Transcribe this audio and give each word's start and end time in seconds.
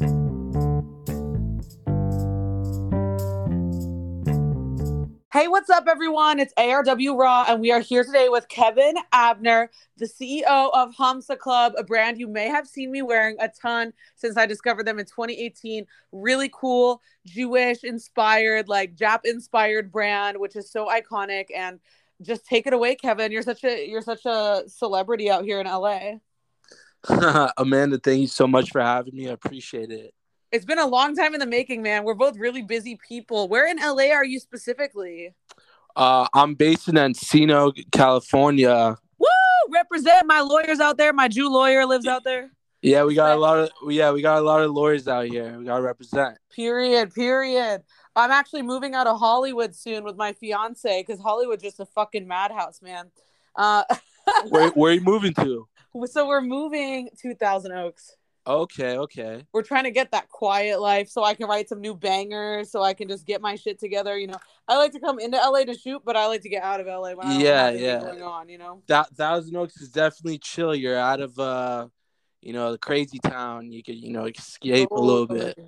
Hey, 0.00 0.06
what's 5.46 5.68
up, 5.68 5.84
everyone? 5.90 6.40
It's 6.40 6.54
ARW 6.54 7.18
Raw, 7.18 7.44
and 7.46 7.60
we 7.60 7.70
are 7.70 7.80
here 7.80 8.02
today 8.02 8.30
with 8.30 8.48
Kevin 8.48 8.94
Abner, 9.12 9.70
the 9.98 10.06
CEO 10.06 10.70
of 10.72 10.94
Hamsa 10.94 11.36
Club, 11.38 11.74
a 11.76 11.84
brand 11.84 12.18
you 12.18 12.28
may 12.28 12.48
have 12.48 12.66
seen 12.66 12.90
me 12.90 13.02
wearing 13.02 13.36
a 13.40 13.48
ton 13.48 13.92
since 14.14 14.38
I 14.38 14.46
discovered 14.46 14.86
them 14.86 14.98
in 14.98 15.04
2018. 15.04 15.86
Really 16.12 16.50
cool, 16.54 17.02
Jewish 17.26 17.84
inspired, 17.84 18.68
like 18.70 18.96
Jap 18.96 19.20
inspired 19.24 19.92
brand, 19.92 20.38
which 20.40 20.56
is 20.56 20.70
so 20.70 20.86
iconic. 20.86 21.48
And 21.54 21.78
just 22.22 22.46
take 22.46 22.66
it 22.66 22.72
away, 22.72 22.94
Kevin. 22.94 23.32
You're 23.32 23.42
such 23.42 23.64
a 23.64 23.86
you're 23.86 24.00
such 24.00 24.24
a 24.24 24.62
celebrity 24.66 25.30
out 25.30 25.44
here 25.44 25.60
in 25.60 25.66
LA. 25.66 26.12
Amanda, 27.56 27.98
thank 27.98 28.20
you 28.20 28.26
so 28.26 28.46
much 28.46 28.70
for 28.70 28.80
having 28.80 29.14
me. 29.14 29.28
I 29.28 29.32
appreciate 29.32 29.90
it. 29.90 30.14
It's 30.52 30.64
been 30.64 30.78
a 30.78 30.86
long 30.86 31.14
time 31.14 31.34
in 31.34 31.40
the 31.40 31.46
making, 31.46 31.82
man. 31.82 32.04
We're 32.04 32.14
both 32.14 32.36
really 32.36 32.62
busy 32.62 32.98
people. 33.08 33.48
Where 33.48 33.68
in 33.68 33.78
LA 33.78 34.12
are 34.12 34.24
you 34.24 34.40
specifically? 34.40 35.34
Uh, 35.94 36.26
I'm 36.34 36.54
based 36.54 36.88
in 36.88 36.96
Encino, 36.96 37.72
California. 37.92 38.96
Woo! 39.18 39.26
Represent 39.72 40.26
my 40.26 40.40
lawyers 40.40 40.80
out 40.80 40.98
there. 40.98 41.12
My 41.12 41.28
Jew 41.28 41.48
lawyer 41.48 41.86
lives 41.86 42.06
out 42.06 42.24
there. 42.24 42.50
Yeah, 42.82 43.04
we 43.04 43.14
got 43.14 43.36
a 43.36 43.40
lot 43.40 43.58
of 43.58 43.70
yeah, 43.92 44.10
we 44.10 44.22
got 44.22 44.38
a 44.38 44.40
lot 44.40 44.62
of 44.62 44.70
lawyers 44.70 45.06
out 45.06 45.26
here. 45.26 45.56
We 45.58 45.66
gotta 45.66 45.82
represent. 45.82 46.38
Period. 46.54 47.14
Period. 47.14 47.82
I'm 48.16 48.30
actually 48.30 48.62
moving 48.62 48.94
out 48.94 49.06
of 49.06 49.18
Hollywood 49.18 49.74
soon 49.74 50.02
with 50.02 50.16
my 50.16 50.32
fiance 50.32 51.04
because 51.06 51.20
Hollywood's 51.20 51.62
just 51.62 51.78
a 51.78 51.86
fucking 51.86 52.26
madhouse, 52.26 52.80
man. 52.80 53.10
Uh, 53.54 53.84
where 54.48 54.70
where 54.70 54.92
are 54.92 54.94
you 54.94 55.02
moving 55.02 55.34
to? 55.34 55.68
So 56.06 56.26
we're 56.26 56.40
moving 56.40 57.10
to 57.22 57.34
Thousand 57.34 57.72
Oaks. 57.72 58.16
Okay, 58.46 58.96
okay. 58.96 59.44
We're 59.52 59.62
trying 59.62 59.84
to 59.84 59.90
get 59.90 60.12
that 60.12 60.28
quiet 60.28 60.80
life 60.80 61.08
so 61.08 61.22
I 61.22 61.34
can 61.34 61.46
write 61.46 61.68
some 61.68 61.80
new 61.80 61.94
bangers, 61.94 62.70
so 62.70 62.82
I 62.82 62.94
can 62.94 63.06
just 63.06 63.26
get 63.26 63.40
my 63.40 63.54
shit 63.54 63.78
together. 63.78 64.18
You 64.18 64.28
know, 64.28 64.38
I 64.66 64.76
like 64.76 64.92
to 64.92 65.00
come 65.00 65.18
into 65.18 65.36
LA 65.36 65.64
to 65.64 65.74
shoot, 65.74 66.02
but 66.04 66.16
I 66.16 66.26
like 66.26 66.42
to 66.42 66.48
get 66.48 66.62
out 66.62 66.80
of 66.80 66.86
LA 66.86 67.12
when 67.12 67.26
I 67.26 67.38
yeah, 67.38 67.70
yeah. 67.70 68.00
going 68.00 68.22
on. 68.22 68.48
You 68.48 68.58
know, 68.58 68.82
that 68.86 69.08
Thousand 69.10 69.54
Oaks 69.56 69.80
is 69.80 69.90
definitely 69.90 70.38
chill. 70.38 70.74
You're 70.74 70.98
out 70.98 71.20
of 71.20 71.38
uh 71.38 71.88
you 72.42 72.54
know, 72.54 72.72
the 72.72 72.78
crazy 72.78 73.18
town, 73.18 73.70
you 73.70 73.82
could, 73.82 73.96
you 73.96 74.12
know, 74.12 74.24
escape 74.24 74.90
a 74.90 75.00
little 75.00 75.26
bit. 75.26 75.58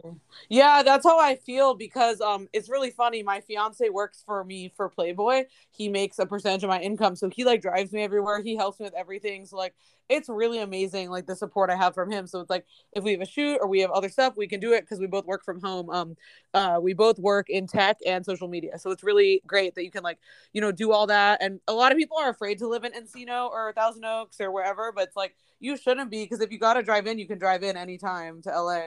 Yeah, 0.49 0.83
that's 0.83 1.05
how 1.05 1.19
I 1.19 1.37
feel 1.37 1.75
because 1.75 2.21
um 2.21 2.49
it's 2.53 2.71
really 2.71 2.91
funny. 2.91 3.23
My 3.23 3.41
fiance 3.41 3.87
works 3.91 4.23
for 4.25 4.43
me 4.45 4.73
for 4.75 4.89
Playboy. 4.89 5.45
He 5.71 5.89
makes 5.89 6.19
a 6.19 6.27
percentage 6.27 6.65
of 6.65 6.71
my 6.71 6.81
income. 6.81 7.17
So 7.17 7.29
he 7.29 7.45
like 7.45 7.61
drives 7.61 7.93
me 7.93 8.03
everywhere. 8.03 8.41
He 8.43 8.57
helps 8.57 8.81
me 8.81 8.85
with 8.85 8.95
everything. 8.95 9.45
So 9.45 9.57
like 9.57 9.75
it's 10.09 10.29
really 10.29 10.61
amazing 10.61 11.11
like 11.11 11.27
the 11.27 11.37
support 11.37 11.71
I 11.71 11.77
have 11.77 11.95
from 11.95 12.11
him. 12.11 12.27
So 12.27 12.41
it's 12.41 12.51
like 12.51 12.67
if 12.93 13.05
we 13.05 13.13
have 13.13 13.21
a 13.21 13.27
shoot 13.27 13.59
or 13.61 13.67
we 13.67 13.81
have 13.81 13.91
other 13.91 14.09
stuff, 14.09 14.37
we 14.37 14.47
can 14.47 14.61
do 14.61 14.73
it 14.73 14.83
because 14.83 14.99
we 14.99 15.07
both 15.07 15.25
work 15.27 15.45
from 15.45 15.61
home. 15.61 15.91
Um 15.91 16.17
uh 16.55 16.79
we 16.83 16.93
both 16.93 17.19
work 17.19 17.49
in 17.49 17.67
tech 17.67 17.99
and 18.07 18.25
social 18.25 18.49
media. 18.49 18.79
So 18.79 18.91
it's 18.91 19.03
really 19.03 19.43
great 19.47 19.75
that 19.75 19.85
you 19.85 19.91
can 19.91 20.03
like, 20.03 20.19
you 20.53 20.61
know, 20.61 20.73
do 20.73 20.93
all 20.93 21.07
that. 21.07 21.43
And 21.43 21.61
a 21.69 21.73
lot 21.73 21.93
of 21.93 21.99
people 21.99 22.19
are 22.19 22.31
afraid 22.31 22.59
to 22.59 22.69
live 22.69 22.85
in 22.85 22.93
Encino 22.93 23.49
or 23.51 23.73
Thousand 23.73 24.05
Oaks 24.05 24.41
or 24.41 24.51
wherever, 24.51 24.93
but 24.93 25.05
it's 25.05 25.17
like 25.17 25.37
you 25.61 25.77
shouldn't 25.77 26.11
be 26.11 26.25
because 26.25 26.41
if 26.41 26.51
you 26.53 26.59
got 26.59 26.75
to 26.75 26.83
drive 26.83 27.07
in, 27.07 27.19
you 27.19 27.27
can 27.27 27.39
drive 27.39 27.63
in 27.63 27.77
anytime 27.77 28.43
to 28.43 28.51
LA. 28.51 28.81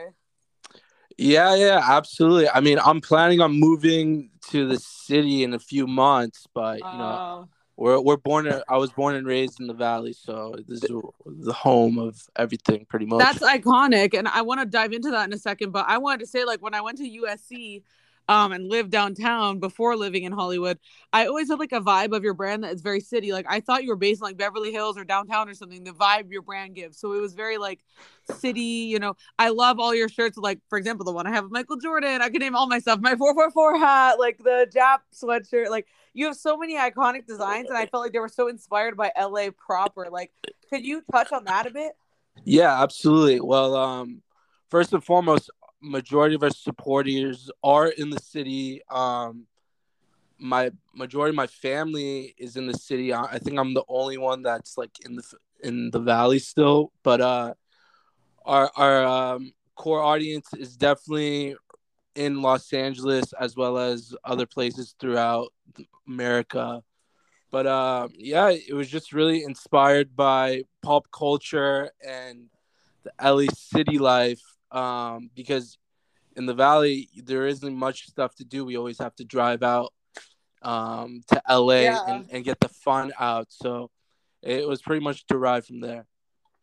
Yeah, 1.18 1.54
yeah, 1.54 1.80
absolutely. 1.82 2.48
I 2.50 2.60
mean, 2.60 2.78
I'm 2.78 3.00
planning 3.00 3.40
on 3.40 3.58
moving 3.58 4.30
to 4.50 4.68
the 4.68 4.78
city 4.78 5.44
in 5.44 5.54
a 5.54 5.58
few 5.58 5.86
months, 5.86 6.46
but 6.54 6.78
you 6.78 6.98
know, 6.98 7.04
uh, 7.04 7.44
we're 7.76 8.00
we're 8.00 8.16
born. 8.16 8.50
I 8.68 8.76
was 8.78 8.90
born 8.90 9.16
and 9.16 9.26
raised 9.26 9.60
in 9.60 9.66
the 9.66 9.74
valley, 9.74 10.12
so 10.12 10.54
this 10.66 10.82
is 10.82 10.90
the 11.26 11.52
home 11.52 11.98
of 11.98 12.22
everything, 12.36 12.86
pretty 12.88 13.06
much. 13.06 13.18
That's 13.18 13.40
iconic, 13.40 14.18
and 14.18 14.26
I 14.28 14.42
want 14.42 14.60
to 14.60 14.66
dive 14.66 14.92
into 14.92 15.10
that 15.10 15.26
in 15.26 15.32
a 15.32 15.38
second. 15.38 15.72
But 15.72 15.86
I 15.88 15.98
wanted 15.98 16.20
to 16.20 16.26
say, 16.26 16.44
like, 16.44 16.62
when 16.62 16.74
I 16.74 16.80
went 16.80 16.98
to 16.98 17.04
USC, 17.04 17.82
um, 18.28 18.52
and 18.52 18.68
lived 18.68 18.90
downtown 18.90 19.60
before 19.60 19.96
living 19.96 20.24
in 20.24 20.32
Hollywood, 20.32 20.78
I 21.12 21.26
always 21.26 21.48
had 21.48 21.58
like 21.58 21.72
a 21.72 21.80
vibe 21.80 22.14
of 22.14 22.24
your 22.24 22.34
brand 22.34 22.64
that 22.64 22.72
is 22.72 22.82
very 22.82 23.00
city. 23.00 23.32
Like 23.32 23.46
I 23.48 23.60
thought 23.60 23.84
you 23.84 23.90
were 23.90 23.96
based 23.96 24.20
in 24.20 24.24
like 24.24 24.36
Beverly 24.36 24.72
Hills 24.72 24.98
or 24.98 25.04
downtown 25.04 25.48
or 25.48 25.54
something. 25.54 25.84
The 25.84 25.92
vibe 25.92 26.30
your 26.30 26.42
brand 26.42 26.74
gives, 26.74 26.98
so 26.98 27.12
it 27.12 27.20
was 27.20 27.34
very 27.34 27.58
like 27.58 27.80
city. 28.38 28.60
You 28.60 28.98
know, 28.98 29.14
I 29.38 29.50
love 29.50 29.78
all 29.78 29.94
your 29.94 30.08
shirts. 30.08 30.36
Like 30.36 30.60
for 30.68 30.78
example, 30.78 31.04
the 31.04 31.12
one 31.12 31.26
I 31.26 31.30
have 31.30 31.50
Michael 31.50 31.76
Jordan. 31.76 32.22
I 32.22 32.28
could 32.28 32.40
name 32.40 32.56
all 32.56 32.66
my 32.66 32.78
stuff. 32.78 33.00
My 33.00 33.14
four 33.14 33.34
four 33.34 33.50
four 33.50 33.78
hat, 33.78 34.18
like 34.18 34.38
the 34.38 34.70
Jap 34.74 34.98
sweatshirt. 35.14 35.70
Like 35.70 35.86
you 36.12 36.26
have 36.26 36.36
so 36.36 36.56
many 36.56 36.76
iconic 36.76 37.26
designs, 37.26 37.68
and 37.68 37.78
I 37.78 37.86
felt 37.86 38.02
like 38.02 38.12
they 38.12 38.18
were 38.18 38.28
so 38.28 38.48
inspired 38.48 38.96
by 38.96 39.12
LA 39.18 39.50
proper. 39.56 40.08
Like, 40.10 40.32
could 40.70 40.84
you 40.84 41.02
touch 41.12 41.30
on 41.30 41.44
that 41.44 41.66
a 41.66 41.70
bit? 41.70 41.92
Yeah, 42.44 42.82
absolutely. 42.82 43.40
Well, 43.40 43.76
um, 43.76 44.22
first 44.70 44.92
and 44.92 45.02
foremost, 45.02 45.50
majority 45.86 46.34
of 46.34 46.42
our 46.42 46.50
supporters 46.50 47.50
are 47.62 47.88
in 47.88 48.10
the 48.10 48.20
city. 48.20 48.82
Um, 48.90 49.46
my 50.38 50.70
majority 50.94 51.30
of 51.30 51.36
my 51.36 51.46
family 51.46 52.34
is 52.36 52.56
in 52.56 52.66
the 52.66 52.74
city. 52.74 53.14
I, 53.14 53.38
think 53.38 53.58
I'm 53.58 53.72
the 53.72 53.84
only 53.88 54.18
one 54.18 54.42
that's 54.42 54.76
like 54.76 54.90
in 55.04 55.16
the 55.16 55.22
in 55.62 55.90
the 55.90 56.00
valley 56.00 56.38
still, 56.38 56.92
but 57.02 57.20
uh, 57.20 57.54
our 58.44 58.70
our 58.76 59.04
um, 59.04 59.52
core 59.76 60.02
audience 60.02 60.48
is 60.52 60.76
definitely 60.76 61.56
in 62.14 62.42
Los 62.42 62.72
Angeles 62.72 63.32
as 63.40 63.56
well 63.56 63.78
as 63.78 64.14
other 64.24 64.46
places 64.46 64.94
throughout 64.98 65.52
America. 66.06 66.82
But 67.50 67.66
uh, 67.66 68.08
yeah, 68.14 68.50
it 68.50 68.74
was 68.74 68.90
just 68.90 69.12
really 69.12 69.42
inspired 69.42 70.14
by 70.14 70.62
pop 70.82 71.06
culture 71.10 71.90
and 72.06 72.50
the 73.04 73.12
LA 73.22 73.46
city 73.54 73.98
life 73.98 74.42
um, 74.76 75.30
because 75.34 75.78
in 76.36 76.44
the 76.44 76.54
valley 76.54 77.08
there 77.24 77.46
isn't 77.46 77.74
much 77.74 78.06
stuff 78.06 78.34
to 78.36 78.44
do. 78.44 78.64
We 78.64 78.76
always 78.76 78.98
have 78.98 79.16
to 79.16 79.24
drive 79.24 79.62
out 79.62 79.92
um, 80.62 81.22
to 81.28 81.42
LA 81.48 81.80
yeah. 81.80 82.04
and, 82.06 82.26
and 82.30 82.44
get 82.44 82.60
the 82.60 82.68
fun 82.68 83.12
out. 83.18 83.46
So 83.50 83.90
it 84.42 84.68
was 84.68 84.82
pretty 84.82 85.02
much 85.02 85.26
derived 85.26 85.66
from 85.66 85.80
there. 85.80 86.06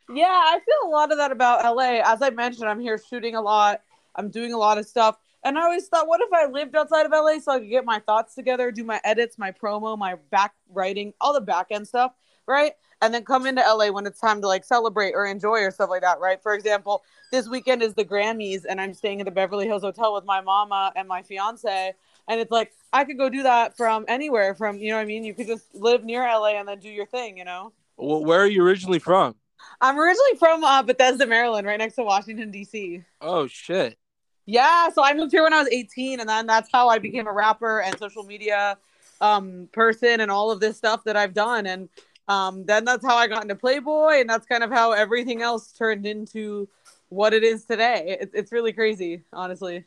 Yeah, 0.08 0.26
I 0.26 0.60
feel 0.64 0.88
a 0.88 0.92
lot 0.92 1.10
of 1.10 1.18
that 1.18 1.32
about 1.32 1.64
LA. 1.64 2.00
As 2.04 2.22
I 2.22 2.30
mentioned, 2.30 2.68
I'm 2.68 2.80
here 2.80 2.98
shooting 2.98 3.34
a 3.34 3.42
lot. 3.42 3.80
I'm 4.14 4.30
doing 4.30 4.52
a 4.52 4.58
lot 4.58 4.78
of 4.78 4.86
stuff. 4.86 5.16
And 5.42 5.58
I 5.58 5.62
always 5.62 5.88
thought, 5.88 6.06
what 6.06 6.20
if 6.20 6.32
I 6.32 6.46
lived 6.46 6.76
outside 6.76 7.04
of 7.04 7.12
LA 7.12 7.38
so 7.40 7.52
I 7.52 7.58
could 7.58 7.68
get 7.68 7.84
my 7.84 7.98
thoughts 7.98 8.34
together, 8.34 8.70
do 8.70 8.84
my 8.84 9.00
edits, 9.02 9.38
my 9.38 9.50
promo, 9.50 9.98
my 9.98 10.16
back 10.30 10.54
writing, 10.70 11.12
all 11.20 11.34
the 11.34 11.40
back 11.40 11.66
end 11.70 11.88
stuff, 11.88 12.12
right? 12.46 12.72
and 13.04 13.12
then 13.12 13.22
come 13.22 13.46
into 13.46 13.60
LA 13.60 13.90
when 13.90 14.06
it's 14.06 14.18
time 14.18 14.40
to 14.40 14.46
like 14.46 14.64
celebrate 14.64 15.12
or 15.12 15.26
enjoy 15.26 15.60
or 15.60 15.70
stuff 15.70 15.90
like 15.90 16.00
that, 16.00 16.20
right? 16.20 16.42
For 16.42 16.54
example, 16.54 17.04
this 17.30 17.46
weekend 17.46 17.82
is 17.82 17.92
the 17.92 18.04
Grammys 18.04 18.62
and 18.66 18.80
I'm 18.80 18.94
staying 18.94 19.20
at 19.20 19.26
the 19.26 19.30
Beverly 19.30 19.66
Hills 19.66 19.82
Hotel 19.82 20.14
with 20.14 20.24
my 20.24 20.40
mama 20.40 20.90
and 20.96 21.06
my 21.06 21.20
fiance. 21.22 21.92
And 22.28 22.40
it's 22.40 22.50
like 22.50 22.72
I 22.94 23.04
could 23.04 23.18
go 23.18 23.28
do 23.28 23.42
that 23.42 23.76
from 23.76 24.06
anywhere, 24.08 24.54
from 24.54 24.78
you 24.78 24.88
know 24.88 24.96
what 24.96 25.02
I 25.02 25.04
mean? 25.04 25.22
You 25.22 25.34
could 25.34 25.46
just 25.46 25.74
live 25.74 26.02
near 26.02 26.22
LA 26.22 26.58
and 26.58 26.66
then 26.66 26.80
do 26.80 26.88
your 26.88 27.04
thing, 27.04 27.36
you 27.36 27.44
know? 27.44 27.72
Well, 27.98 28.24
where 28.24 28.40
are 28.40 28.46
you 28.46 28.64
originally 28.64 28.98
from? 28.98 29.34
I'm 29.82 29.98
originally 29.98 30.38
from 30.38 30.64
uh, 30.64 30.82
Bethesda, 30.82 31.26
Maryland, 31.26 31.66
right 31.66 31.78
next 31.78 31.96
to 31.96 32.04
Washington, 32.04 32.50
D.C. 32.50 33.02
Oh, 33.20 33.46
shit. 33.46 33.98
Yeah, 34.46 34.88
so 34.90 35.02
I 35.02 35.14
moved 35.14 35.32
here 35.32 35.42
when 35.42 35.52
I 35.54 35.58
was 35.58 35.68
18, 35.70 36.20
and 36.20 36.28
then 36.28 36.46
that's 36.46 36.68
how 36.72 36.88
I 36.88 36.98
became 36.98 37.26
a 37.26 37.32
rapper 37.32 37.80
and 37.80 37.98
social 37.98 38.24
media 38.24 38.76
um, 39.20 39.68
person 39.72 40.20
and 40.20 40.30
all 40.30 40.50
of 40.50 40.60
this 40.60 40.76
stuff 40.76 41.04
that 41.04 41.16
I've 41.16 41.32
done. 41.32 41.66
And 41.66 41.88
um, 42.28 42.64
then 42.64 42.84
that's 42.84 43.04
how 43.04 43.16
I 43.16 43.26
got 43.26 43.42
into 43.42 43.54
Playboy, 43.54 44.20
and 44.20 44.28
that's 44.28 44.46
kind 44.46 44.64
of 44.64 44.70
how 44.70 44.92
everything 44.92 45.42
else 45.42 45.72
turned 45.72 46.06
into 46.06 46.68
what 47.08 47.34
it 47.34 47.44
is 47.44 47.64
today. 47.64 48.16
It, 48.20 48.30
it's 48.32 48.52
really 48.52 48.72
crazy, 48.72 49.22
honestly. 49.32 49.84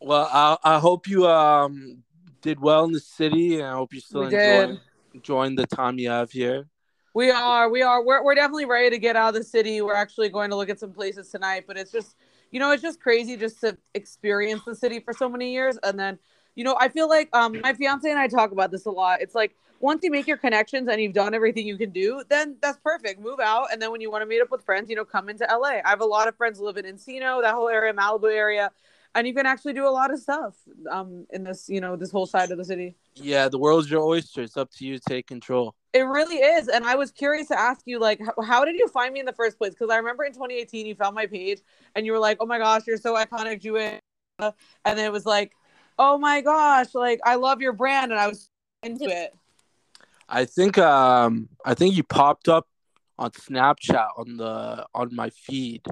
well, 0.00 0.28
I, 0.32 0.56
I 0.62 0.78
hope 0.78 1.08
you 1.08 1.26
um 1.26 2.02
did 2.42 2.60
well 2.60 2.84
in 2.84 2.92
the 2.92 3.00
city, 3.00 3.60
and 3.60 3.64
I 3.64 3.72
hope 3.72 3.94
you 3.94 4.00
still 4.00 4.22
enjoying 4.22 4.78
enjoying 5.14 5.54
the 5.54 5.66
time 5.66 5.98
you 5.98 6.10
have 6.10 6.30
here. 6.30 6.66
We 7.12 7.30
are, 7.30 7.68
we 7.68 7.82
are, 7.82 8.04
we're 8.04 8.22
we're 8.22 8.34
definitely 8.34 8.66
ready 8.66 8.90
to 8.90 8.98
get 8.98 9.16
out 9.16 9.30
of 9.30 9.34
the 9.34 9.44
city. 9.44 9.80
We're 9.80 9.94
actually 9.94 10.28
going 10.28 10.50
to 10.50 10.56
look 10.56 10.68
at 10.68 10.78
some 10.78 10.92
places 10.92 11.28
tonight, 11.28 11.64
but 11.66 11.76
it's 11.76 11.90
just, 11.90 12.14
you 12.52 12.60
know, 12.60 12.70
it's 12.70 12.82
just 12.82 13.00
crazy 13.00 13.36
just 13.36 13.60
to 13.62 13.76
experience 13.94 14.62
the 14.64 14.76
city 14.76 15.00
for 15.00 15.12
so 15.12 15.28
many 15.28 15.52
years, 15.52 15.78
and 15.82 15.98
then, 15.98 16.18
you 16.54 16.62
know, 16.62 16.76
I 16.78 16.88
feel 16.88 17.08
like 17.08 17.28
um 17.34 17.60
my 17.62 17.72
fiance 17.72 18.08
and 18.08 18.18
I 18.18 18.28
talk 18.28 18.52
about 18.52 18.70
this 18.70 18.86
a 18.86 18.90
lot. 18.90 19.22
It's 19.22 19.34
like 19.34 19.56
once 19.80 20.04
you 20.04 20.10
make 20.10 20.26
your 20.26 20.36
connections 20.36 20.88
and 20.88 21.00
you've 21.00 21.14
done 21.14 21.34
everything 21.34 21.66
you 21.66 21.76
can 21.76 21.90
do, 21.90 22.22
then 22.28 22.56
that's 22.60 22.78
perfect. 22.78 23.18
Move 23.18 23.40
out, 23.40 23.72
and 23.72 23.80
then 23.80 23.90
when 23.90 24.00
you 24.00 24.10
want 24.10 24.22
to 24.22 24.26
meet 24.26 24.40
up 24.40 24.50
with 24.50 24.62
friends, 24.62 24.90
you 24.90 24.96
know, 24.96 25.04
come 25.04 25.28
into 25.28 25.46
LA. 25.50 25.80
I 25.84 25.88
have 25.88 26.02
a 26.02 26.06
lot 26.06 26.28
of 26.28 26.36
friends 26.36 26.60
live 26.60 26.76
in 26.76 26.84
Encino, 26.84 27.40
that 27.42 27.54
whole 27.54 27.68
area, 27.68 27.92
Malibu 27.94 28.30
area, 28.32 28.70
and 29.14 29.26
you 29.26 29.34
can 29.34 29.46
actually 29.46 29.72
do 29.72 29.88
a 29.88 29.90
lot 29.90 30.12
of 30.12 30.20
stuff 30.20 30.54
um 30.90 31.26
in 31.30 31.42
this, 31.42 31.68
you 31.68 31.80
know, 31.80 31.96
this 31.96 32.10
whole 32.12 32.26
side 32.26 32.50
of 32.50 32.58
the 32.58 32.64
city. 32.64 32.94
Yeah, 33.14 33.48
the 33.48 33.58
world's 33.58 33.90
your 33.90 34.02
oyster. 34.02 34.42
It's 34.42 34.56
up 34.56 34.70
to 34.72 34.86
you 34.86 34.98
to 34.98 35.02
take 35.08 35.26
control. 35.26 35.74
It 35.92 36.02
really 36.02 36.36
is, 36.36 36.68
and 36.68 36.84
I 36.84 36.94
was 36.94 37.10
curious 37.10 37.48
to 37.48 37.58
ask 37.58 37.80
you, 37.86 37.98
like, 37.98 38.20
how, 38.20 38.42
how 38.44 38.64
did 38.64 38.76
you 38.76 38.86
find 38.86 39.12
me 39.12 39.20
in 39.20 39.26
the 39.26 39.32
first 39.32 39.58
place? 39.58 39.70
Because 39.70 39.90
I 39.90 39.96
remember 39.96 40.24
in 40.24 40.32
2018, 40.32 40.86
you 40.86 40.94
found 40.94 41.14
my 41.14 41.26
page, 41.26 41.60
and 41.96 42.04
you 42.04 42.12
were 42.12 42.18
like, 42.18 42.36
"Oh 42.40 42.46
my 42.46 42.58
gosh, 42.58 42.86
you're 42.86 42.98
so 42.98 43.14
iconic, 43.14 43.60
Jewish," 43.62 43.98
and 44.38 44.52
then 44.84 44.98
it 44.98 45.12
was 45.12 45.26
like, 45.26 45.52
"Oh 45.98 46.18
my 46.18 46.42
gosh, 46.42 46.94
like 46.94 47.20
I 47.24 47.36
love 47.36 47.62
your 47.62 47.72
brand," 47.72 48.12
and 48.12 48.20
I 48.20 48.28
was 48.28 48.50
into 48.82 49.06
it. 49.06 49.34
I 50.30 50.44
think 50.44 50.78
um 50.78 51.48
I 51.64 51.74
think 51.74 51.96
you 51.96 52.04
popped 52.04 52.48
up 52.48 52.66
on 53.18 53.30
Snapchat 53.32 54.08
on 54.16 54.36
the 54.36 54.86
on 54.94 55.14
my 55.14 55.30
feed 55.30 55.82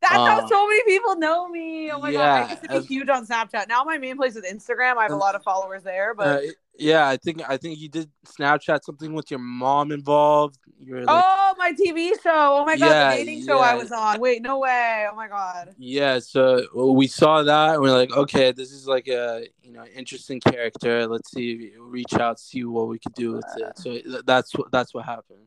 That's 0.00 0.14
how 0.14 0.40
Uh, 0.40 0.46
so 0.48 0.66
many 0.66 0.82
people 0.84 1.16
know 1.16 1.48
me. 1.48 1.90
Oh 1.90 2.00
my 2.00 2.12
god, 2.12 2.46
I 2.46 2.50
used 2.50 2.62
to 2.62 2.68
be 2.68 2.76
as- 2.76 2.86
huge 2.86 3.08
on 3.08 3.26
Snapchat. 3.26 3.68
Now 3.68 3.84
my 3.84 3.98
main 3.98 4.16
place 4.16 4.36
is 4.36 4.44
Instagram. 4.44 4.96
I 4.96 5.02
have 5.02 5.12
a 5.12 5.16
lot 5.16 5.34
of 5.34 5.42
followers 5.42 5.82
there, 5.82 6.14
but 6.14 6.26
Uh, 6.26 6.40
yeah, 6.78 7.06
I 7.06 7.16
think 7.16 7.42
I 7.48 7.56
think 7.56 7.78
you 7.78 7.88
did 7.88 8.10
Snapchat 8.26 8.84
something 8.84 9.12
with 9.12 9.30
your 9.30 9.40
mom 9.40 9.92
involved. 9.92 10.58
Like, 10.86 11.04
oh, 11.08 11.54
my 11.58 11.72
TV 11.72 12.12
show. 12.22 12.30
Oh 12.58 12.64
my 12.64 12.76
god, 12.76 12.86
Yeah, 12.86 13.10
the 13.10 13.16
dating 13.24 13.46
show 13.46 13.58
I 13.58 13.74
was 13.74 13.92
on. 13.92 14.20
Wait, 14.20 14.42
no 14.42 14.58
way. 14.58 15.06
Oh 15.10 15.14
my 15.14 15.28
god. 15.28 15.74
yeah. 15.78 16.18
So 16.18 16.66
we 16.92 17.06
saw 17.06 17.42
that 17.42 17.74
and 17.74 17.82
we're 17.82 17.92
like, 17.92 18.12
okay, 18.12 18.52
this 18.52 18.72
is 18.72 18.86
like 18.88 19.08
a 19.08 19.46
you 19.64 19.72
know 19.72 19.84
interesting 19.86 20.40
character. 20.40 21.06
Let's 21.06 21.30
see, 21.30 21.72
reach 21.78 22.14
out, 22.14 22.38
see 22.38 22.64
what 22.64 22.88
we 22.88 22.98
could 22.98 23.14
do 23.14 23.32
with 23.32 23.44
it. 23.56 23.78
So 23.78 23.98
that's 24.24 24.54
what 24.54 24.70
that's 24.70 24.92
what 24.92 25.04
happened. 25.04 25.46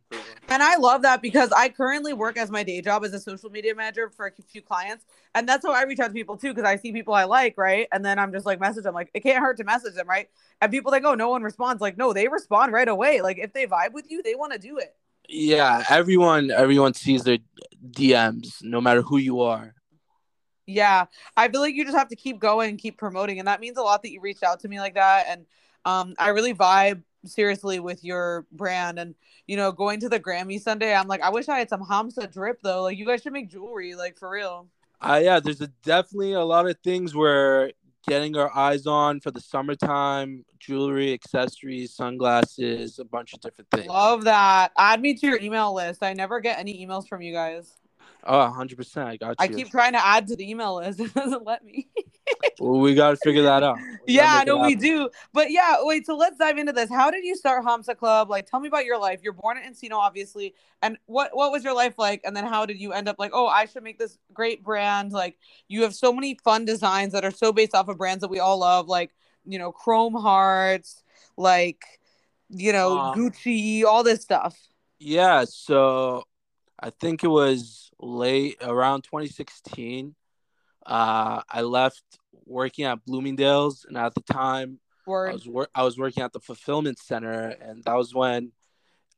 And 0.49 0.63
I 0.63 0.77
love 0.77 1.03
that 1.03 1.21
because 1.21 1.51
I 1.51 1.69
currently 1.69 2.13
work 2.13 2.37
as 2.37 2.49
my 2.49 2.63
day 2.63 2.81
job 2.81 3.05
as 3.05 3.13
a 3.13 3.19
social 3.19 3.49
media 3.49 3.75
manager 3.75 4.09
for 4.09 4.27
a 4.27 4.41
few 4.41 4.61
clients. 4.61 5.05
And 5.35 5.47
that's 5.47 5.65
how 5.65 5.73
I 5.73 5.83
reach 5.83 5.99
out 5.99 6.07
to 6.07 6.13
people 6.13 6.37
too, 6.37 6.53
because 6.53 6.67
I 6.67 6.77
see 6.77 6.91
people 6.91 7.13
I 7.13 7.25
like, 7.25 7.57
right? 7.57 7.87
And 7.91 8.03
then 8.03 8.17
I'm 8.17 8.31
just 8.31 8.45
like 8.45 8.59
message 8.59 8.83
them. 8.83 8.95
Like 8.95 9.11
it 9.13 9.21
can't 9.21 9.39
hurt 9.39 9.57
to 9.57 9.63
message 9.63 9.93
them, 9.93 10.07
right? 10.07 10.29
And 10.61 10.71
people 10.71 10.91
think, 10.91 11.05
oh, 11.05 11.15
no 11.15 11.29
one 11.29 11.43
responds. 11.43 11.81
Like, 11.81 11.97
no, 11.97 12.13
they 12.13 12.27
respond 12.27 12.73
right 12.73 12.87
away. 12.87 13.21
Like 13.21 13.37
if 13.37 13.53
they 13.53 13.67
vibe 13.67 13.93
with 13.93 14.09
you, 14.09 14.23
they 14.23 14.35
want 14.35 14.53
to 14.53 14.59
do 14.59 14.77
it. 14.77 14.95
Yeah, 15.29 15.83
everyone 15.89 16.51
everyone 16.51 16.93
sees 16.93 17.23
their 17.23 17.39
DMs, 17.91 18.63
no 18.63 18.79
matter 18.79 19.01
who 19.01 19.17
you 19.17 19.41
are. 19.41 19.75
Yeah. 20.67 21.05
I 21.35 21.47
feel 21.47 21.61
like 21.61 21.73
you 21.73 21.85
just 21.85 21.97
have 21.97 22.09
to 22.09 22.15
keep 22.15 22.39
going 22.39 22.69
and 22.69 22.77
keep 22.77 22.97
promoting. 22.97 23.39
And 23.39 23.47
that 23.47 23.59
means 23.59 23.77
a 23.77 23.81
lot 23.81 24.03
that 24.03 24.11
you 24.11 24.21
reached 24.21 24.43
out 24.43 24.59
to 24.59 24.67
me 24.67 24.79
like 24.79 24.95
that. 24.95 25.25
And 25.27 25.45
um, 25.85 26.13
I 26.19 26.29
really 26.29 26.53
vibe 26.53 27.01
seriously 27.25 27.79
with 27.79 28.03
your 28.03 28.45
brand. 28.51 28.99
And, 28.99 29.15
you 29.47 29.57
know, 29.57 29.71
going 29.71 29.99
to 30.01 30.09
the 30.09 30.19
Grammy 30.19 30.61
Sunday, 30.61 30.93
I'm 30.93 31.07
like, 31.07 31.21
I 31.21 31.29
wish 31.29 31.47
I 31.49 31.57
had 31.57 31.69
some 31.69 31.81
Hamsa 31.81 32.31
drip 32.31 32.61
though. 32.61 32.83
Like, 32.83 32.97
you 32.97 33.05
guys 33.05 33.21
should 33.21 33.33
make 33.33 33.49
jewelry, 33.49 33.95
like 33.95 34.17
for 34.17 34.29
real. 34.29 34.67
Uh, 34.99 35.21
yeah, 35.23 35.39
there's 35.39 35.61
a, 35.61 35.67
definitely 35.83 36.33
a 36.33 36.43
lot 36.43 36.67
of 36.67 36.77
things 36.83 37.15
we're 37.15 37.71
getting 38.07 38.37
our 38.37 38.55
eyes 38.55 38.87
on 38.87 39.19
for 39.19 39.31
the 39.31 39.41
summertime 39.41 40.45
jewelry, 40.59 41.13
accessories, 41.13 41.93
sunglasses, 41.93 42.99
a 42.99 43.05
bunch 43.05 43.33
of 43.33 43.41
different 43.41 43.69
things. 43.69 43.87
Love 43.87 44.23
that. 44.23 44.71
Add 44.77 45.01
me 45.01 45.13
to 45.13 45.27
your 45.27 45.39
email 45.41 45.73
list. 45.73 46.01
I 46.01 46.13
never 46.13 46.39
get 46.39 46.57
any 46.57 46.85
emails 46.85 47.07
from 47.07 47.21
you 47.21 47.33
guys. 47.33 47.77
Oh, 48.27 48.53
100%. 48.55 49.05
I 49.05 49.17
got 49.17 49.29
you. 49.29 49.35
I 49.39 49.47
keep 49.47 49.71
trying 49.71 49.93
to 49.93 50.05
add 50.05 50.27
to 50.27 50.35
the 50.35 50.49
email 50.49 50.75
list. 50.75 50.99
It 51.07 51.13
doesn't 51.13 51.45
let 51.45 51.63
me. 51.63 51.87
well, 52.59 52.79
we 52.79 52.93
got 52.93 53.11
to 53.11 53.15
figure 53.17 53.43
that 53.43 53.63
out. 53.63 53.77
We 54.05 54.15
yeah, 54.15 54.43
no, 54.45 54.57
we 54.59 54.75
do. 54.75 55.09
But 55.33 55.49
yeah, 55.49 55.77
wait, 55.79 56.05
so 56.05 56.17
let's 56.17 56.37
dive 56.37 56.57
into 56.57 56.73
this. 56.73 56.89
How 56.89 57.09
did 57.09 57.23
you 57.23 57.35
start 57.37 57.63
Hamsa 57.63 57.95
Club? 57.97 58.29
Like 58.29 58.45
tell 58.45 58.59
me 58.59 58.67
about 58.67 58.83
your 58.83 58.99
life. 58.99 59.21
You're 59.23 59.33
born 59.33 59.57
in 59.57 59.71
Encino, 59.71 59.93
obviously. 59.93 60.53
And 60.81 60.97
what 61.05 61.31
what 61.33 61.51
was 61.51 61.63
your 61.63 61.73
life 61.73 61.95
like? 61.97 62.21
And 62.25 62.35
then 62.35 62.45
how 62.45 62.65
did 62.65 62.79
you 62.79 62.91
end 62.91 63.07
up 63.07 63.15
like, 63.17 63.31
oh, 63.33 63.47
I 63.47 63.65
should 63.65 63.83
make 63.83 63.97
this 63.97 64.17
great 64.33 64.61
brand? 64.63 65.13
Like 65.13 65.37
you 65.69 65.83
have 65.83 65.95
so 65.95 66.11
many 66.11 66.37
fun 66.43 66.65
designs 66.65 67.13
that 67.13 67.23
are 67.23 67.31
so 67.31 67.53
based 67.53 67.73
off 67.73 67.87
of 67.87 67.97
brands 67.97 68.21
that 68.21 68.29
we 68.29 68.39
all 68.39 68.59
love, 68.59 68.87
like, 68.89 69.11
you 69.45 69.57
know, 69.57 69.71
Chrome 69.71 70.13
Hearts, 70.13 71.03
like, 71.37 71.85
you 72.49 72.73
know, 72.73 72.97
Um, 72.97 73.15
Gucci, 73.17 73.85
all 73.85 74.03
this 74.03 74.21
stuff. 74.21 74.57
Yeah, 74.99 75.45
so 75.47 76.23
I 76.79 76.89
think 76.89 77.23
it 77.23 77.27
was 77.27 77.86
late 77.99 78.57
around 78.61 79.03
2016. 79.03 80.15
Uh, 80.85 81.41
I 81.49 81.61
left 81.61 82.03
working 82.45 82.85
at 82.85 83.03
Bloomingdale's, 83.05 83.85
and 83.87 83.97
at 83.97 84.15
the 84.15 84.21
time, 84.21 84.79
I 85.07 85.33
was 85.33 85.47
wor- 85.47 85.69
I 85.75 85.83
was 85.83 85.97
working 85.97 86.23
at 86.23 86.33
the 86.33 86.39
fulfillment 86.39 86.99
center, 86.99 87.55
and 87.61 87.83
that 87.83 87.93
was 87.93 88.13
when 88.13 88.51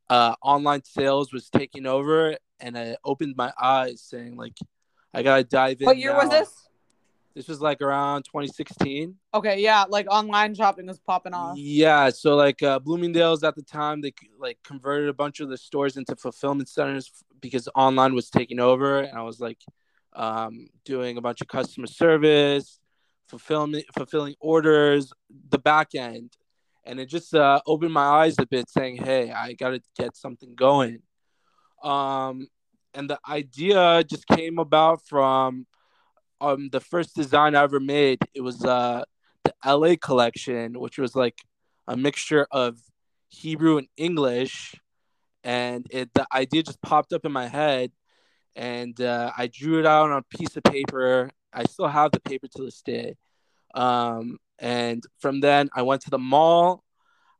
uh, 0.09 0.35
online 0.41 0.83
sales 0.83 1.31
was 1.31 1.49
taking 1.49 1.85
over, 1.85 2.37
and 2.59 2.77
I 2.77 2.97
opened 3.03 3.35
my 3.37 3.53
eyes, 3.59 4.01
saying 4.01 4.35
like, 4.35 4.57
I 5.13 5.23
gotta 5.23 5.43
dive 5.43 5.81
in. 5.81 5.85
What 5.85 5.97
year 5.97 6.15
was 6.15 6.29
this? 6.29 6.68
This 7.39 7.47
was 7.47 7.61
like 7.61 7.81
around 7.81 8.23
2016. 8.23 9.15
Okay, 9.33 9.61
yeah, 9.61 9.85
like 9.87 10.07
online 10.11 10.53
shopping 10.53 10.87
was 10.87 10.99
popping 10.99 11.33
off. 11.33 11.57
Yeah, 11.57 12.09
so 12.09 12.35
like 12.35 12.61
uh, 12.61 12.79
Bloomingdale's 12.79 13.45
at 13.45 13.55
the 13.55 13.61
time, 13.61 14.01
they 14.01 14.11
like 14.37 14.57
converted 14.61 15.07
a 15.07 15.13
bunch 15.13 15.39
of 15.39 15.47
the 15.47 15.55
stores 15.55 15.95
into 15.95 16.17
fulfillment 16.17 16.67
centers 16.67 17.09
because 17.39 17.69
online 17.75 18.13
was 18.13 18.29
taking 18.29 18.59
over, 18.59 18.99
and 18.99 19.17
I 19.17 19.21
was 19.21 19.39
like 19.39 19.59
um, 20.11 20.67
doing 20.83 21.15
a 21.15 21.21
bunch 21.21 21.39
of 21.39 21.47
customer 21.47 21.87
service, 21.87 22.77
fulfillment, 23.29 23.85
fulfilling 23.95 24.35
orders, 24.41 25.13
the 25.49 25.59
back 25.59 25.95
end, 25.95 26.33
and 26.83 26.99
it 26.99 27.05
just 27.05 27.33
uh, 27.33 27.61
opened 27.65 27.93
my 27.93 28.03
eyes 28.03 28.35
a 28.37 28.45
bit, 28.45 28.69
saying, 28.69 28.97
"Hey, 28.97 29.31
I 29.31 29.53
got 29.53 29.69
to 29.69 29.81
get 29.97 30.17
something 30.17 30.55
going." 30.55 31.03
Um, 31.81 32.49
and 32.93 33.09
the 33.09 33.19
idea 33.29 34.03
just 34.03 34.27
came 34.27 34.59
about 34.59 35.07
from 35.07 35.67
um 36.41 36.69
the 36.71 36.79
first 36.79 37.15
design 37.15 37.55
I 37.55 37.63
ever 37.63 37.79
made. 37.79 38.19
It 38.33 38.41
was 38.41 38.63
uh 38.63 39.03
the 39.43 39.53
LA 39.65 39.95
collection, 40.01 40.79
which 40.79 40.97
was 40.97 41.15
like 41.15 41.39
a 41.87 41.97
mixture 41.97 42.47
of 42.51 42.77
Hebrew 43.29 43.77
and 43.77 43.87
English, 43.97 44.75
and 45.43 45.85
it 45.89 46.13
the 46.13 46.27
idea 46.33 46.63
just 46.63 46.81
popped 46.81 47.13
up 47.13 47.25
in 47.25 47.31
my 47.31 47.47
head, 47.47 47.91
and 48.55 48.99
uh, 49.01 49.31
I 49.37 49.47
drew 49.47 49.79
it 49.79 49.85
out 49.85 50.11
on 50.11 50.17
a 50.17 50.37
piece 50.37 50.55
of 50.57 50.63
paper. 50.63 51.29
I 51.53 51.63
still 51.63 51.87
have 51.87 52.11
the 52.11 52.19
paper 52.19 52.47
to 52.55 52.63
this 52.63 52.81
day. 52.81 53.15
Um, 53.73 54.37
and 54.59 55.03
from 55.19 55.39
then, 55.39 55.69
I 55.73 55.83
went 55.83 56.01
to 56.03 56.09
the 56.09 56.19
mall. 56.19 56.83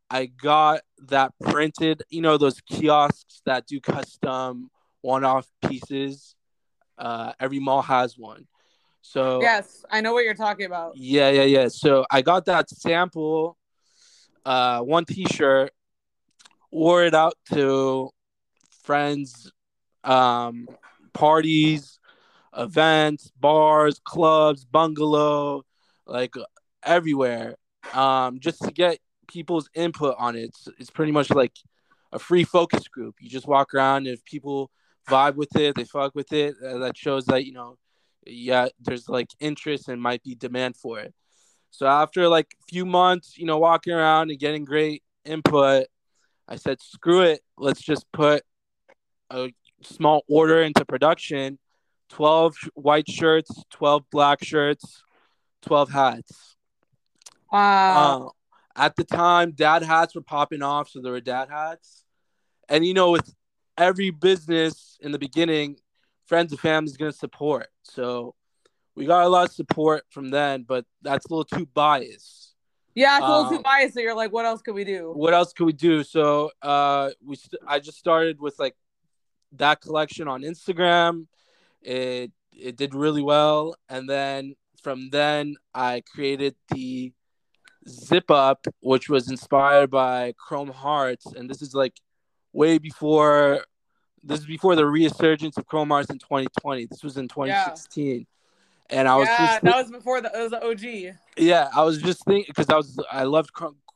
I 0.10 0.25
got 0.25 0.81
that 1.07 1.34
printed, 1.40 2.02
you 2.10 2.22
know, 2.22 2.38
those 2.38 2.62
kiosks 2.62 3.42
that 3.45 3.68
do 3.68 3.80
custom 3.80 4.69
one-off 5.02 5.48
pieces. 5.68 6.36
Uh, 6.98 7.34
every 7.40 7.60
mall 7.60 7.81
has 7.84 8.18
one. 8.18 8.48
So 9.01 9.42
Yes, 9.42 9.86
I 9.90 10.01
know 10.01 10.13
what 10.13 10.24
you're 10.24 10.34
talking 10.34 10.66
about. 10.66 10.94
yeah, 10.96 11.30
yeah, 11.30 11.44
yeah. 11.44 11.68
So 11.68 12.06
I 12.10 12.22
got 12.22 12.46
that 12.46 12.69
sample, 12.69 13.57
uh, 14.46 14.81
one 14.81 15.06
T-shirt, 15.06 15.72
wore 16.72 17.04
it 17.04 17.13
out 17.13 17.34
to 17.54 18.10
friends, 18.84 19.51
um, 20.04 20.68
parties, 21.13 22.00
events, 22.56 23.31
bars, 23.40 24.00
clubs, 24.04 24.66
bungalow, 24.66 25.63
like 26.06 26.34
everywhere, 26.84 27.56
um, 27.94 28.40
just 28.40 28.62
to 28.63 28.72
get 28.72 29.00
people's 29.28 29.69
input 29.74 30.16
on 30.18 30.36
it. 30.36 30.44
It's, 30.45 30.68
it's 30.80 30.90
pretty 30.90 31.12
much 31.12 31.30
like 31.30 31.54
a 32.12 32.19
free 32.19 32.44
focus 32.44 32.88
group. 32.88 33.16
You 33.19 33.30
just 33.30 33.48
walk 33.48 33.74
around, 33.74 34.07
and 34.07 34.16
if 34.16 34.25
people 34.25 34.72
vibe 35.07 35.36
with 35.36 35.56
it, 35.56 35.75
they 35.75 35.84
fuck 35.84 36.16
with 36.16 36.31
it. 36.34 36.56
Uh, 36.63 36.80
that 36.80 36.98
shows 36.98 37.25
that 37.25 37.45
you 37.45 37.54
know 37.54 37.78
yeah, 38.25 38.68
there's 38.80 39.10
like 39.10 39.30
interest 39.39 39.89
and 39.89 40.01
might 40.01 40.24
be 40.24 40.36
demand 40.36 40.75
for 40.75 40.99
it. 40.99 41.14
So 41.71 41.85
after 41.85 42.28
like 42.28 42.56
a 42.61 42.66
few 42.71 42.85
months, 42.85 43.38
you 43.38 43.45
know, 43.45 43.57
walking 43.57 43.94
around 43.94 44.31
and 44.31 44.40
getting 44.40 44.66
great 44.66 45.04
input, 45.26 45.88
I 46.47 46.56
said, 46.56 46.81
screw 46.81 47.21
it. 47.21 47.42
Let's 47.57 47.81
just 47.81 48.11
put 48.11 48.44
a 49.30 49.49
small 49.83 50.23
order 50.28 50.61
into 50.61 50.83
production 50.85 51.59
12 52.09 52.56
white 52.73 53.07
shirts, 53.07 53.52
12 53.69 54.04
black 54.11 54.44
shirts, 54.44 55.04
12 55.61 55.92
hats. 55.92 56.56
Wow. 57.52 58.33
Uh, 58.76 58.81
at 58.81 58.95
the 58.95 59.04
time, 59.04 59.52
dad 59.52 59.83
hats 59.83 60.16
were 60.16 60.21
popping 60.21 60.61
off, 60.61 60.90
so 60.90 61.02
there 61.02 61.11
were 61.11 61.21
dad 61.21 61.49
hats. 61.49 62.04
And 62.68 62.85
you 62.85 62.94
know, 62.94 63.11
with 63.11 63.33
every 63.78 64.09
business 64.09 64.97
in 65.02 65.11
the 65.11 65.19
beginning, 65.19 65.78
friends 66.30 66.52
and 66.52 66.59
family 66.62 66.90
is 66.90 66.95
going 66.95 67.12
to 67.12 67.18
support. 67.18 67.68
So 67.83 68.36
we 68.95 69.06
got 69.06 69.26
a 69.26 69.30
lot 69.30 69.48
of 69.48 69.54
support 69.54 70.04
from 70.12 70.30
then, 70.30 70.64
but 70.64 70.86
that's 71.02 71.26
a 71.26 71.33
little 71.33 71.44
too 71.44 71.66
biased. 71.74 72.54
yeah, 72.94 73.18
it's 73.18 73.26
a 73.26 73.30
little 73.30 73.50
too 73.50 73.56
um, 73.57 73.64
biased. 73.64 73.95
So 73.95 74.00
you're 74.00 74.16
like, 74.16 74.31
what 74.31 74.45
else 74.45 74.62
could 74.62 74.76
we 74.76 74.83
do? 74.83 75.12
What 75.14 75.33
else 75.33 75.52
could 75.54 75.66
we 75.66 75.74
do? 75.74 76.04
So 76.04 76.52
uh, 76.62 77.09
we 77.26 77.36
st- 77.36 77.62
I 77.68 77.80
just 77.80 77.98
started 77.98 78.40
with 78.40 78.59
like 78.59 78.76
that 79.54 79.81
collection 79.81 80.28
on 80.28 80.44
Instagram. 80.44 81.26
It 81.81 82.31
it 82.54 82.76
did 82.78 82.94
really 82.94 83.24
well, 83.24 83.76
and 83.90 84.07
then 84.07 84.56
from 84.83 85.09
then 85.09 85.56
I 85.74 86.04
created 86.14 86.56
the 86.69 87.12
zip 87.88 88.30
up, 88.30 88.68
which 88.81 89.09
was 89.09 89.30
inspired 89.31 89.90
by 89.90 90.33
Chrome 90.38 90.69
Hearts, 90.71 91.26
and 91.26 91.50
this 91.50 91.62
is 91.62 91.74
like 91.74 91.98
way 92.54 92.78
before. 92.78 93.66
This 94.23 94.40
is 94.40 94.45
before 94.45 94.76
the 94.76 94.85
resurgence 94.85 95.57
of 95.57 95.66
Chrome 95.66 95.90
Hearts 95.90 96.09
in 96.09 96.19
2020. 96.19 96.85
This 96.85 97.04
was 97.04 97.18
in 97.18 97.28
2016, 97.28 98.26
and 98.90 99.07
I 99.07 99.16
was 99.16 99.28
yeah, 99.28 99.38
just 99.38 99.64
that 99.64 99.76
was 99.76 99.92
before 99.92 100.21
the, 100.21 100.31
it 100.33 100.42
was 100.42 100.52
the 100.52 100.64
OG. 100.64 101.16
yeah, 101.38 101.69
I 101.73 101.83
was 101.83 102.02
just 102.02 102.26
thinking 102.26 102.45
because 102.47 102.69
I 102.69 102.76
was 102.76 102.99
I 103.11 103.23
loved 103.23 103.52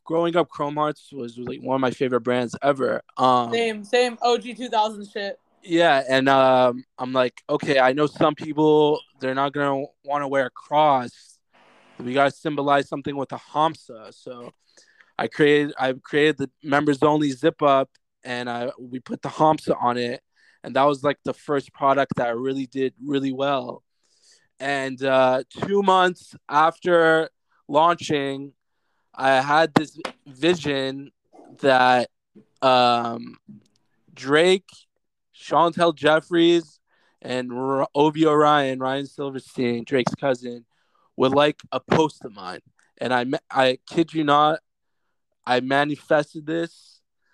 growing 0.05 0.35
up. 0.35 0.49
Chrome 0.49 0.75
Hearts 0.75 1.11
was 1.11 1.37
like 1.37 1.61
one 1.61 1.75
of 1.75 1.81
my 1.81 1.91
favorite 1.91 2.21
brands 2.21 2.55
ever. 2.61 3.01
Um, 3.17 3.51
Same, 3.51 3.83
same 3.83 4.17
OG 4.21 4.55
2000 4.57 5.09
shit. 5.09 5.39
yeah, 5.63 6.03
and 6.09 6.29
um, 6.29 6.83
I'm 6.97 7.13
like, 7.13 7.43
okay, 7.49 7.79
I 7.79 7.93
know 7.93 8.07
some 8.07 8.35
people 8.35 8.99
they're 9.19 9.35
not 9.35 9.53
gonna 9.53 9.85
want 10.03 10.23
to 10.23 10.27
wear 10.27 10.45
a 10.47 10.51
cross. 10.51 11.37
We 11.99 12.13
gotta 12.13 12.31
symbolize 12.31 12.87
something 12.87 13.15
with 13.15 13.31
a 13.31 13.37
hamsa. 13.37 14.13
So 14.13 14.51
I 15.17 15.27
created 15.27 15.73
I 15.77 15.93
created 15.93 16.37
the 16.37 16.49
members 16.63 17.01
only 17.03 17.31
zip 17.31 17.61
up, 17.61 17.89
and 18.23 18.49
I 18.49 18.71
we 18.79 18.99
put 18.99 19.21
the 19.21 19.29
hamsa 19.29 19.75
on 19.81 19.97
it, 19.97 20.21
and 20.63 20.75
that 20.75 20.83
was 20.83 21.03
like 21.03 21.19
the 21.23 21.33
first 21.33 21.73
product 21.73 22.13
that 22.17 22.37
really 22.37 22.67
did 22.67 22.93
really 23.03 23.31
well. 23.33 23.83
and 24.59 25.03
uh, 25.03 25.43
two 25.65 25.83
months 25.83 26.35
after 26.49 27.29
launching, 27.67 28.53
I 29.13 29.41
had 29.41 29.73
this 29.73 29.97
vision 30.27 31.11
that 31.59 32.09
um, 32.61 33.37
Drake, 34.13 34.69
Chantel 35.35 35.95
Jeffries, 35.95 36.79
and 37.21 37.51
R- 37.51 37.87
Ovi 37.95 38.25
Orion, 38.25 38.79
Ryan 38.79 39.05
Silverstein, 39.05 39.83
Drake's 39.83 40.15
cousin, 40.15 40.65
would 41.17 41.33
like 41.33 41.61
a 41.71 41.79
post 41.79 42.23
of 42.25 42.33
mine. 42.33 42.61
And 42.97 43.13
I, 43.13 43.25
I 43.49 43.79
kid 43.87 44.13
you 44.13 44.23
not, 44.23 44.59
I 45.45 45.59
manifested 45.59 46.45
this. 46.45 46.92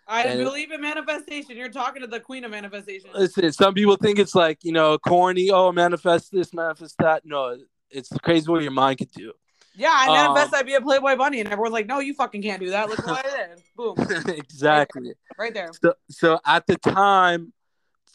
I 0.10 0.24
And- 0.24 0.44
believe 0.44 0.72
in 0.72 0.82
manifestation. 0.82 1.56
You're 1.56 1.70
talking 1.70 2.02
to 2.02 2.08
the 2.08 2.20
queen 2.20 2.44
of 2.44 2.50
manifestation. 2.52 3.12
Listen, 3.14 3.52
some 3.54 3.76
people 3.76 3.96
think 3.96 4.18
it's 4.18 4.34
like, 4.34 4.64
you 4.64 4.72
know, 4.72 4.98
corny. 4.98 5.52
Oh, 5.52 5.72
manifest 5.72 6.32
this, 6.32 6.52
manifest 6.52 6.96
that. 6.98 7.26
No, 7.26 7.58
it's 7.92 8.10
crazy 8.24 8.50
what 8.50 8.64
your 8.64 8.72
mind 8.72 8.98
could 8.98 9.12
do. 9.12 9.34
Yeah, 9.76 9.92
I 9.94 10.08
manifest 10.08 10.54
Um, 10.54 10.60
I'd 10.60 10.66
be 10.66 10.74
a 10.74 10.82
Playboy 10.82 11.16
bunny, 11.16 11.40
and 11.40 11.50
everyone's 11.50 11.74
like, 11.74 11.86
"No, 11.86 12.00
you 12.00 12.14
fucking 12.16 12.42
can't 12.42 12.60
do 12.60 12.72
that." 12.72 12.90
Look 12.90 13.06
what 13.06 13.24
I 13.26 13.30
did. 13.56 13.64
Boom, 13.78 13.96
exactly. 14.28 15.14
right 15.38 15.54
there. 15.54 15.70
So, 15.82 15.94
so 16.10 16.40
at 16.46 16.66
the 16.68 16.76
time, 16.78 17.54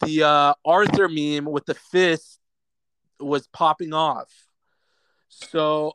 the 0.05 0.23
uh, 0.23 0.53
Arthur 0.65 1.07
meme 1.07 1.45
with 1.45 1.65
the 1.65 1.73
fist 1.73 2.39
was 3.19 3.47
popping 3.47 3.93
off. 3.93 4.31
So 5.29 5.93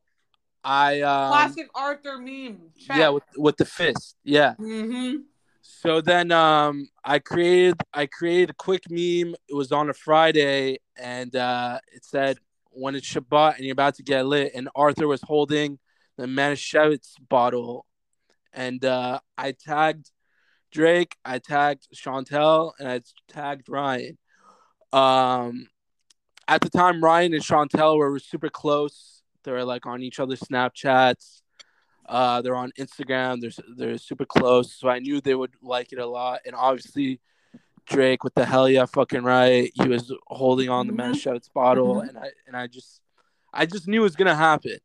I 0.64 1.02
um, 1.02 1.30
Classic 1.30 1.68
Arthur 1.74 2.18
meme. 2.18 2.58
Check. 2.78 2.96
yeah 2.96 3.10
with 3.10 3.24
with 3.36 3.56
the 3.58 3.64
fist 3.66 4.16
yeah. 4.24 4.54
Mm-hmm. 4.58 5.18
So 5.82 6.02
then 6.02 6.30
um, 6.30 6.90
I 7.02 7.20
created 7.20 7.74
I 7.94 8.04
created 8.04 8.50
a 8.50 8.52
quick 8.52 8.82
meme. 8.90 9.34
It 9.48 9.54
was 9.54 9.72
on 9.72 9.88
a 9.88 9.94
Friday, 9.94 10.76
and 10.94 11.34
uh, 11.34 11.78
it 11.90 12.04
said 12.04 12.36
when 12.68 12.94
it's 12.94 13.10
Shabbat 13.10 13.56
and 13.56 13.64
you're 13.64 13.72
about 13.72 13.94
to 13.94 14.02
get 14.02 14.26
lit, 14.26 14.52
and 14.54 14.68
Arthur 14.74 15.08
was 15.08 15.22
holding 15.22 15.78
the 16.18 16.26
Manischewitz 16.26 17.14
bottle, 17.30 17.86
and 18.52 18.84
uh, 18.84 19.20
I 19.38 19.52
tagged 19.52 20.10
Drake, 20.70 21.16
I 21.24 21.38
tagged 21.38 21.86
Chantel, 21.94 22.72
and 22.78 22.86
I 22.86 23.00
tagged 23.32 23.70
Ryan. 23.70 24.18
Um, 24.92 25.66
at 26.46 26.60
the 26.60 26.68
time, 26.68 27.02
Ryan 27.02 27.32
and 27.32 27.42
Chantel 27.42 27.96
were 27.96 28.18
super 28.18 28.50
close. 28.50 29.22
They 29.44 29.52
were 29.52 29.64
like 29.64 29.86
on 29.86 30.02
each 30.02 30.20
other's 30.20 30.40
Snapchats. 30.40 31.39
Uh, 32.10 32.42
they're 32.42 32.56
on 32.56 32.72
Instagram. 32.76 33.40
They're 33.40 33.64
they're 33.76 33.96
super 33.98 34.24
close, 34.24 34.74
so 34.74 34.88
I 34.88 34.98
knew 34.98 35.20
they 35.20 35.36
would 35.36 35.54
like 35.62 35.92
it 35.92 35.98
a 36.00 36.06
lot. 36.06 36.40
And 36.44 36.56
obviously, 36.56 37.20
Drake 37.86 38.24
with 38.24 38.34
the 38.34 38.44
hell 38.44 38.68
yeah 38.68 38.86
fucking 38.86 39.22
right, 39.22 39.70
he 39.74 39.88
was 39.88 40.12
holding 40.26 40.68
on 40.68 40.88
the 40.88 40.92
Mhm. 40.92 40.98
Manischewitz 41.14 41.52
bottle, 41.52 41.96
Mhm. 41.96 42.08
and 42.08 42.18
I 42.18 42.30
and 42.48 42.56
I 42.56 42.66
just 42.66 43.00
I 43.52 43.64
just 43.66 43.86
knew 43.86 44.00
it 44.00 44.10
was 44.10 44.16
gonna 44.16 44.34
happen. 44.34 44.78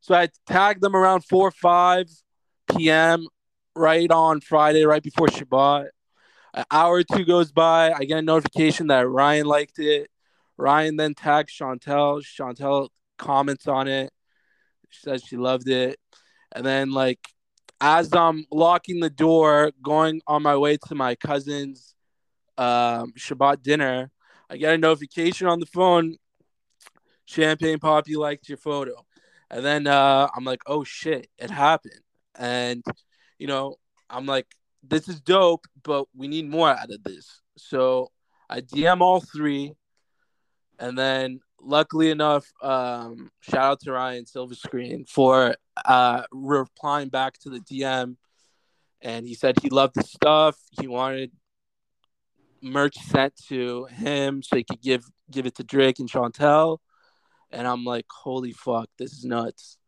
So 0.00 0.14
I 0.14 0.28
tagged 0.46 0.80
them 0.80 0.96
around 0.96 1.20
four 1.26 1.48
or 1.48 1.50
five 1.50 2.06
p.m. 2.74 3.26
right 3.76 4.10
on 4.10 4.40
Friday, 4.40 4.84
right 4.86 5.02
before 5.02 5.26
Shabbat. 5.28 5.90
An 6.54 6.64
hour 6.70 6.94
or 6.96 7.02
two 7.04 7.24
goes 7.24 7.52
by. 7.52 7.92
I 7.92 8.04
get 8.04 8.18
a 8.18 8.22
notification 8.22 8.86
that 8.88 9.06
Ryan 9.08 9.46
liked 9.46 9.78
it. 9.78 10.10
Ryan 10.56 10.96
then 10.96 11.14
tags 11.14 11.52
Chantel. 11.52 12.22
Chantel 12.22 12.88
comments 13.18 13.68
on 13.68 13.86
it. 13.86 14.12
She 14.88 15.00
says 15.02 15.22
she 15.22 15.36
loved 15.36 15.68
it. 15.68 15.98
And 16.52 16.64
then, 16.64 16.90
like, 16.90 17.20
as 17.80 18.12
I'm 18.12 18.44
locking 18.50 19.00
the 19.00 19.10
door, 19.10 19.72
going 19.82 20.20
on 20.26 20.42
my 20.42 20.56
way 20.56 20.76
to 20.88 20.94
my 20.94 21.14
cousin's 21.14 21.94
um, 22.58 23.12
Shabbat 23.18 23.62
dinner, 23.62 24.10
I 24.50 24.56
get 24.56 24.74
a 24.74 24.78
notification 24.78 25.46
on 25.46 25.60
the 25.60 25.66
phone. 25.66 26.16
Champagne 27.24 27.78
Papi, 27.78 28.08
you 28.08 28.18
liked 28.18 28.48
your 28.48 28.58
photo. 28.58 29.06
And 29.50 29.64
then 29.64 29.86
uh, 29.86 30.28
I'm 30.34 30.44
like, 30.44 30.60
oh 30.66 30.84
shit, 30.84 31.28
it 31.38 31.50
happened. 31.50 32.00
And, 32.34 32.84
you 33.38 33.46
know, 33.46 33.76
I'm 34.08 34.26
like, 34.26 34.46
this 34.82 35.08
is 35.08 35.20
dope, 35.20 35.66
but 35.82 36.06
we 36.14 36.28
need 36.28 36.48
more 36.48 36.70
out 36.70 36.90
of 36.90 37.02
this. 37.04 37.40
So 37.56 38.10
I 38.48 38.60
DM 38.60 39.00
all 39.00 39.20
three. 39.20 39.74
And 40.78 40.98
then 40.98 41.40
luckily 41.62 42.10
enough, 42.10 42.46
um, 42.62 43.30
shout 43.40 43.64
out 43.64 43.80
to 43.80 43.92
Ryan 43.92 44.26
Silverstein 44.26 45.04
for 45.06 45.54
uh, 45.84 46.22
replying 46.32 47.08
back 47.08 47.38
to 47.40 47.50
the 47.50 47.60
DM. 47.60 48.16
And 49.02 49.26
he 49.26 49.34
said 49.34 49.56
he 49.62 49.70
loved 49.70 49.94
the 49.94 50.02
stuff. 50.02 50.56
He 50.78 50.86
wanted 50.86 51.32
merch 52.62 52.96
sent 52.96 53.34
to 53.48 53.86
him 53.86 54.42
so 54.42 54.56
he 54.56 54.64
could 54.64 54.82
give 54.82 55.04
give 55.30 55.46
it 55.46 55.54
to 55.56 55.64
Drake 55.64 55.98
and 55.98 56.10
Chantel. 56.10 56.78
And 57.50 57.66
I'm 57.66 57.84
like, 57.84 58.06
holy 58.10 58.52
fuck, 58.52 58.88
this 58.98 59.12
is 59.12 59.24
nuts. 59.24 59.78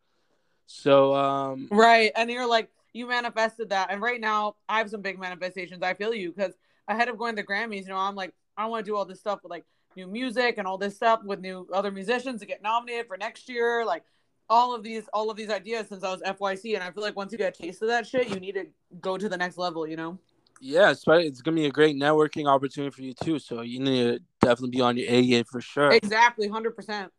So 0.65 1.13
um 1.13 1.67
Right, 1.71 2.11
and 2.15 2.29
you're 2.29 2.47
like, 2.47 2.69
you 2.93 3.07
manifested 3.07 3.69
that, 3.69 3.91
and 3.91 4.01
right 4.01 4.19
now 4.19 4.55
I 4.67 4.79
have 4.79 4.89
some 4.89 5.01
big 5.01 5.19
manifestations. 5.19 5.83
I 5.83 5.93
feel 5.93 6.13
you 6.13 6.31
because 6.31 6.53
ahead 6.87 7.09
of 7.09 7.17
going 7.17 7.35
to 7.35 7.43
Grammys, 7.43 7.83
you 7.83 7.89
know, 7.89 7.97
I'm 7.97 8.15
like, 8.15 8.33
I 8.57 8.65
want 8.65 8.85
to 8.85 8.91
do 8.91 8.95
all 8.95 9.05
this 9.05 9.19
stuff 9.19 9.39
but 9.41 9.51
like 9.51 9.65
new 9.95 10.07
music 10.07 10.57
and 10.57 10.67
all 10.67 10.77
this 10.77 10.95
stuff 10.95 11.23
with 11.23 11.39
new 11.39 11.67
other 11.73 11.91
musicians 11.91 12.41
to 12.41 12.45
get 12.45 12.61
nominated 12.61 13.07
for 13.07 13.17
next 13.17 13.49
year, 13.49 13.85
like 13.85 14.03
all 14.49 14.75
of 14.75 14.83
these, 14.83 15.03
all 15.13 15.29
of 15.29 15.37
these 15.37 15.49
ideas 15.49 15.87
since 15.89 16.03
I 16.03 16.11
was 16.11 16.21
FYC, 16.21 16.75
and 16.75 16.83
I 16.83 16.91
feel 16.91 17.03
like 17.03 17.15
once 17.15 17.31
you 17.31 17.37
get 17.37 17.57
a 17.57 17.63
taste 17.63 17.81
of 17.81 17.87
that 17.87 18.05
shit, 18.05 18.29
you 18.29 18.39
need 18.39 18.55
to 18.55 18.65
go 18.99 19.17
to 19.17 19.29
the 19.29 19.37
next 19.37 19.57
level, 19.57 19.87
you 19.87 19.95
know. 19.95 20.19
yeah, 20.59 20.91
it's, 20.91 21.03
it's 21.07 21.41
gonna 21.41 21.55
be 21.55 21.65
a 21.65 21.71
great 21.71 21.95
networking 21.95 22.47
opportunity 22.47 22.91
for 22.91 23.01
you 23.01 23.13
too. 23.13 23.39
So 23.39 23.61
you 23.61 23.79
need 23.79 24.03
to 24.03 24.19
definitely 24.41 24.71
be 24.71 24.81
on 24.81 24.97
your 24.97 25.09
A 25.09 25.25
game 25.25 25.45
for 25.45 25.61
sure. 25.61 25.91
Exactly, 25.91 26.47
hundred 26.47 26.75
percent. 26.75 27.11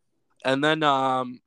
And 0.43 0.63
then 0.63 0.83
um 0.83 1.39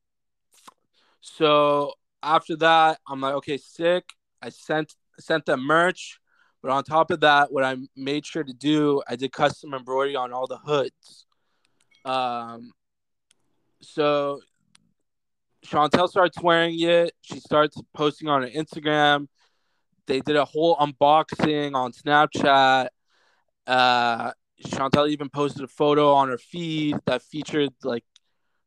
so 1.21 1.93
after 2.23 2.57
that, 2.57 2.99
I'm 3.07 3.21
like, 3.21 3.35
okay, 3.35 3.59
sick. 3.59 4.05
I 4.43 4.51
sent 4.51 4.95
sent 5.19 5.47
them 5.47 5.61
merch, 5.61 6.21
but 6.63 6.71
on 6.71 6.85
top 6.85 7.11
of 7.11 7.21
that, 7.21 7.53
what 7.53 7.65
I 7.65 7.77
made 7.97 8.27
sure 8.27 8.45
to 8.45 8.53
do, 8.53 9.03
I 9.09 9.17
did 9.17 9.33
custom 9.33 9.75
embroidery 9.75 10.17
on 10.17 10.33
all 10.33 10.47
the 10.47 10.59
hoods. 10.59 11.27
Um 12.05 12.73
so 13.81 14.41
Chantel 15.67 16.09
starts 16.09 16.41
wearing 16.41 16.81
it. 16.81 17.13
She 17.23 17.41
starts 17.41 17.81
posting 17.95 18.29
on 18.29 18.43
her 18.43 18.49
Instagram. 18.49 19.29
They 20.07 20.21
did 20.21 20.37
a 20.37 20.45
whole 20.45 20.77
unboxing 20.77 21.75
on 21.75 21.93
Snapchat. 21.93 22.89
Uh, 23.67 24.33
Chantel 24.65 25.11
even 25.11 25.29
posted 25.29 25.63
a 25.63 25.69
photo 25.69 26.13
on 26.13 26.29
her 26.29 26.39
feed 26.39 26.97
that 27.07 27.23
featured 27.23 27.71
like 27.85 28.05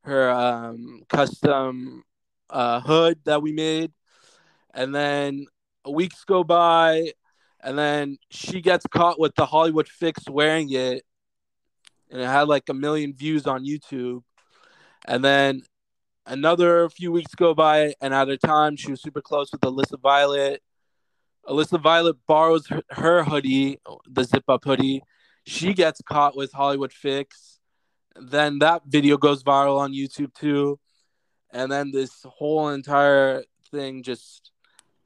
her 0.04 0.30
um, 0.30 1.02
custom 1.10 2.04
uh, 2.50 2.80
hood 2.82 3.20
that 3.26 3.42
we 3.42 3.52
made. 3.52 3.92
And 4.74 4.94
then 4.94 5.48
weeks 5.90 6.24
go 6.24 6.44
by, 6.44 7.14
and 7.64 7.78
then 7.78 8.18
she 8.30 8.62
gets 8.62 8.86
caught 8.88 9.20
with 9.20 9.36
the 9.36 9.46
Hollywood 9.46 9.88
Fix 9.88 10.28
wearing 10.30 10.72
it, 10.72 11.04
and 12.10 12.22
it 12.22 12.26
had 12.26 12.48
like 12.48 12.70
a 12.70 12.74
million 12.74 13.14
views 13.14 13.48
on 13.48 13.66
YouTube. 13.66 14.24
And 15.06 15.24
then 15.24 15.64
another 16.26 16.90
few 16.90 17.12
weeks 17.12 17.34
go 17.36 17.54
by, 17.54 17.94
and 18.02 18.14
at 18.14 18.30
a 18.30 18.38
time 18.38 18.76
she 18.76 18.92
was 18.92 19.02
super 19.02 19.22
close 19.22 19.52
with 19.52 19.62
Alyssa 19.62 20.00
Violet. 20.00 20.62
Alyssa 21.48 21.82
Violet 21.82 22.18
borrows 22.28 22.68
her, 22.92 23.24
hoodie, 23.24 23.78
the 24.08 24.24
zip 24.24 24.44
up 24.48 24.64
hoodie. 24.64 25.04
She 25.46 25.74
gets 25.74 26.02
caught 26.02 26.36
with 26.38 26.52
Hollywood 26.52 26.94
Fix. 26.94 27.60
Then 28.16 28.60
that 28.60 28.84
video 28.86 29.18
goes 29.18 29.44
viral 29.44 29.80
on 29.80 29.94
YouTube 29.94 30.34
too. 30.36 30.80
And 31.52 31.72
then 31.72 31.92
this 31.92 32.24
whole 32.24 32.70
entire 32.70 33.44
thing 33.72 34.04
just 34.04 34.52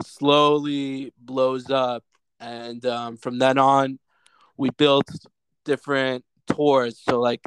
slowly 0.04 1.14
blows 1.18 1.70
up. 1.70 2.04
And 2.40 2.86
um, 2.86 3.18
from 3.18 3.40
then 3.40 3.58
on, 3.58 4.00
we 4.58 4.70
built 4.72 5.10
different 5.64 6.24
tours. 6.48 7.02
So, 7.08 7.20
like, 7.20 7.42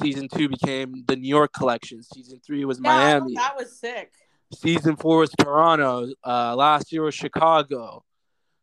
season 0.00 0.28
two 0.28 0.48
became 0.48 1.04
the 1.06 1.16
New 1.16 1.28
York 1.28 1.52
collection, 1.52 2.02
season 2.02 2.40
three 2.44 2.64
was 2.64 2.80
Miami 2.80 3.34
that 3.34 3.56
was 3.56 3.78
sick. 3.78 4.12
season 4.54 4.96
four 4.96 5.18
was 5.18 5.30
Toronto. 5.38 6.08
Uh, 6.24 6.54
last 6.56 6.92
year 6.92 7.02
was 7.02 7.14
Chicago. 7.14 8.04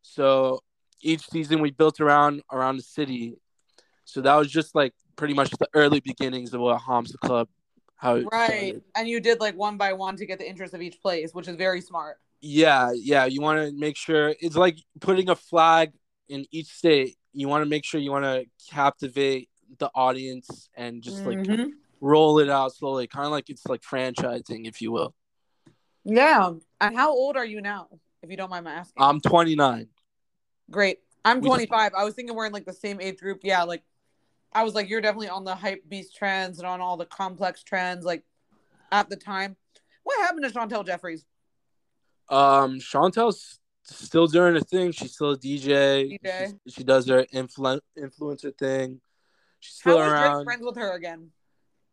So 0.01 0.62
each 1.01 1.27
season 1.29 1.62
we 1.62 1.72
built 1.72 2.00
around 2.00 2.41
around 2.51 2.77
the 2.77 2.84
city. 2.84 3.36
So 4.05 4.22
that 4.22 4.36
was 4.36 4.50
just 4.50 4.75
like 4.75 4.94
pretty 5.15 5.34
much 5.34 5.51
the 5.51 5.67
early 5.74 6.00
beginnings 6.00 6.53
of 6.53 6.62
what 6.62 6.82
Hamsa 6.82 7.17
Club. 7.20 7.48
How 7.98 8.15
Right, 8.15 8.29
started. 8.29 8.82
and 8.96 9.08
you 9.08 9.20
did 9.20 9.39
like 9.39 9.55
one 9.55 9.77
by 9.77 9.94
one 9.94 10.15
to 10.17 10.25
get 10.25 10.38
the 10.38 10.48
interest 10.48 10.74
of 10.74 10.82
each 10.82 11.01
place, 11.01 11.34
which 11.34 11.48
is 11.48 11.55
very 11.55 11.82
smart. 11.82 12.17
Yeah, 12.48 12.92
yeah. 12.94 13.25
You 13.25 13.42
want 13.42 13.60
to 13.60 13.75
make 13.75 13.98
sure 13.98 14.36
it's 14.40 14.56
like 14.56 14.78
putting 15.02 15.30
a 15.30 15.36
flag 15.36 15.94
in 16.30 16.46
each 16.52 16.68
state. 16.68 17.18
You 17.34 17.48
want 17.48 17.64
to 17.64 17.70
make 17.70 17.84
sure 17.84 18.00
you 18.00 18.12
want 18.12 18.25
to 18.25 18.46
captivate 18.70 19.50
the 19.80 19.90
audience 19.96 20.70
and 20.75 21.02
just 21.02 21.25
like 21.25 21.40
Mhm. 21.40 21.72
roll 22.02 22.38
it 22.38 22.48
out 22.48 22.75
slowly, 22.75 23.08
kind 23.08 23.25
of 23.25 23.32
like 23.32 23.50
it's 23.50 23.66
like 23.66 23.82
franchising, 23.82 24.68
if 24.68 24.80
you 24.80 24.92
will. 24.92 25.16
Yeah. 26.04 26.54
And 26.80 26.96
how 26.96 27.10
old 27.10 27.36
are 27.36 27.46
you 27.46 27.62
now, 27.62 27.88
if 28.22 28.30
you 28.30 28.38
don't 28.38 28.52
mind 28.52 28.66
my 28.66 28.74
asking? 28.74 29.02
I'm 29.02 29.20
29. 29.22 29.90
Great. 30.70 31.00
I'm 31.24 31.42
25. 31.42 31.94
I 31.96 32.04
was 32.04 32.14
thinking 32.14 32.36
we're 32.36 32.46
in 32.46 32.54
like 32.54 32.66
the 32.66 32.74
same 32.74 33.02
age 33.02 33.18
group. 33.18 33.40
Yeah, 33.42 33.64
like 33.64 33.84
I 34.54 34.64
was 34.64 34.75
like, 34.75 34.88
you're 34.88 35.02
definitely 35.02 35.30
on 35.30 35.46
the 35.46 35.56
hype 35.56 35.90
beast 35.90 36.16
trends 36.16 36.60
and 36.60 36.68
on 36.68 36.80
all 36.80 36.96
the 36.96 37.08
complex 37.08 37.64
trends. 37.64 38.06
Like 38.06 38.24
at 38.92 39.10
the 39.10 39.16
time. 39.16 39.58
What 40.04 40.22
happened 40.22 40.46
to 40.46 40.52
Chantel 40.52 40.86
Jeffries? 40.86 41.25
Um, 42.29 42.79
Chantel's 42.79 43.60
still 43.84 44.27
doing 44.27 44.55
her 44.55 44.62
thing. 44.62 44.91
She's 44.91 45.13
still 45.13 45.32
a 45.32 45.38
DJ. 45.38 46.17
DJ. 46.24 46.53
She, 46.67 46.72
she 46.77 46.84
does 46.84 47.08
her 47.08 47.24
influ- 47.34 47.82
influencer 47.98 48.58
thing. 48.58 49.00
She's 49.60 49.75
still 49.75 50.00
How 50.00 50.10
around. 50.12 50.46
friends 50.46 50.63
with 50.63 50.75
her 50.77 50.96
again? 50.96 51.32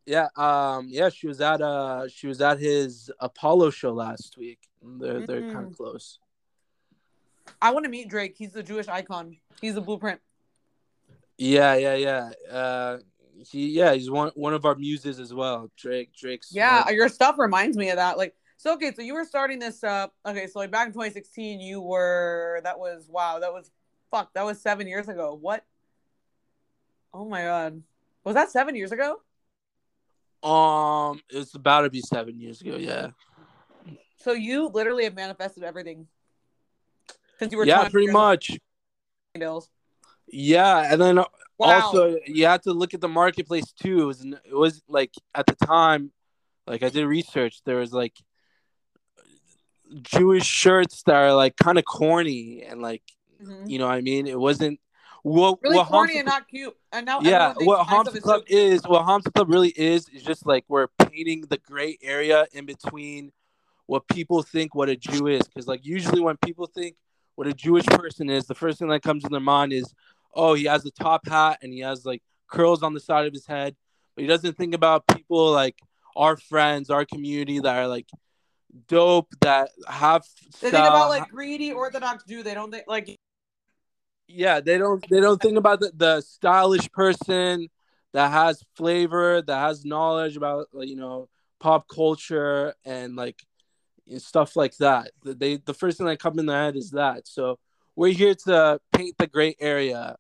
Yeah, 0.07 0.29
um, 0.37 0.87
yeah, 0.89 1.11
she 1.11 1.29
was 1.29 1.41
at 1.41 1.63
uh 1.63 2.09
she 2.09 2.27
was 2.27 2.41
at 2.41 2.59
his 2.59 3.09
Apollo 3.21 3.71
show 3.71 3.93
last 3.93 4.37
week. 4.37 4.59
They're 4.83 5.25
they're 5.27 5.53
kind 5.53 5.67
Mm. 5.67 5.71
of 5.71 5.77
close. 5.77 6.19
I 7.61 7.71
want 7.71 7.85
to 7.85 7.91
meet 7.91 8.09
Drake. 8.09 8.35
He's 8.37 8.51
the 8.53 8.65
Jewish 8.65 8.89
icon. 8.89 9.37
He's 9.61 9.75
the 9.75 9.81
blueprint. 9.81 10.21
Yeah, 11.39 11.75
yeah, 11.77 11.95
yeah. 11.95 12.31
Uh 12.51 12.99
he 13.49 13.69
yeah, 13.69 13.95
he's 13.95 14.11
one 14.11 14.33
one 14.35 14.55
of 14.55 14.65
our 14.65 14.75
muses 14.75 15.21
as 15.21 15.33
well. 15.33 15.71
Drake 15.77 16.13
Drake's 16.15 16.53
Yeah, 16.53 16.85
one- 16.85 16.95
your 16.95 17.09
stuff 17.09 17.39
reminds 17.39 17.77
me 17.77 17.91
of 17.91 17.97
that. 17.97 18.19
Like, 18.19 18.35
so 18.63 18.75
okay, 18.75 18.93
so 18.95 19.03
you 19.03 19.15
were 19.15 19.25
starting 19.25 19.59
this 19.59 19.83
up. 19.83 20.15
Okay, 20.25 20.47
so 20.47 20.61
like 20.61 20.71
back 20.71 20.87
in 20.87 20.93
2016, 20.93 21.61
you 21.61 21.81
were 21.81 22.61
that 22.63 22.79
was 22.79 23.09
wow, 23.11 23.41
that 23.41 23.53
was 23.53 23.73
fuck, 24.09 24.33
that 24.35 24.45
was 24.45 24.61
seven 24.61 24.87
years 24.87 25.09
ago. 25.09 25.37
What? 25.41 25.65
Oh 27.13 27.25
my 27.29 27.43
god, 27.43 27.83
was 28.23 28.37
that 28.37 28.53
seven 28.53 28.77
years 28.77 28.93
ago? 28.93 29.21
um 30.45 31.21
it's 31.29 31.55
about 31.55 31.83
to 31.83 31.91
be 31.91 32.01
7 32.01 32.39
years 32.39 32.61
ago, 32.61 32.77
yeah. 32.77 33.11
So 34.19 34.31
you 34.33 34.69
literally 34.69 35.05
have 35.05 35.17
manifested 35.17 35.65
everything 35.65 36.07
since 37.41 37.51
you 37.51 37.59
were 37.59 37.67
Yeah, 37.67 37.89
pretty 37.89 38.13
much. 38.13 38.59
old. 39.41 39.69
Yeah, 40.29 40.93
and 40.93 41.01
then 41.01 41.17
Wow. 41.17 41.27
also 41.59 42.17
you 42.27 42.47
have 42.47 42.61
to 42.63 42.73
look 42.73 42.95
at 42.95 43.01
the 43.01 43.09
marketplace 43.09 43.73
too. 43.73 44.03
It 44.03 44.05
was, 44.05 44.25
it 44.25 44.55
was 44.55 44.83
like 44.89 45.13
at 45.35 45.47
the 45.47 45.57
time, 45.67 46.13
like 46.69 46.85
I 46.85 46.91
did 46.91 47.07
research. 47.07 47.63
There 47.65 47.77
was 47.79 47.93
like 47.93 48.15
Jewish 50.03 50.45
shirts 50.45 51.03
that 51.05 51.15
are 51.15 51.35
like 51.35 51.57
kind 51.57 51.79
of 51.79 51.85
corny 51.85 52.63
and 52.63 52.81
like 52.81 53.03
Mhm. 53.43 53.69
you 53.69 53.79
know 53.79 53.87
what 53.87 53.95
I 53.95 54.01
mean. 54.01 54.27
It 54.27 54.39
wasn't 54.39 54.79
what 55.23 55.59
really 55.63 55.79
what 55.79 55.89
corny 55.89 56.15
Hamsa- 56.15 56.19
and 56.19 56.27
not 56.27 56.49
cute. 56.49 56.77
And 56.93 57.07
now 57.07 57.21
yeah, 57.21 57.55
what 57.59 57.87
Hamsa 57.87 58.21
Club 58.23 58.43
so 58.43 58.45
is, 58.49 58.83
what 58.85 59.05
Hamsa 59.07 59.33
Club 59.33 59.49
really 59.51 59.71
is, 59.71 60.09
is 60.09 60.23
just 60.23 60.47
like 60.47 60.65
we're 60.69 60.89
painting 60.99 61.43
the 61.43 61.59
gray 61.59 61.99
area 62.03 62.47
in 62.53 62.67
between 62.67 63.33
what 63.87 64.07
people 64.09 64.43
think 64.43 64.75
what 64.75 64.89
a 64.89 64.97
Jew 64.97 65.27
is. 65.27 65.43
Because 65.43 65.67
like 65.67 65.85
usually 65.85 66.21
when 66.21 66.37
people 66.37 66.67
think 66.67 66.97
what 67.35 67.47
a 67.47 67.53
Jewish 67.53 67.87
person 67.87 68.31
is, 68.31 68.47
the 68.47 68.55
first 68.55 68.79
thing 68.79 68.89
that 68.89 69.03
comes 69.03 69.25
in 69.25 69.31
their 69.33 69.41
mind 69.41 69.73
is, 69.73 69.93
oh, 70.35 70.55
he 70.55 70.65
has 70.65 70.85
a 70.87 70.91
top 70.91 71.27
hat 71.27 71.59
and 71.63 71.73
he 71.73 71.81
has 71.81 72.05
like 72.05 72.23
curls 72.49 72.83
on 72.83 72.95
the 72.95 73.01
side 73.01 73.27
of 73.27 73.33
his 73.33 73.47
head, 73.47 73.75
but 74.15 74.23
he 74.23 74.29
doesn't 74.29 74.57
think 74.57 74.75
about 74.75 75.07
people 75.07 75.51
like 75.51 75.79
our 76.15 76.37
friends, 76.37 76.91
our 76.91 77.05
community 77.05 77.59
that 77.59 77.77
are 77.77 77.89
like 77.89 78.09
dope 78.89 79.29
that 79.41 79.71
have. 79.89 80.25
They 80.61 80.71
think 80.71 80.87
about 80.87 81.09
like 81.09 81.29
greedy 81.29 81.73
Orthodox 81.73 82.25
Jew. 82.25 82.43
They 82.43 82.55
don't 82.55 82.71
think 82.71 82.85
like 82.87 83.19
yeah 84.29 84.61
they 84.61 84.79
don't 84.79 85.05
they 85.11 85.21
don't 85.21 85.41
think 85.43 85.59
about 85.59 85.81
the, 85.81 85.93
the 85.95 86.21
stylish 86.21 86.91
person 86.93 87.69
that 88.13 88.31
has 88.31 88.63
flavor 88.77 89.43
that 89.43 89.59
has 89.59 89.85
knowledge 89.85 90.37
about 90.37 90.69
you 90.81 90.97
know 90.97 91.29
pop 91.61 91.87
culture 91.89 92.73
and 92.85 93.15
like 93.15 93.43
and 94.09 94.23
stuff 94.23 94.57
like 94.57 94.77
that 94.79 95.11
they 95.23 95.57
the 95.57 95.75
first 95.75 95.99
thing 95.99 96.07
that 96.07 96.19
comes 96.19 96.39
in 96.39 96.47
their 96.47 96.65
head 96.65 96.77
is 96.77 96.93
that 96.93 97.27
so 97.27 97.59
we're 97.95 98.13
here 98.13 98.35
to 98.35 98.81
paint 98.93 99.17
the 99.19 99.27
gray 99.27 99.55
area 99.61 100.17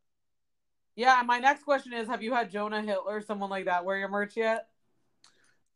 yeah. 0.94 1.22
My 1.24 1.38
next 1.38 1.64
question 1.64 1.92
is: 1.92 2.06
Have 2.08 2.22
you 2.22 2.34
had 2.34 2.50
Jonah 2.50 2.82
Hitler, 2.82 3.20
someone 3.20 3.50
like 3.50 3.64
that 3.66 3.84
wear 3.84 3.98
your 3.98 4.08
merch 4.08 4.36
yet? 4.36 4.68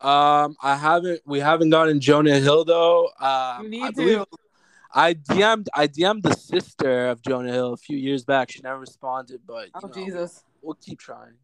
Um 0.01 0.57
i 0.63 0.77
haven't 0.77 1.21
we 1.25 1.41
haven't 1.41 1.71
gotten 1.71 2.01
jonah 2.01 2.39
hill 2.39 2.65
though 2.65 3.09
um 3.21 3.65
You 3.65 3.69
need 3.71 3.83
I 3.83 3.91
to. 3.93 4.27
i 4.93 5.15
dm'd 5.15 5.69
i 5.75 5.87
dm'd 5.87 6.23
the 6.23 6.35
sister 6.35 7.09
of 7.09 7.23
jonah 7.23 7.53
hill 7.53 7.73
a 7.73 7.77
few 7.79 7.97
years 7.97 8.25
back 8.25 8.51
she 8.51 8.61
never 8.61 8.79
responded 8.79 9.41
but 9.47 9.69
Oh 9.75 9.87
know, 9.87 9.93
Jesus. 9.93 10.45
we'll 10.63 10.75
keep 10.75 10.99
trying 10.99 11.35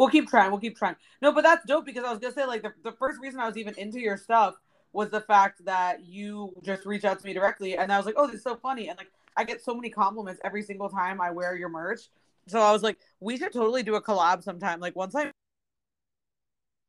We'll 0.00 0.08
keep 0.08 0.30
trying. 0.30 0.50
We'll 0.50 0.60
keep 0.60 0.78
trying. 0.78 0.96
No, 1.20 1.30
but 1.30 1.42
that's 1.42 1.62
dope 1.66 1.84
because 1.84 2.04
I 2.04 2.10
was 2.10 2.18
gonna 2.20 2.32
say 2.32 2.46
like 2.46 2.62
the, 2.62 2.72
the 2.82 2.92
first 2.92 3.20
reason 3.20 3.38
I 3.38 3.46
was 3.46 3.58
even 3.58 3.74
into 3.76 4.00
your 4.00 4.16
stuff 4.16 4.54
was 4.94 5.10
the 5.10 5.20
fact 5.20 5.62
that 5.66 6.06
you 6.06 6.54
just 6.62 6.86
reached 6.86 7.04
out 7.04 7.18
to 7.20 7.26
me 7.26 7.34
directly, 7.34 7.76
and 7.76 7.92
I 7.92 7.98
was 7.98 8.06
like, 8.06 8.14
oh, 8.16 8.26
this 8.26 8.36
is 8.36 8.42
so 8.42 8.56
funny, 8.56 8.88
and 8.88 8.96
like 8.96 9.10
I 9.36 9.44
get 9.44 9.62
so 9.62 9.74
many 9.74 9.90
compliments 9.90 10.40
every 10.42 10.62
single 10.62 10.88
time 10.88 11.20
I 11.20 11.30
wear 11.30 11.54
your 11.54 11.68
merch. 11.68 12.08
So 12.46 12.60
I 12.60 12.72
was 12.72 12.82
like, 12.82 12.96
we 13.20 13.36
should 13.36 13.52
totally 13.52 13.82
do 13.82 13.94
a 13.96 14.02
collab 14.02 14.42
sometime. 14.42 14.80
Like 14.80 14.96
once 14.96 15.14
I 15.14 15.30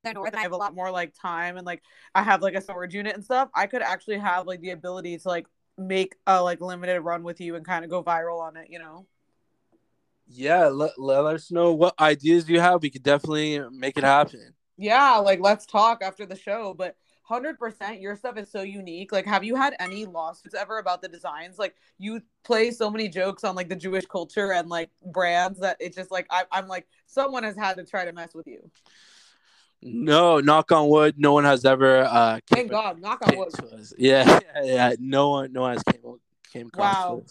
I 0.04 0.42
have 0.42 0.52
a 0.52 0.58
lot 0.58 0.74
more 0.74 0.92
like 0.92 1.14
time 1.20 1.58
and 1.58 1.66
like 1.66 1.82
I 2.16 2.24
have 2.24 2.42
like 2.42 2.56
a 2.56 2.62
storage 2.62 2.94
unit 2.94 3.16
and 3.16 3.24
stuff, 3.24 3.50
I 3.54 3.68
could 3.68 3.82
actually 3.82 4.18
have 4.18 4.48
like 4.48 4.62
the 4.62 4.72
ability 4.72 5.18
to 5.18 5.28
like 5.28 5.48
make 5.78 6.16
a 6.28 6.42
like 6.42 6.62
limited 6.62 7.02
run 7.02 7.24
with 7.24 7.40
you 7.40 7.56
and 7.56 7.66
kind 7.66 7.84
of 7.84 7.90
go 7.92 8.04
viral 8.04 8.40
on 8.40 8.58
it, 8.58 8.68
you 8.70 8.80
know? 8.80 9.06
Yeah, 10.28 10.68
let, 10.68 10.98
let 10.98 11.26
us 11.26 11.52
know 11.52 11.74
what 11.74 12.00
ideas 12.00 12.48
you 12.48 12.60
have. 12.60 12.82
We 12.82 12.90
could 12.90 13.04
definitely 13.04 13.60
make 13.72 13.98
it 13.98 14.04
happen. 14.04 14.54
Yeah, 14.78 15.18
like 15.18 15.42
let's 15.42 15.66
talk 15.66 16.02
after 16.02 16.26
the 16.26 16.38
show. 16.38 16.74
But 16.74 16.96
hundred 17.24 17.60
percent, 17.60 18.02
your 18.02 18.16
stuff 18.16 18.38
is 18.38 18.50
so 18.50 18.62
unique. 18.62 19.12
Like, 19.12 19.26
have 19.26 19.44
you 19.44 19.56
had 19.56 19.76
any 19.80 20.06
lawsuits 20.06 20.56
ever 20.56 20.80
about 20.80 21.02
the 21.02 21.08
designs? 21.08 21.60
Like, 21.60 21.76
you 21.98 22.22
play 22.44 22.72
so 22.72 22.90
many 22.90 23.08
jokes 23.10 23.44
on 23.44 23.56
like 23.56 23.70
the 23.70 23.76
Jewish 23.76 24.06
culture 24.06 24.54
and 24.54 24.70
like 24.70 24.90
brands 25.14 25.60
that 25.60 25.78
it's 25.80 25.96
just 25.96 26.12
like 26.12 26.28
I, 26.30 26.46
I'm 26.52 26.68
like 26.68 26.88
someone 27.08 27.44
has 27.44 27.58
had 27.58 27.76
to 27.76 27.84
try 27.84 28.06
to 28.06 28.14
mess 28.14 28.34
with 28.34 28.48
you. 28.48 28.70
No, 29.84 30.40
knock 30.40 30.72
on 30.72 30.90
wood, 30.90 31.16
no 31.18 31.34
one 31.34 31.44
has 31.44 31.66
ever 31.66 32.04
uh 32.04 32.40
Thank 32.48 32.72
God, 32.72 33.02
knock 33.02 33.22
on 33.28 33.38
wood. 33.38 33.54
Yeah, 33.98 34.40
yeah, 34.56 34.64
yeah, 34.64 34.96
no 35.00 35.30
one 35.30 35.54
no 35.54 35.62
one 35.62 35.74
has 35.74 35.84
came 35.84 36.02
came 36.52 36.68
across 36.68 37.10
Wow. 37.10 37.24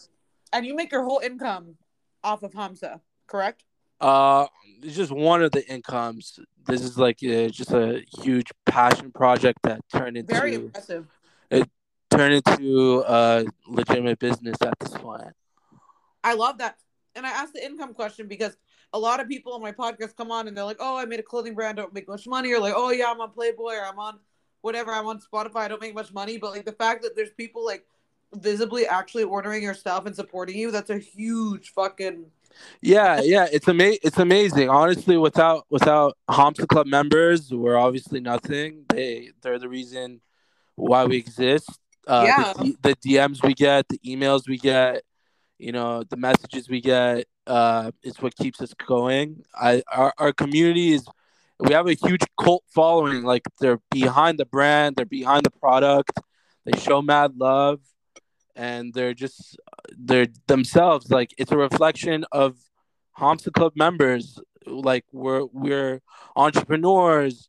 And 0.53 0.67
you 0.67 0.75
make 0.75 0.91
your 0.91 1.05
whole 1.05 1.21
income 1.21 1.77
off 2.25 2.43
of 2.43 2.53
Hamsa, 2.53 3.01
correct? 3.27 3.65
Uh 4.01 4.47
it's 4.83 4.97
just 4.97 5.13
one 5.13 5.43
of 5.43 5.53
the 5.53 5.67
incomes. 5.71 6.41
This 6.67 6.83
is 6.83 6.99
like 6.99 7.19
uh, 7.23 7.49
just 7.49 7.73
a 7.73 8.03
huge 8.23 8.51
passion 8.67 9.13
project 9.13 9.59
that 9.65 9.81
turned 9.93 10.17
into 10.17 10.33
Very 10.33 10.55
impressive. 10.55 11.07
It 11.51 11.69
turned 12.11 12.35
into 12.35 13.05
a 13.07 13.45
legitimate 13.67 14.19
business 14.19 14.57
at 14.63 14.79
this 14.81 14.91
point. 14.91 15.35
I 16.25 16.35
love 16.35 16.59
that. 16.59 16.79
And 17.15 17.27
I 17.27 17.31
asked 17.31 17.55
the 17.55 17.65
income 17.65 17.95
question 17.95 18.29
because 18.29 18.57
a 18.93 18.99
lot 18.99 19.21
of 19.21 19.29
people 19.29 19.53
on 19.53 19.63
my 19.63 19.73
podcast 19.73 20.17
come 20.17 20.31
on 20.31 20.49
and 20.49 20.57
they're 20.57 20.65
like, 20.65 20.79
"Oh, 20.81 20.97
I 20.97 21.05
made 21.05 21.21
a 21.21 21.23
clothing 21.23 21.55
brand, 21.55 21.77
don't 21.77 21.95
make 21.95 22.09
much 22.09 22.27
money," 22.27 22.53
or 22.53 22.59
like, 22.59 22.75
"Oh 22.77 22.91
yeah, 22.91 23.11
I'm 23.11 23.21
on 23.21 23.31
Playboy 23.31 23.75
or 23.75 23.85
I'm 23.85 23.99
on 23.99 24.19
whatever, 24.63 24.93
I'm 24.93 25.07
on 25.07 25.21
Spotify, 25.21 25.57
I 25.57 25.69
don't 25.69 25.81
make 25.81 25.95
much 25.95 26.13
money." 26.13 26.39
But 26.39 26.53
like 26.53 26.65
the 26.65 26.73
fact 26.73 27.03
that 27.03 27.15
there's 27.17 27.31
people 27.31 27.65
like 27.65 27.87
visibly 28.35 28.87
actually 28.87 29.25
ordering 29.25 29.63
your 29.63 29.75
stuff 29.75 30.07
and 30.07 30.15
supporting 30.15 30.57
you, 30.57 30.71
that's 30.71 30.91
a 30.91 30.99
huge 30.99 31.71
fucking 31.73 32.27
Yeah, 32.83 33.21
yeah, 33.23 33.47
it's 33.53 33.69
ama- 33.69 33.99
it's 34.03 34.19
amazing. 34.19 34.69
Honestly, 34.69 35.17
without 35.17 35.67
without 35.71 36.17
Hamsa 36.29 36.67
Club 36.67 36.87
members, 36.87 37.53
we're 37.53 37.77
obviously 37.77 38.21
nothing. 38.21 38.85
They 38.89 39.31
they're 39.41 39.59
the 39.59 39.69
reason 39.69 40.21
why 40.75 41.05
we 41.05 41.17
exist. 41.17 41.71
Uh, 42.09 42.25
Yeah. 42.27 42.53
the, 42.55 42.77
the 42.83 42.97
DMs 42.97 43.43
we 43.45 43.55
get, 43.55 43.87
the 43.89 43.99
emails 43.99 44.49
we 44.49 44.57
get, 44.59 45.03
you 45.59 45.71
know, 45.71 46.03
the 46.03 46.17
messages 46.17 46.69
we 46.69 46.81
get, 46.81 47.27
uh, 47.51 47.91
is 48.05 48.17
what 48.23 48.37
keeps 48.37 48.61
us 48.63 48.73
going. 48.87 49.43
I 49.55 49.83
our, 49.93 50.15
our 50.19 50.33
community 50.33 50.93
is 50.93 51.05
we 51.59 51.75
have 51.75 51.89
a 51.89 51.95
huge 51.95 52.23
cult 52.41 52.63
following. 52.69 53.23
Like 53.25 53.43
they're 53.61 53.81
behind 53.91 54.39
the 54.39 54.47
brand, 54.47 54.97
they're 54.97 55.05
behind 55.05 55.45
the 55.45 55.51
product. 55.51 56.13
They 56.65 56.79
show 56.79 57.03
mad 57.03 57.37
love, 57.37 57.81
and 58.55 58.95
they're 58.95 59.15
just 59.15 59.59
they're 59.99 60.29
themselves. 60.47 61.11
Like 61.11 61.35
it's 61.39 61.51
a 61.51 61.57
reflection 61.57 62.25
of 62.31 62.57
Hamsa 63.19 63.53
Club 63.53 63.73
members. 63.75 64.39
Like 64.65 65.05
we're 65.13 65.45
we're 65.53 66.03
entrepreneurs. 66.37 67.49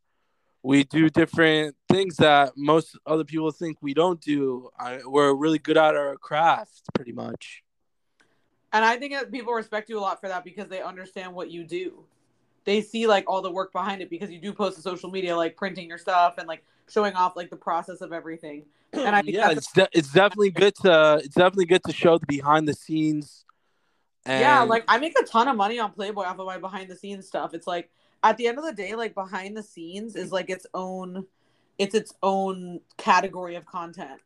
We 0.63 0.83
do 0.83 1.09
different 1.09 1.75
things 1.89 2.17
that 2.17 2.53
most 2.55 2.97
other 3.05 3.23
people 3.23 3.51
think 3.51 3.77
we 3.81 3.93
don't 3.93 4.21
do. 4.21 4.69
I, 4.79 4.99
we're 5.05 5.33
really 5.33 5.57
good 5.57 5.77
at 5.77 5.95
our 5.95 6.17
craft, 6.17 6.83
pretty 6.93 7.13
much. 7.13 7.63
And 8.73 8.85
I 8.85 8.97
think 8.97 9.13
that 9.13 9.31
people 9.31 9.53
respect 9.53 9.89
you 9.89 9.99
a 9.99 10.01
lot 10.01 10.21
for 10.21 10.27
that 10.29 10.43
because 10.43 10.67
they 10.67 10.81
understand 10.81 11.33
what 11.33 11.51
you 11.51 11.63
do. 11.63 12.05
They 12.63 12.81
see 12.81 13.07
like 13.07 13.29
all 13.29 13.41
the 13.41 13.51
work 13.51 13.73
behind 13.73 14.01
it 14.01 14.09
because 14.09 14.29
you 14.29 14.39
do 14.39 14.53
post 14.53 14.77
to 14.77 14.81
social 14.81 15.09
media, 15.09 15.35
like 15.35 15.57
printing 15.57 15.89
your 15.89 15.97
stuff 15.97 16.35
and 16.37 16.47
like 16.47 16.63
showing 16.89 17.13
off 17.15 17.35
like 17.35 17.49
the 17.49 17.57
process 17.57 18.01
of 18.01 18.13
everything. 18.13 18.65
And 18.93 19.15
I 19.15 19.21
think 19.21 19.35
yeah, 19.35 19.51
it's 19.51 19.71
de- 19.71 19.87
it's 19.93 20.11
definitely 20.11 20.51
good 20.51 20.75
to 20.81 21.21
it's 21.23 21.35
definitely 21.35 21.65
good 21.65 21.83
to 21.85 21.93
show 21.93 22.17
the 22.17 22.25
behind 22.25 22.67
the 22.67 22.73
scenes. 22.73 23.45
And 24.25 24.41
yeah, 24.41 24.61
like 24.63 24.83
I 24.87 24.97
make 24.97 25.17
a 25.17 25.23
ton 25.23 25.47
of 25.47 25.55
money 25.55 25.79
on 25.79 25.91
Playboy 25.93 26.23
off 26.23 26.37
of 26.37 26.45
my 26.45 26.57
behind 26.57 26.89
the 26.89 26.95
scenes 26.95 27.25
stuff. 27.25 27.53
It's 27.53 27.65
like 27.65 27.89
at 28.21 28.37
the 28.37 28.47
end 28.47 28.57
of 28.57 28.65
the 28.65 28.73
day, 28.73 28.95
like 28.95 29.15
behind 29.15 29.55
the 29.55 29.63
scenes 29.63 30.15
is 30.15 30.31
like 30.31 30.49
its 30.49 30.67
own, 30.73 31.25
it's 31.77 31.95
its 31.95 32.13
own 32.21 32.81
category 32.97 33.55
of 33.55 33.65
content. 33.65 34.19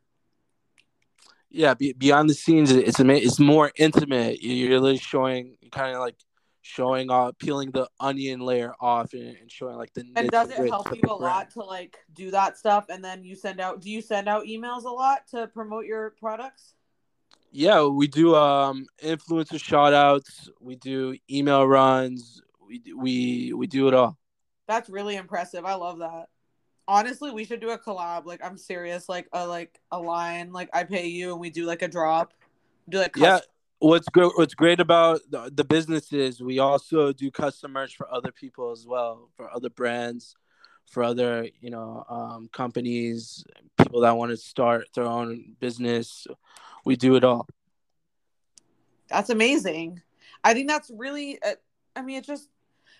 Yeah, 1.55 1.73
be, 1.73 1.93
beyond 1.93 2.29
the 2.29 2.33
scenes, 2.33 2.71
it's 2.71 2.99
it's 2.99 3.39
more 3.39 3.71
intimate. 3.77 4.43
You're 4.43 4.69
really 4.69 4.97
showing, 4.97 5.55
kind 5.71 5.95
of 5.95 6.01
like 6.01 6.17
showing 6.61 7.09
off, 7.09 7.37
peeling 7.39 7.71
the 7.71 7.87
onion 7.99 8.41
layer 8.41 8.73
off, 8.81 9.13
and, 9.13 9.37
and 9.37 9.49
showing 9.49 9.77
like 9.77 9.93
the. 9.93 10.05
And 10.17 10.29
does 10.29 10.49
it 10.49 10.57
help 10.57 10.93
you 10.93 11.09
a 11.09 11.13
lot 11.13 11.51
to 11.51 11.63
like 11.63 11.97
do 12.13 12.29
that 12.31 12.57
stuff? 12.57 12.87
And 12.89 13.03
then 13.03 13.23
you 13.23 13.35
send 13.35 13.61
out. 13.61 13.81
Do 13.81 13.89
you 13.89 14.01
send 14.01 14.27
out 14.27 14.45
emails 14.45 14.83
a 14.83 14.89
lot 14.89 15.27
to 15.29 15.47
promote 15.47 15.85
your 15.85 16.11
products? 16.19 16.73
Yeah, 17.51 17.85
we 17.85 18.07
do 18.07 18.35
um 18.35 18.85
influencer 19.01 19.61
shout 19.61 19.93
outs. 19.93 20.49
We 20.59 20.75
do 20.75 21.15
email 21.31 21.65
runs. 21.65 22.41
We 22.67 22.81
we 22.93 23.53
we 23.53 23.67
do 23.67 23.87
it 23.87 23.93
all. 23.93 24.17
That's 24.67 24.89
really 24.89 25.15
impressive. 25.15 25.63
I 25.63 25.75
love 25.75 25.99
that. 25.99 26.27
Honestly, 26.87 27.31
we 27.31 27.45
should 27.45 27.59
do 27.59 27.71
a 27.71 27.79
collab. 27.79 28.25
Like 28.25 28.43
I'm 28.43 28.57
serious. 28.57 29.09
Like 29.09 29.27
a 29.33 29.47
like 29.47 29.79
a 29.91 29.99
line. 29.99 30.51
Like 30.51 30.69
I 30.73 30.83
pay 30.83 31.07
you 31.07 31.31
and 31.31 31.39
we 31.39 31.49
do 31.49 31.65
like 31.65 31.81
a 31.81 31.87
drop. 31.87 32.33
Do 32.89 32.99
like 32.99 33.15
yeah. 33.15 33.39
What's 33.79 34.07
great? 34.09 34.31
What's 34.35 34.53
great 34.53 34.79
about 34.79 35.21
the, 35.29 35.51
the 35.53 35.63
business 35.63 36.13
is 36.13 36.41
we 36.41 36.59
also 36.59 37.11
do 37.11 37.29
custom 37.29 37.73
merch 37.73 37.95
for 37.97 38.11
other 38.13 38.31
people 38.31 38.71
as 38.71 38.85
well, 38.87 39.29
for 39.35 39.53
other 39.53 39.69
brands, 39.69 40.35
for 40.85 41.03
other 41.03 41.47
you 41.59 41.69
know 41.69 42.05
um, 42.09 42.49
companies, 42.53 43.43
people 43.77 44.01
that 44.01 44.15
want 44.15 44.31
to 44.31 44.37
start 44.37 44.87
their 44.95 45.05
own 45.05 45.55
business. 45.59 46.25
We 46.85 46.95
do 46.95 47.15
it 47.15 47.23
all. 47.23 47.47
That's 49.09 49.29
amazing. 49.29 50.01
I 50.43 50.53
think 50.53 50.69
that's 50.69 50.91
really. 50.93 51.39
Uh, 51.43 51.55
I 51.95 52.01
mean, 52.01 52.17
it's 52.17 52.27
just 52.27 52.49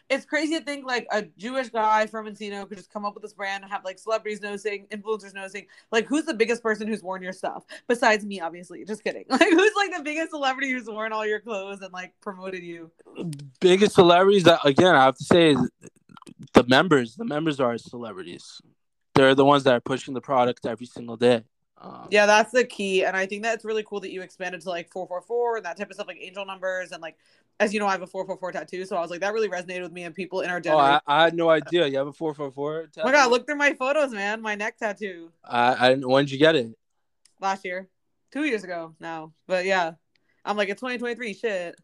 it's 0.10 0.26
crazy 0.26 0.58
to 0.58 0.64
think 0.64 0.86
like 0.86 1.08
a 1.12 1.24
Jewish 1.38 1.70
guy 1.70 2.06
from 2.06 2.28
Encino 2.28 2.68
could 2.68 2.78
just 2.78 2.92
come 2.92 3.06
up 3.06 3.14
with 3.16 3.24
this 3.24 3.34
brand 3.34 3.64
and 3.64 3.72
have 3.72 3.84
like 3.84 3.98
celebrities 3.98 4.42
noticing, 4.42 4.86
influencers 4.88 5.34
noticing. 5.34 5.66
Like, 5.92 6.06
who's 6.06 6.26
the 6.26 6.34
biggest 6.34 6.62
person 6.62 6.88
who's 6.88 7.02
worn 7.02 7.24
your 7.24 7.34
stuff 7.34 7.66
besides 7.88 8.26
me? 8.26 8.40
Obviously, 8.40 8.84
just 8.86 9.04
kidding. 9.04 9.26
Like, 9.36 9.50
who's 9.50 9.72
like 9.76 9.96
the 9.98 10.04
biggest 10.04 10.30
celebrity 10.30 10.72
who's 10.72 10.88
worn 10.88 11.12
all 11.12 11.26
your 11.26 11.42
clothes 11.42 11.82
and 11.82 11.92
like 11.92 12.14
promoted 12.22 12.64
you? 12.64 12.90
Biggest 13.60 13.96
celebrities 13.96 14.44
that 14.44 14.60
again 14.64 14.96
I 14.96 15.06
have 15.06 15.18
to 15.18 15.24
say 15.24 15.52
is 15.52 15.70
the 16.54 16.64
members. 16.64 17.16
The 17.16 17.26
members 17.26 17.60
are 17.60 17.78
celebrities. 17.78 18.62
They're 19.14 19.36
the 19.36 19.46
ones 19.46 19.64
that 19.64 19.74
are 19.74 19.82
pushing 19.82 20.14
the 20.14 20.22
product 20.22 20.66
every 20.66 20.86
single 20.86 21.18
day. 21.18 21.44
Um, 21.78 22.08
yeah, 22.10 22.26
that's 22.26 22.52
the 22.52 22.64
key, 22.64 23.04
and 23.04 23.18
I 23.18 23.26
think 23.26 23.44
that's 23.44 23.66
really 23.66 23.84
cool 23.84 24.00
that 24.00 24.12
you 24.12 24.22
expanded 24.22 24.62
to 24.62 24.70
like 24.70 24.90
four 24.92 25.08
four 25.08 25.22
four 25.22 25.58
and 25.58 25.66
that 25.66 25.78
type 25.78 25.90
of 25.90 25.96
stuff, 25.96 26.08
like 26.08 26.20
angel 26.22 26.46
numbers 26.46 26.92
and 26.92 27.02
like 27.02 27.18
as 27.60 27.74
you 27.74 27.80
know, 27.80 27.88
I 27.88 27.92
have 27.92 28.02
a 28.02 28.08
444 28.08 28.52
tattoo, 28.52 28.86
so 28.86 28.98
I 28.98 29.02
was 29.02 29.10
like, 29.10 29.22
that 29.22 29.34
really 29.34 29.48
resonated 29.48 29.84
with 29.84 29.92
me 29.92 30.04
and 30.04 30.14
people 30.14 30.42
in 30.42 30.50
our 30.50 30.60
generation. 30.60 31.00
Oh, 31.08 31.12
I, 31.12 31.22
I 31.22 31.24
had 31.26 31.36
no 31.36 31.50
idea. 31.50 31.88
You 31.88 31.98
have 31.98 32.08
a 32.08 32.14
444 32.14 32.82
tattoo? 32.88 33.02
Oh 33.02 33.04
my 33.06 33.12
god, 33.12 33.32
look 33.32 33.46
through 33.46 33.56
my 33.56 33.74
photos, 33.74 34.12
man. 34.12 34.42
My 34.42 34.56
neck 34.56 34.78
tattoo. 34.78 35.32
I, 35.44 35.74
I 35.74 35.94
when 35.96 36.26
did 36.26 36.32
you 36.32 36.40
get 36.40 36.56
it? 36.56 36.76
Last 37.40 37.64
year, 37.64 37.88
two 38.32 38.44
years 38.44 38.64
ago 38.64 38.96
now. 39.00 39.34
But 39.48 39.66
yeah, 39.66 39.94
I'm 40.44 40.58
like, 40.58 40.70
it's 40.70 40.82
2023. 40.82 41.34
Shit. 41.34 41.76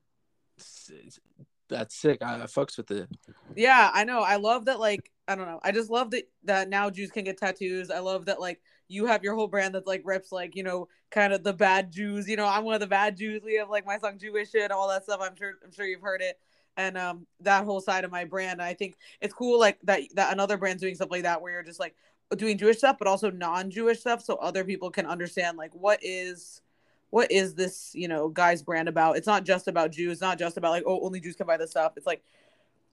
That's 1.69 1.95
sick. 1.95 2.21
I, 2.21 2.36
I 2.36 2.45
fucks 2.45 2.77
with 2.77 2.91
it. 2.91 3.07
Yeah, 3.55 3.89
I 3.93 4.03
know. 4.03 4.21
I 4.21 4.36
love 4.36 4.65
that. 4.65 4.79
Like, 4.79 5.10
I 5.27 5.36
don't 5.36 5.47
know. 5.47 5.62
I 5.63 5.71
just 5.71 5.89
love 5.89 6.12
that 6.12 6.23
that 6.43 6.69
now 6.69 6.89
Jews 6.89 7.12
can 7.12 7.23
get 7.23 7.38
tattoos. 7.38 7.89
I 7.89 7.99
love 7.99 8.25
that 8.25 8.41
like 8.41 8.62
you 8.91 9.06
have 9.06 9.23
your 9.23 9.36
whole 9.36 9.47
brand 9.47 9.73
that's 9.73 9.88
like 9.88 10.01
reps 10.04 10.32
like 10.32 10.56
you 10.56 10.63
know 10.63 10.88
kind 11.10 11.34
of 11.34 11.43
the 11.43 11.54
bad 11.54 11.91
Jews. 11.91 12.27
You 12.27 12.36
know, 12.36 12.45
I'm 12.45 12.63
one 12.63 12.73
of 12.73 12.82
the 12.82 12.88
bad 12.88 13.17
Jews. 13.17 13.41
We 13.43 13.56
have 13.56 13.69
like 13.69 13.86
my 13.86 13.97
song 13.97 14.17
Jewish 14.19 14.54
and 14.54 14.71
all 14.71 14.88
that 14.89 15.04
stuff. 15.04 15.19
I'm 15.21 15.36
sure 15.36 15.54
I'm 15.63 15.71
sure 15.71 15.86
you've 15.86 16.01
heard 16.01 16.21
it. 16.21 16.39
And 16.77 16.97
um 16.97 17.25
that 17.41 17.65
whole 17.65 17.82
side 17.82 18.04
of 18.04 18.12
my 18.12 18.25
brand. 18.25 18.62
I 18.62 18.73
think 18.73 18.97
it's 19.21 19.34
cool 19.34 19.60
like 19.60 19.80
that 19.84 20.01
that 20.15 20.34
another 20.34 20.58
brand's 20.58 20.82
doing 20.82 20.95
stuff 20.95 21.12
like 21.12 21.23
that 21.23 21.41
where 21.41 21.54
you're 21.54 21.63
just 21.63 21.80
like 21.80 21.95
doing 22.38 22.58
Jewish 22.58 22.77
stuff 22.77 22.97
but 22.97 23.08
also 23.08 23.30
non-Jewish 23.30 23.99
stuff 23.99 24.23
so 24.23 24.36
other 24.36 24.63
people 24.63 24.89
can 24.89 25.06
understand 25.06 25.58
like 25.58 25.73
what 25.73 25.99
is 26.01 26.62
what 27.10 27.30
is 27.30 27.56
this, 27.56 27.91
you 27.93 28.08
know, 28.08 28.30
guy's 28.30 28.63
brand 28.63 28.88
about? 28.88 29.17
It's 29.17 29.27
not 29.27 29.43
just 29.43 29.67
about 29.67 29.91
Jews, 29.91 30.21
not 30.21 30.39
just 30.39 30.56
about 30.56 30.71
like, 30.71 30.84
oh, 30.88 31.01
only 31.01 31.19
Jews 31.19 31.36
can 31.36 31.45
buy 31.45 31.58
this 31.58 31.71
stuff. 31.71 31.93
It's 31.97 32.06
like 32.06 32.23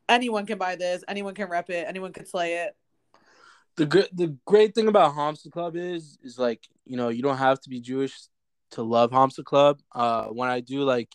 anyone 0.09 0.45
can 0.45 0.59
buy 0.59 0.75
this, 0.75 1.05
anyone 1.07 1.35
can 1.35 1.49
rep 1.49 1.71
it, 1.71 1.87
anyone 1.89 2.13
can 2.13 2.27
slay 2.27 2.55
it 2.55 2.77
the 3.79 3.87
good 3.87 4.09
the 4.13 4.37
great 4.45 4.75
thing 4.75 4.89
about 4.89 5.15
Hamsa 5.15 5.51
Club 5.51 5.77
is 5.77 6.19
is 6.23 6.39
like 6.39 6.69
you 6.85 6.97
know 6.97 7.09
you 7.09 7.23
don't 7.23 7.39
have 7.39 7.61
to 7.61 7.71
be 7.71 7.81
Jewish 7.81 8.15
to 8.73 8.83
love 8.83 9.13
Hamsa 9.13 9.45
Club. 9.45 9.81
Uh, 9.95 10.25
when 10.27 10.51
I 10.51 10.61
do 10.61 10.83
like 10.83 11.11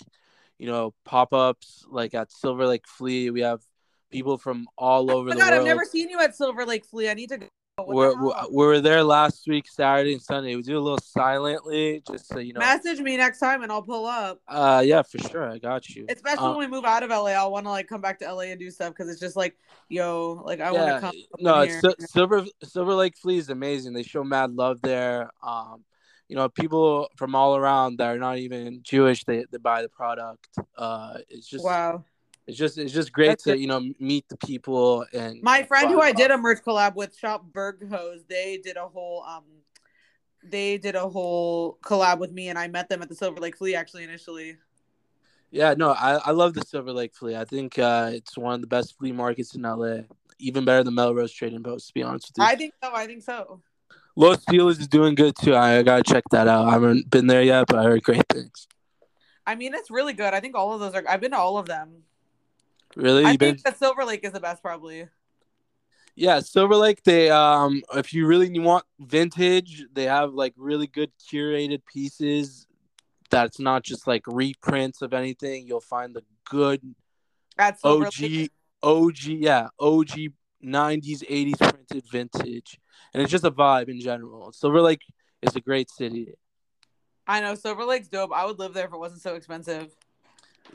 you 0.57 0.67
know 0.67 0.93
pop 1.05 1.33
ups 1.33 1.85
like 1.89 2.13
at 2.15 2.31
Silver 2.31 2.65
Lake 2.65 2.87
Flea, 2.87 3.29
we 3.29 3.41
have 3.41 3.61
people 4.11 4.37
from 4.37 4.67
all 4.77 5.11
over 5.11 5.29
oh 5.29 5.33
my 5.33 5.35
the 5.35 5.39
God, 5.41 5.49
world. 5.51 5.61
I've 5.61 5.67
never 5.67 5.85
seen 5.85 6.09
you 6.09 6.19
at 6.19 6.35
Silver 6.35 6.65
Lake 6.65 6.85
Flea. 6.85 7.09
I 7.09 7.13
need 7.13 7.29
to 7.29 7.37
go. 7.37 7.47
We're, 7.79 8.13
we 8.51 8.65
were 8.67 8.81
there 8.81 9.03
last 9.03 9.47
week, 9.47 9.67
Saturday 9.67 10.13
and 10.13 10.21
Sunday. 10.21 10.55
We 10.55 10.61
do 10.61 10.77
a 10.77 10.79
little 10.79 10.99
silently, 10.99 12.03
just 12.07 12.27
so 12.27 12.37
you 12.37 12.53
know. 12.53 12.59
Message 12.59 12.99
me 12.99 13.17
next 13.17 13.39
time 13.39 13.63
and 13.63 13.71
I'll 13.71 13.81
pull 13.81 14.05
up. 14.05 14.39
Uh, 14.47 14.83
yeah, 14.85 15.01
for 15.01 15.17
sure. 15.17 15.49
I 15.49 15.57
got 15.57 15.89
you. 15.89 16.05
Especially 16.07 16.45
um, 16.45 16.57
when 16.57 16.69
we 16.69 16.75
move 16.75 16.85
out 16.85 17.01
of 17.01 17.09
LA, 17.09 17.31
I'll 17.31 17.51
want 17.51 17.65
to 17.65 17.71
like 17.71 17.87
come 17.87 17.99
back 17.99 18.19
to 18.19 18.31
LA 18.31 18.41
and 18.41 18.59
do 18.59 18.69
stuff 18.69 18.89
because 18.89 19.09
it's 19.09 19.19
just 19.19 19.35
like, 19.35 19.57
yo, 19.89 20.43
like 20.45 20.59
I 20.59 20.71
yeah, 20.71 20.83
want 20.83 20.95
to 20.95 20.99
come. 21.01 21.15
No, 21.39 21.61
it's 21.61 22.11
Silver 22.11 22.45
Silver 22.63 22.93
Lake 22.93 23.17
Flea 23.17 23.39
is 23.39 23.49
amazing. 23.49 23.93
They 23.93 24.03
show 24.03 24.23
mad 24.23 24.53
love 24.53 24.79
there. 24.83 25.31
Um, 25.41 25.83
you 26.27 26.35
know, 26.35 26.49
people 26.49 27.09
from 27.15 27.33
all 27.33 27.55
around 27.55 27.97
that 27.97 28.15
are 28.15 28.19
not 28.19 28.37
even 28.37 28.81
Jewish, 28.83 29.23
they, 29.23 29.45
they 29.51 29.57
buy 29.57 29.81
the 29.81 29.89
product. 29.89 30.47
Uh, 30.77 31.15
it's 31.27 31.47
just 31.47 31.65
wow 31.65 32.03
it's 32.47 32.57
just 32.57 32.77
it's 32.77 32.93
just 32.93 33.11
great 33.11 33.27
That's 33.27 33.43
to 33.43 33.57
you 33.57 33.67
know 33.67 33.81
meet 33.99 34.27
the 34.29 34.37
people 34.37 35.05
and 35.13 35.41
my 35.41 35.63
friend 35.63 35.89
who 35.89 36.01
I 36.01 36.11
did 36.11 36.31
a 36.31 36.37
merch 36.37 36.61
collab 36.65 36.95
with 36.95 37.15
Shop 37.17 37.45
Berghoz 37.51 38.27
they 38.27 38.57
did 38.57 38.77
a 38.77 38.87
whole 38.87 39.23
um 39.23 39.43
they 40.43 40.77
did 40.77 40.95
a 40.95 41.07
whole 41.07 41.77
collab 41.83 42.19
with 42.19 42.31
me 42.31 42.49
and 42.49 42.59
I 42.59 42.67
met 42.67 42.89
them 42.89 43.01
at 43.01 43.09
the 43.09 43.15
Silver 43.15 43.39
Lake 43.39 43.57
Flea 43.57 43.75
actually 43.75 44.03
initially. 44.03 44.57
Yeah, 45.51 45.75
no, 45.77 45.91
I, 45.91 46.15
I 46.15 46.31
love 46.31 46.55
the 46.55 46.61
Silver 46.65 46.91
Lake 46.91 47.13
Flea. 47.13 47.35
I 47.35 47.45
think 47.45 47.77
uh, 47.77 48.09
it's 48.11 48.35
one 48.37 48.55
of 48.55 48.61
the 48.61 48.67
best 48.67 48.97
flea 48.97 49.11
markets 49.11 49.53
in 49.53 49.61
LA. 49.61 49.99
Even 50.39 50.65
better 50.65 50.83
than 50.83 50.95
Melrose 50.95 51.31
Trading 51.31 51.61
Post, 51.61 51.89
to 51.89 51.93
be 51.93 52.01
honest 52.01 52.29
with 52.29 52.39
you. 52.39 52.51
I 52.51 52.55
think 52.55 52.73
so. 52.83 52.91
I 52.93 53.05
think 53.05 53.21
so. 53.21 53.61
Los 54.15 54.43
Steelers 54.45 54.79
is 54.79 54.87
doing 54.87 55.15
good 55.15 55.35
too. 55.39 55.55
I 55.55 55.83
gotta 55.83 56.03
check 56.03 56.23
that 56.31 56.47
out. 56.47 56.67
I 56.67 56.71
haven't 56.71 57.09
been 57.09 57.27
there 57.27 57.43
yet, 57.43 57.67
but 57.67 57.79
I 57.79 57.83
heard 57.83 58.03
great 58.03 58.27
things. 58.29 58.67
I 59.45 59.55
mean, 59.55 59.73
it's 59.73 59.91
really 59.91 60.13
good. 60.13 60.33
I 60.33 60.39
think 60.39 60.55
all 60.55 60.73
of 60.73 60.79
those 60.79 60.95
are. 60.95 61.03
I've 61.07 61.21
been 61.21 61.31
to 61.31 61.37
all 61.37 61.57
of 61.57 61.67
them. 61.67 62.03
Really? 62.95 63.25
I 63.25 63.37
think 63.37 63.63
that 63.63 63.77
Silver 63.77 64.05
Lake 64.05 64.23
is 64.23 64.31
the 64.31 64.39
best, 64.39 64.61
probably. 64.61 65.07
Yeah, 66.15 66.41
Silver 66.41 66.75
Lake. 66.75 67.03
They 67.03 67.29
um, 67.31 67.81
if 67.95 68.13
you 68.13 68.27
really 68.27 68.57
want 68.59 68.85
vintage, 68.99 69.85
they 69.93 70.03
have 70.03 70.33
like 70.33 70.53
really 70.57 70.87
good 70.87 71.11
curated 71.19 71.81
pieces. 71.91 72.67
That's 73.31 73.59
not 73.59 73.83
just 73.83 74.05
like 74.05 74.23
reprints 74.27 75.01
of 75.01 75.13
anything. 75.13 75.65
You'll 75.65 75.81
find 75.81 76.15
the 76.15 76.23
good 76.47 76.81
At 77.57 77.79
Silver 77.79 78.05
OG, 78.05 78.21
Lake. 78.21 78.51
OG, 78.83 79.17
yeah, 79.23 79.69
OG 79.79 80.11
'90s, 80.63 81.23
'80s 81.27 81.57
printed 81.57 82.03
vintage, 82.11 82.79
and 83.13 83.23
it's 83.23 83.31
just 83.31 83.43
a 83.43 83.51
vibe 83.51 83.89
in 83.89 83.99
general. 83.99 84.51
Silver 84.51 84.81
Lake 84.81 85.01
is 85.41 85.55
a 85.55 85.61
great 85.61 85.89
city. 85.89 86.33
I 87.25 87.39
know 87.39 87.55
Silver 87.55 87.85
Lake's 87.85 88.07
dope. 88.07 88.31
I 88.33 88.45
would 88.45 88.59
live 88.59 88.73
there 88.73 88.85
if 88.85 88.93
it 88.93 88.99
wasn't 88.99 89.21
so 89.21 89.33
expensive. 89.33 89.95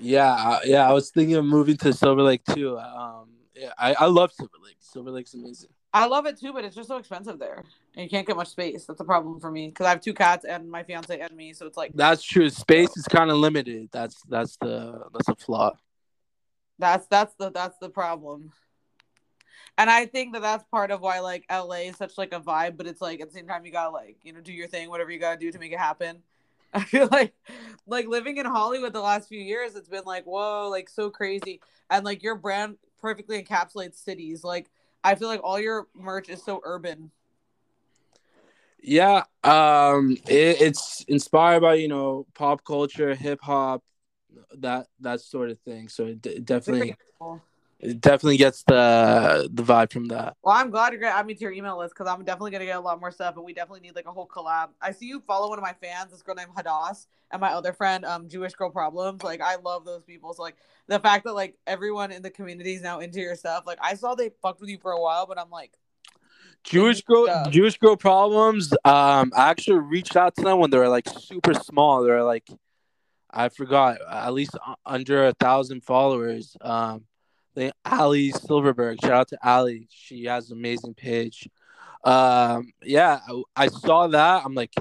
Yeah, 0.00 0.60
yeah. 0.64 0.88
I 0.88 0.92
was 0.92 1.10
thinking 1.10 1.36
of 1.36 1.44
moving 1.44 1.76
to 1.78 1.92
Silver 1.92 2.22
Lake 2.22 2.44
too. 2.44 2.78
Um, 2.78 3.30
yeah, 3.54 3.72
I, 3.78 3.94
I 3.94 4.06
love 4.06 4.32
Silver 4.32 4.52
Lake. 4.62 4.76
Silver 4.80 5.10
Lake's 5.10 5.34
amazing. 5.34 5.70
I 5.92 6.06
love 6.06 6.26
it 6.26 6.38
too, 6.38 6.52
but 6.52 6.64
it's 6.64 6.76
just 6.76 6.88
so 6.88 6.98
expensive 6.98 7.38
there, 7.38 7.64
and 7.94 8.04
you 8.04 8.10
can't 8.10 8.26
get 8.26 8.36
much 8.36 8.48
space. 8.48 8.84
That's 8.84 9.00
a 9.00 9.04
problem 9.04 9.40
for 9.40 9.50
me 9.50 9.68
because 9.68 9.86
I 9.86 9.90
have 9.90 10.00
two 10.00 10.12
cats 10.12 10.44
and 10.44 10.70
my 10.70 10.82
fiance 10.82 11.18
and 11.18 11.34
me, 11.34 11.54
so 11.54 11.66
it's 11.66 11.76
like 11.76 11.92
that's 11.94 12.22
true. 12.22 12.50
Space 12.50 12.96
is 12.96 13.06
kind 13.06 13.30
of 13.30 13.38
limited. 13.38 13.88
That's 13.90 14.22
that's 14.28 14.56
the 14.58 15.02
that's 15.12 15.28
a 15.28 15.34
flaw. 15.34 15.72
That's 16.78 17.06
that's 17.06 17.34
the 17.34 17.50
that's 17.50 17.78
the 17.78 17.88
problem. 17.88 18.52
And 19.78 19.88
I 19.88 20.06
think 20.06 20.34
that 20.34 20.42
that's 20.42 20.64
part 20.70 20.90
of 20.90 21.00
why 21.00 21.20
like 21.20 21.44
LA 21.50 21.86
is 21.86 21.96
such 21.96 22.18
like 22.18 22.34
a 22.34 22.40
vibe, 22.40 22.76
but 22.76 22.86
it's 22.86 23.00
like 23.00 23.20
at 23.20 23.28
the 23.28 23.34
same 23.34 23.46
time 23.46 23.64
you 23.64 23.72
gotta 23.72 23.90
like 23.90 24.18
you 24.24 24.32
know 24.32 24.40
do 24.40 24.52
your 24.52 24.68
thing, 24.68 24.90
whatever 24.90 25.10
you 25.10 25.18
gotta 25.18 25.38
do 25.38 25.50
to 25.50 25.58
make 25.58 25.72
it 25.72 25.78
happen. 25.78 26.22
I 26.74 26.84
feel 26.84 27.08
like 27.10 27.34
like 27.86 28.06
living 28.06 28.36
in 28.36 28.46
Hollywood 28.46 28.92
the 28.92 29.00
last 29.00 29.28
few 29.28 29.40
years, 29.40 29.74
it's 29.74 29.88
been 29.88 30.04
like, 30.04 30.24
whoa, 30.24 30.68
like 30.70 30.88
so 30.88 31.10
crazy. 31.10 31.60
And 31.90 32.04
like 32.04 32.22
your 32.22 32.34
brand 32.34 32.76
perfectly 33.00 33.42
encapsulates 33.42 33.96
cities. 33.96 34.44
Like 34.44 34.70
I 35.02 35.14
feel 35.14 35.28
like 35.28 35.40
all 35.42 35.58
your 35.58 35.86
merch 35.94 36.28
is 36.28 36.42
so 36.42 36.60
urban. 36.64 37.10
Yeah, 38.80 39.24
um, 39.42 40.16
it, 40.28 40.60
it's 40.60 41.04
inspired 41.08 41.60
by 41.60 41.74
you 41.74 41.88
know 41.88 42.26
pop 42.34 42.64
culture, 42.64 43.14
hip 43.14 43.40
hop, 43.42 43.82
that 44.58 44.86
that 45.00 45.20
sort 45.20 45.50
of 45.50 45.58
thing. 45.60 45.88
So 45.88 46.06
it, 46.06 46.24
it 46.26 46.44
definitely 46.44 46.94
it 47.80 48.00
definitely 48.00 48.36
gets 48.36 48.64
the 48.64 49.48
the 49.52 49.62
vibe 49.62 49.92
from 49.92 50.06
that. 50.06 50.36
Well, 50.42 50.56
I'm 50.56 50.70
glad 50.70 50.92
you're 50.92 51.00
gonna 51.00 51.14
add 51.14 51.26
me 51.26 51.34
to 51.34 51.40
your 51.40 51.52
email 51.52 51.78
list 51.78 51.94
because 51.94 52.12
I'm 52.12 52.24
definitely 52.24 52.50
gonna 52.50 52.64
get 52.64 52.76
a 52.76 52.80
lot 52.80 52.98
more 52.98 53.12
stuff, 53.12 53.36
and 53.36 53.44
we 53.44 53.52
definitely 53.52 53.80
need 53.80 53.94
like 53.94 54.06
a 54.06 54.12
whole 54.12 54.26
collab. 54.26 54.70
I 54.80 54.90
see 54.92 55.06
you 55.06 55.20
follow 55.20 55.48
one 55.48 55.58
of 55.58 55.62
my 55.62 55.74
fans, 55.80 56.10
this 56.10 56.22
girl 56.22 56.34
named 56.34 56.50
Hadass, 56.56 57.06
and 57.30 57.40
my 57.40 57.52
other 57.52 57.72
friend, 57.72 58.04
um, 58.04 58.28
Jewish 58.28 58.54
Girl 58.54 58.70
Problems. 58.70 59.22
Like, 59.22 59.40
I 59.40 59.56
love 59.56 59.84
those 59.84 60.02
people. 60.02 60.34
So 60.34 60.42
like 60.42 60.56
the 60.88 60.98
fact 60.98 61.24
that 61.24 61.34
like 61.34 61.56
everyone 61.66 62.10
in 62.10 62.22
the 62.22 62.30
community 62.30 62.74
is 62.74 62.82
now 62.82 62.98
into 62.98 63.20
your 63.20 63.36
stuff. 63.36 63.64
Like, 63.66 63.78
I 63.80 63.94
saw 63.94 64.14
they 64.14 64.30
fucked 64.42 64.60
with 64.60 64.70
you 64.70 64.78
for 64.78 64.92
a 64.92 65.00
while, 65.00 65.26
but 65.26 65.38
I'm 65.38 65.50
like. 65.50 65.78
Jewish 66.64 67.02
girl, 67.02 67.26
stuff. 67.26 67.50
Jewish 67.50 67.78
girl 67.78 67.96
problems. 67.96 68.72
Um, 68.84 69.32
I 69.36 69.50
actually 69.50 69.78
reached 69.78 70.16
out 70.16 70.34
to 70.36 70.42
them 70.42 70.58
when 70.58 70.70
they 70.70 70.78
were 70.78 70.88
like 70.88 71.08
super 71.08 71.54
small. 71.54 72.02
They 72.02 72.10
were 72.10 72.24
like, 72.24 72.48
I 73.30 73.48
forgot 73.48 73.98
at 74.10 74.34
least 74.34 74.58
under 74.84 75.26
a 75.26 75.32
thousand 75.34 75.84
followers. 75.84 76.56
Um, 76.60 77.04
the 77.58 77.72
Ali 77.84 78.30
Silverberg. 78.30 79.00
Shout 79.02 79.12
out 79.12 79.28
to 79.28 79.38
Ali. 79.42 79.88
She 79.90 80.24
has 80.24 80.50
an 80.50 80.58
amazing 80.58 80.94
page. 80.94 81.48
Um, 82.04 82.72
yeah, 82.82 83.18
I, 83.28 83.64
I 83.64 83.66
saw 83.66 84.06
that. 84.06 84.44
I'm 84.44 84.54
like, 84.54 84.72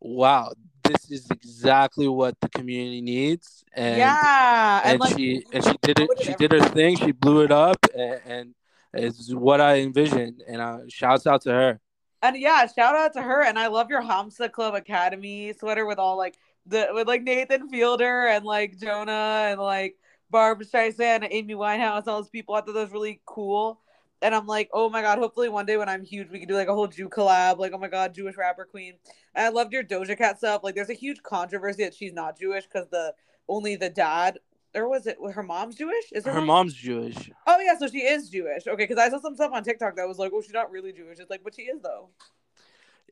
wow, 0.00 0.52
this 0.82 1.10
is 1.10 1.30
exactly 1.30 2.08
what 2.08 2.34
the 2.40 2.48
community 2.48 3.00
needs. 3.00 3.64
And 3.72 3.98
yeah, 3.98 4.80
and, 4.82 4.92
and, 4.92 5.00
like, 5.00 5.16
she 5.16 5.44
and 5.52 5.64
she 5.64 5.76
did 5.82 6.00
it. 6.00 6.10
She 6.20 6.34
did 6.34 6.52
her 6.52 6.68
thing. 6.68 6.96
She 6.96 7.12
blew 7.12 7.42
it 7.42 7.52
up, 7.52 7.78
and, 7.94 8.20
and 8.24 8.54
it's 8.92 9.32
what 9.32 9.60
I 9.60 9.78
envisioned. 9.78 10.42
And 10.48 10.60
uh, 10.60 10.78
shouts 10.88 11.28
out 11.28 11.42
to 11.42 11.52
her. 11.52 11.80
And 12.22 12.36
yeah, 12.36 12.66
shout 12.66 12.96
out 12.96 13.12
to 13.14 13.22
her. 13.22 13.42
And 13.42 13.56
I 13.58 13.68
love 13.68 13.88
your 13.88 14.02
Hamsa 14.02 14.50
Club 14.50 14.74
Academy 14.74 15.54
sweater 15.58 15.86
with 15.86 15.98
all 15.98 16.18
like 16.18 16.36
the 16.66 16.88
with 16.92 17.06
like 17.06 17.22
Nathan 17.22 17.68
Fielder 17.68 18.26
and 18.26 18.44
like 18.44 18.78
Jonah 18.78 19.46
and 19.50 19.60
like 19.60 19.96
Barbra 20.30 20.64
Streisand 20.64 21.22
and 21.22 21.28
Amy 21.30 21.54
Winehouse, 21.54 22.06
all 22.06 22.20
those 22.20 22.30
people. 22.30 22.54
I 22.54 22.60
thought 22.60 22.74
that 22.74 22.80
was 22.80 22.92
really 22.92 23.20
cool. 23.26 23.80
And 24.22 24.34
I'm 24.34 24.46
like, 24.46 24.68
oh 24.72 24.90
my 24.90 25.00
god, 25.00 25.18
hopefully 25.18 25.48
one 25.48 25.64
day 25.64 25.76
when 25.78 25.88
I'm 25.88 26.04
huge, 26.04 26.30
we 26.30 26.38
can 26.38 26.48
do 26.48 26.54
like 26.54 26.68
a 26.68 26.74
whole 26.74 26.86
Jew 26.88 27.08
collab. 27.08 27.58
Like, 27.58 27.72
oh 27.72 27.78
my 27.78 27.88
god, 27.88 28.14
Jewish 28.14 28.36
rapper 28.36 28.66
queen. 28.66 28.94
And 29.34 29.46
I 29.46 29.48
loved 29.48 29.72
your 29.72 29.82
Doja 29.82 30.16
Cat 30.16 30.38
stuff. 30.38 30.62
Like, 30.62 30.74
there's 30.74 30.90
a 30.90 30.94
huge 30.94 31.22
controversy 31.22 31.84
that 31.84 31.94
she's 31.94 32.12
not 32.12 32.38
Jewish 32.38 32.64
because 32.64 32.88
the 32.90 33.14
only 33.48 33.76
the 33.76 33.88
dad 33.88 34.38
or 34.74 34.88
was 34.88 35.06
it 35.06 35.18
her 35.34 35.42
mom's 35.42 35.74
Jewish? 35.74 36.12
Is 36.12 36.24
Her 36.24 36.34
mom- 36.34 36.46
mom's 36.46 36.74
Jewish. 36.74 37.30
Oh 37.46 37.58
yeah, 37.60 37.76
so 37.76 37.88
she 37.88 37.98
is 37.98 38.28
Jewish. 38.28 38.66
Okay, 38.66 38.84
because 38.86 38.98
I 38.98 39.08
saw 39.10 39.20
some 39.20 39.34
stuff 39.34 39.52
on 39.52 39.64
TikTok 39.64 39.96
that 39.96 40.06
was 40.06 40.18
like, 40.18 40.32
oh, 40.34 40.40
she's 40.42 40.52
not 40.52 40.70
really 40.70 40.92
Jewish. 40.92 41.18
It's 41.18 41.30
like, 41.30 41.42
but 41.42 41.54
she 41.54 41.62
is 41.62 41.80
though. 41.82 42.10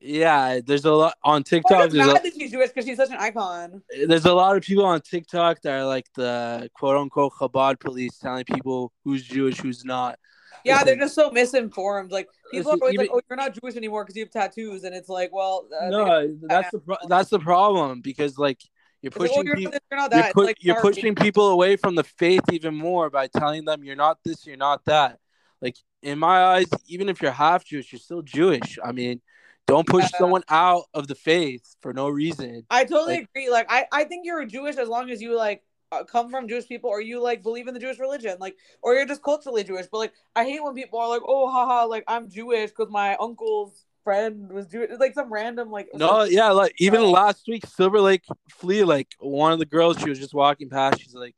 Yeah, 0.00 0.60
there's 0.64 0.84
a 0.84 0.92
lot 0.92 1.14
on 1.24 1.42
TikTok. 1.42 1.90
There's 1.90 1.94
mad 1.94 2.10
a, 2.10 2.22
that 2.22 2.32
she's 2.34 2.52
Jewish 2.52 2.68
because 2.68 2.84
she's 2.84 2.96
such 2.96 3.10
an 3.10 3.16
icon. 3.18 3.82
there's 4.06 4.24
a 4.26 4.32
lot 4.32 4.56
of 4.56 4.62
people 4.62 4.84
on 4.84 5.00
TikTok 5.00 5.60
that 5.62 5.72
are 5.72 5.84
like 5.84 6.06
the 6.14 6.70
quote 6.74 6.96
unquote 6.96 7.32
Chabad 7.34 7.80
police 7.80 8.18
telling 8.18 8.44
people 8.44 8.92
who's 9.04 9.24
Jewish, 9.24 9.58
who's 9.58 9.84
not. 9.84 10.18
Yeah, 10.64 10.84
they're 10.84 10.96
just 10.96 11.14
so 11.14 11.30
misinformed. 11.30 12.12
Like 12.12 12.28
people 12.50 12.72
are 12.72 12.74
always 12.74 12.94
even- 12.94 13.06
like, 13.06 13.10
"Oh, 13.14 13.20
you're 13.28 13.36
not 13.36 13.54
Jewish 13.54 13.76
anymore 13.76 14.04
because 14.04 14.16
you 14.16 14.24
have 14.24 14.30
tattoos," 14.30 14.84
and 14.84 14.94
it's 14.94 15.08
like, 15.08 15.30
well, 15.32 15.68
uh, 15.80 15.88
no, 15.88 16.36
that's 16.42 16.70
the 16.70 16.78
pro- 16.80 16.96
that's 17.08 17.30
the 17.30 17.38
problem 17.38 18.00
because 18.00 18.38
like 18.38 18.60
you're 19.02 19.10
like, 19.10 19.16
oh, 19.16 19.26
pushing 19.26 19.46
you're, 19.46 19.56
people. 19.56 19.72
this, 19.72 19.80
you're 19.90 20.08
that. 20.08 20.36
Like, 20.36 20.56
you're 20.60 20.80
pushing 20.80 21.14
people 21.14 21.48
away 21.48 21.76
from 21.76 21.94
the 21.94 22.04
faith 22.04 22.42
even 22.52 22.74
more 22.74 23.10
by 23.10 23.28
telling 23.28 23.64
them 23.64 23.84
you're 23.84 23.96
not 23.96 24.18
this, 24.24 24.46
you're 24.46 24.56
not 24.56 24.84
that. 24.86 25.18
Like 25.60 25.76
in 26.02 26.18
my 26.18 26.44
eyes, 26.44 26.66
even 26.86 27.08
if 27.08 27.20
you're 27.22 27.32
half 27.32 27.64
Jewish, 27.64 27.92
you're 27.92 27.98
still 27.98 28.22
Jewish. 28.22 28.78
I 28.84 28.92
mean, 28.92 29.20
don't 29.68 29.86
push 29.86 30.04
Yeah. 30.12 30.18
someone 30.18 30.42
out 30.48 30.84
of 30.94 31.06
the 31.06 31.14
faith 31.14 31.76
for 31.80 31.92
no 31.92 32.08
reason. 32.08 32.64
I 32.70 32.82
totally 32.84 33.18
like- 33.18 33.28
agree. 33.34 33.50
Like, 33.50 33.66
I 33.68 33.86
I 33.92 34.04
think 34.04 34.26
you're 34.26 34.44
Jewish 34.46 34.76
as 34.76 34.88
long 34.88 35.10
as 35.10 35.22
you 35.22 35.36
like 35.36 35.62
uh, 35.92 36.04
come 36.04 36.28
from 36.30 36.48
Jewish 36.48 36.66
people 36.68 36.90
or 36.90 37.00
you 37.00 37.22
like 37.22 37.42
believe 37.42 37.68
in 37.68 37.72
the 37.74 37.80
Jewish 37.80 37.98
religion, 37.98 38.36
like, 38.40 38.56
or 38.82 38.94
you're 38.94 39.06
just 39.06 39.22
culturally 39.22 39.62
Jewish. 39.64 39.86
But 39.90 39.98
like, 39.98 40.12
I 40.34 40.44
hate 40.44 40.62
when 40.62 40.74
people 40.74 40.98
are 40.98 41.08
like, 41.08 41.22
"Oh, 41.26 41.48
haha, 41.50 41.86
like 41.86 42.04
I'm 42.08 42.28
Jewish 42.28 42.70
because 42.70 42.90
my 42.90 43.16
uncle's 43.16 43.84
friend 44.04 44.50
was 44.52 44.66
Jewish." 44.66 44.90
It's 44.90 45.00
like 45.00 45.14
some 45.14 45.32
random 45.32 45.70
like. 45.70 45.88
No, 45.94 46.24
yeah, 46.24 46.50
like 46.50 46.74
even 46.78 47.02
last 47.02 47.46
week, 47.48 47.64
Silver 47.66 48.00
Lake 48.00 48.24
Flea, 48.50 48.84
like 48.84 49.08
one 49.20 49.52
of 49.52 49.58
the 49.60 49.64
girls, 49.66 49.98
she 49.98 50.10
was 50.10 50.18
just 50.18 50.34
walking 50.34 50.68
past. 50.68 51.00
She's 51.00 51.14
like, 51.14 51.36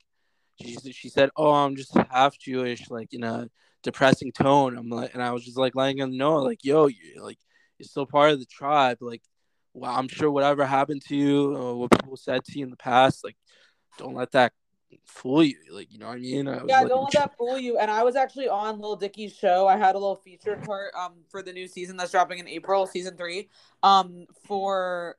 she 0.61 0.75
she 0.91 1.07
said, 1.07 1.29
"Oh, 1.37 1.51
I'm 1.51 1.75
just 1.77 1.95
half 2.09 2.37
Jewish," 2.37 2.89
like 2.89 3.13
in 3.13 3.23
a 3.23 3.49
depressing 3.83 4.33
tone. 4.33 4.77
I'm 4.77 4.89
like, 4.89 5.13
and 5.13 5.23
I 5.23 5.31
was 5.31 5.45
just 5.45 5.57
like 5.57 5.75
letting 5.75 5.97
them 5.97 6.17
know, 6.17 6.35
like, 6.39 6.65
"Yo, 6.65 6.87
you 6.87 7.21
like 7.21 7.37
you're 7.81 7.87
still 7.87 8.05
part 8.05 8.31
of 8.31 8.39
the 8.39 8.45
tribe. 8.45 8.99
Like, 9.01 9.23
well, 9.73 9.91
I'm 9.91 10.07
sure 10.07 10.29
whatever 10.31 10.65
happened 10.65 11.01
to 11.07 11.15
you, 11.15 11.55
or 11.55 11.75
what 11.75 11.91
people 11.91 12.15
said 12.15 12.43
to 12.45 12.57
you 12.59 12.63
in 12.63 12.69
the 12.69 12.77
past, 12.77 13.23
like, 13.23 13.37
don't 13.97 14.13
let 14.15 14.31
that 14.31 14.53
fool 15.05 15.43
you. 15.43 15.55
Like, 15.71 15.91
you 15.91 15.97
know 15.99 16.07
what 16.07 16.15
I 16.17 16.19
mean?" 16.19 16.47
I 16.47 16.61
was 16.61 16.69
Yeah, 16.69 16.79
like, 16.81 16.89
don't 16.89 17.03
let 17.03 17.13
that 17.13 17.37
fool 17.37 17.57
you. 17.57 17.77
And 17.77 17.89
I 17.89 18.03
was 18.03 18.15
actually 18.15 18.49
on 18.49 18.79
Lil 18.79 18.95
Dicky's 18.95 19.35
show. 19.35 19.67
I 19.67 19.77
had 19.77 19.95
a 19.95 19.97
little 19.99 20.15
featured 20.15 20.63
part 20.63 20.93
um 20.93 21.13
for 21.29 21.41
the 21.41 21.53
new 21.53 21.67
season 21.67 21.97
that's 21.97 22.11
dropping 22.11 22.39
in 22.39 22.47
April, 22.47 22.85
season 22.85 23.17
three, 23.17 23.49
um 23.83 24.25
for 24.45 25.17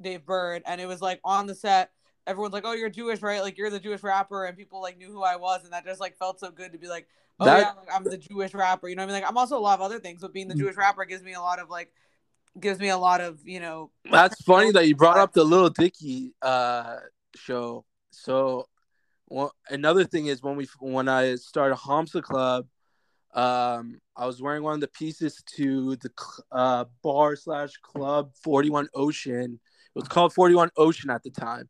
Dave 0.00 0.26
Burd, 0.26 0.62
and 0.66 0.80
it 0.80 0.86
was 0.86 1.00
like 1.00 1.20
on 1.24 1.46
the 1.46 1.54
set. 1.54 1.90
Everyone's 2.26 2.52
like, 2.52 2.64
"Oh, 2.66 2.72
you're 2.72 2.90
Jewish, 2.90 3.22
right? 3.22 3.40
Like 3.42 3.58
you're 3.58 3.70
the 3.70 3.80
Jewish 3.80 4.02
rapper," 4.02 4.44
and 4.44 4.56
people 4.56 4.80
like 4.80 4.98
knew 4.98 5.10
who 5.10 5.22
I 5.22 5.36
was, 5.36 5.64
and 5.64 5.72
that 5.72 5.84
just 5.84 6.00
like 6.00 6.16
felt 6.16 6.40
so 6.40 6.50
good 6.50 6.72
to 6.72 6.78
be 6.78 6.88
like, 6.88 7.06
"Oh 7.40 7.44
That- 7.44 7.58
yeah, 7.58 7.72
like, 7.80 7.88
I'm 7.94 8.04
the 8.04 8.18
Jewish 8.18 8.54
rapper." 8.54 8.88
You 8.88 8.96
know 8.96 9.02
what 9.02 9.10
I 9.10 9.14
mean? 9.14 9.22
Like 9.22 9.30
I'm 9.30 9.38
also 9.38 9.58
a 9.58 9.60
lot 9.60 9.74
of 9.74 9.80
other 9.82 9.98
things, 9.98 10.20
but 10.20 10.32
being 10.32 10.48
the 10.48 10.54
Jewish 10.54 10.76
rapper 10.76 11.04
gives 11.04 11.22
me 11.22 11.34
a 11.34 11.40
lot 11.40 11.58
of 11.58 11.70
like, 11.70 11.92
gives 12.58 12.78
me 12.78 12.88
a 12.88 12.96
lot 12.96 13.20
of 13.20 13.40
you 13.44 13.60
know. 13.60 13.90
That's 14.10 14.42
funny 14.42 14.72
that 14.72 14.86
you 14.86 14.96
brought 14.96 15.18
up 15.18 15.32
the 15.32 15.44
Lil 15.44 15.70
Dicky 15.70 16.34
uh, 16.42 16.96
show. 17.34 17.84
So, 18.10 18.68
well, 19.28 19.54
another 19.70 20.04
thing 20.04 20.26
is 20.26 20.42
when 20.42 20.56
we 20.56 20.68
when 20.80 21.08
I 21.08 21.36
started 21.36 21.76
Hamsa 21.76 22.22
Club, 22.22 22.66
um, 23.34 24.00
I 24.16 24.26
was 24.26 24.42
wearing 24.42 24.62
one 24.62 24.74
of 24.74 24.80
the 24.80 24.88
pieces 24.88 25.42
to 25.56 25.96
the 25.96 26.10
uh, 26.50 26.84
bar 27.02 27.36
slash 27.36 27.72
club 27.82 28.32
Forty 28.42 28.70
One 28.70 28.88
Ocean. 28.94 29.58
It 29.94 29.98
was 29.98 30.08
called 30.08 30.32
Forty 30.34 30.54
One 30.54 30.70
Ocean 30.76 31.10
at 31.10 31.22
the 31.22 31.30
time. 31.30 31.68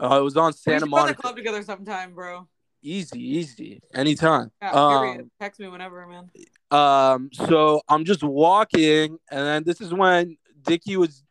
Uh, 0.00 0.18
it 0.20 0.22
was 0.22 0.36
on 0.36 0.52
Santa 0.52 0.80
should 0.80 0.92
run 0.92 1.00
a 1.00 1.02
Monica. 1.02 1.22
club 1.22 1.36
together 1.36 1.62
sometime, 1.62 2.14
bro. 2.14 2.48
Easy, 2.82 3.20
easy, 3.20 3.82
anytime. 3.94 4.50
Yeah, 4.62 4.70
Um. 4.72 5.30
Text 5.38 5.60
me 5.60 5.68
whenever, 5.68 6.06
man. 6.06 6.30
um, 6.70 7.28
so 7.32 7.82
I'm 7.88 8.04
just 8.04 8.22
walking, 8.22 9.18
and 9.30 9.40
then 9.46 9.64
this 9.64 9.80
is 9.80 9.92
when 9.92 10.38
Dicky 10.62 10.96
was 10.96 11.22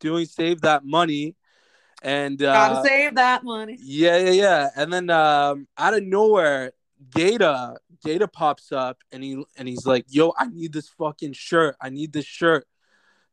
doing 0.00 0.26
Save 0.26 0.60
That 0.62 0.84
Money, 0.84 1.34
and 2.02 2.42
uh, 2.42 2.52
Gotta 2.52 2.88
save 2.88 3.14
that 3.14 3.42
money. 3.42 3.78
yeah, 3.80 4.18
yeah, 4.18 4.30
yeah. 4.30 4.68
And 4.76 4.92
then 4.92 5.08
um, 5.10 5.66
out 5.78 5.94
of 5.94 6.02
nowhere, 6.02 6.72
Gata 7.10 7.76
Gata 8.04 8.28
pops 8.28 8.72
up, 8.72 8.98
and 9.12 9.22
he 9.24 9.42
and 9.56 9.66
he's 9.68 9.86
like, 9.86 10.04
"Yo, 10.08 10.34
I 10.38 10.46
need 10.48 10.72
this 10.72 10.88
fucking 10.90 11.32
shirt. 11.32 11.76
I 11.80 11.88
need 11.90 12.12
this 12.12 12.26
shirt. 12.26 12.66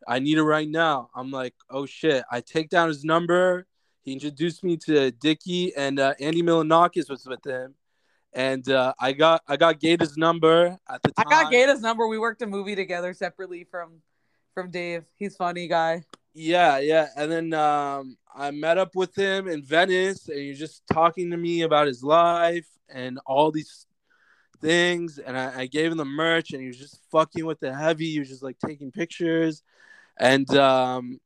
I 0.07 0.19
need 0.19 0.37
it 0.37 0.43
right 0.43 0.67
now." 0.69 1.09
I'm 1.13 1.29
like, 1.31 1.55
"Oh 1.69 1.85
shit!" 1.85 2.23
I 2.31 2.41
take 2.41 2.69
down 2.69 2.87
his 2.87 3.03
number. 3.03 3.67
He 4.03 4.13
introduced 4.13 4.63
me 4.63 4.77
to 4.85 5.11
Dicky, 5.11 5.75
and 5.75 5.99
uh, 5.99 6.13
Andy 6.19 6.43
Milonakis 6.43 7.09
was 7.09 7.25
with 7.25 7.45
him. 7.45 7.75
And 8.33 8.67
uh, 8.69 8.93
I 8.99 9.13
got 9.13 9.41
I 9.47 9.57
got 9.57 9.79
Gata's 9.79 10.17
number 10.17 10.77
at 10.89 11.01
the 11.03 11.11
time. 11.11 11.25
I 11.27 11.43
got 11.43 11.51
Gata's 11.51 11.81
number. 11.81 12.07
We 12.07 12.17
worked 12.17 12.41
a 12.41 12.47
movie 12.47 12.75
together 12.75 13.13
separately 13.13 13.63
from 13.63 14.01
from 14.53 14.71
Dave. 14.71 15.05
He's 15.15 15.35
funny 15.35 15.67
guy. 15.67 16.03
Yeah, 16.33 16.79
yeah. 16.79 17.07
And 17.15 17.31
then 17.31 17.53
um, 17.53 18.17
I 18.35 18.51
met 18.51 18.77
up 18.77 18.95
with 18.95 19.15
him 19.15 19.47
in 19.47 19.63
Venice, 19.63 20.27
and 20.27 20.39
he's 20.39 20.59
just 20.59 20.83
talking 20.91 21.29
to 21.31 21.37
me 21.37 21.61
about 21.61 21.87
his 21.87 22.03
life 22.03 22.67
and 22.89 23.19
all 23.25 23.51
these 23.51 23.85
things. 24.59 25.19
And 25.19 25.37
I, 25.37 25.61
I 25.61 25.65
gave 25.67 25.91
him 25.91 25.97
the 25.97 26.05
merch, 26.05 26.51
and 26.51 26.61
he 26.61 26.67
was 26.67 26.79
just 26.79 26.99
fucking 27.11 27.45
with 27.45 27.59
the 27.59 27.73
heavy. 27.73 28.11
He 28.11 28.19
was 28.19 28.29
just 28.29 28.43
like 28.43 28.57
taking 28.65 28.91
pictures. 28.91 29.61
And 30.17 30.49
um, 30.57 31.19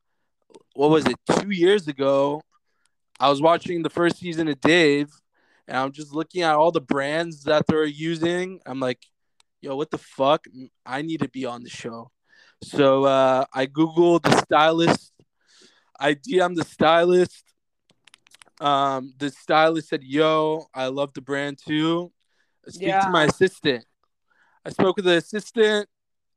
what 0.74 0.90
was 0.90 1.06
it? 1.06 1.16
Two 1.40 1.52
years 1.52 1.88
ago, 1.88 2.42
I 3.20 3.30
was 3.30 3.42
watching 3.42 3.82
the 3.82 3.90
first 3.90 4.18
season 4.20 4.48
of 4.48 4.60
Dave, 4.62 5.10
and 5.68 5.78
I'm 5.78 5.92
just 5.92 6.14
looking 6.14 6.44
at 6.44 6.56
all 6.56 6.72
the 6.72 6.82
brands 6.82 7.44
that 7.44 7.66
they're 7.68 7.86
using. 7.86 8.60
I'm 8.66 8.80
like, 8.80 9.00
yo, 9.62 9.76
what 9.76 9.90
the 9.92 9.98
fuck? 9.98 10.46
I 10.86 11.02
need 11.02 11.22
to 11.22 11.30
be 11.30 11.46
on 11.46 11.64
the 11.64 11.70
show. 11.70 12.12
So 12.64 13.06
uh, 13.06 13.46
I 13.54 13.66
googled 13.68 14.24
the 14.24 14.38
stylist. 14.42 15.14
I 16.00 16.14
DM'd 16.14 16.58
the 16.58 16.64
stylist. 16.66 17.44
Um, 18.60 19.14
the 19.18 19.30
stylist 19.30 19.90
said, 19.90 20.04
"Yo, 20.04 20.66
I 20.74 20.88
love 20.88 21.14
the 21.14 21.22
brand 21.22 21.60
too. 21.64 22.12
Speak 22.68 22.88
Yeah. 22.88 23.02
to 23.02 23.10
my 23.10 23.26
assistant." 23.26 23.86
I 24.66 24.70
spoke 24.72 24.96
with 24.96 25.06
the 25.06 25.18
assistant. 25.18 25.88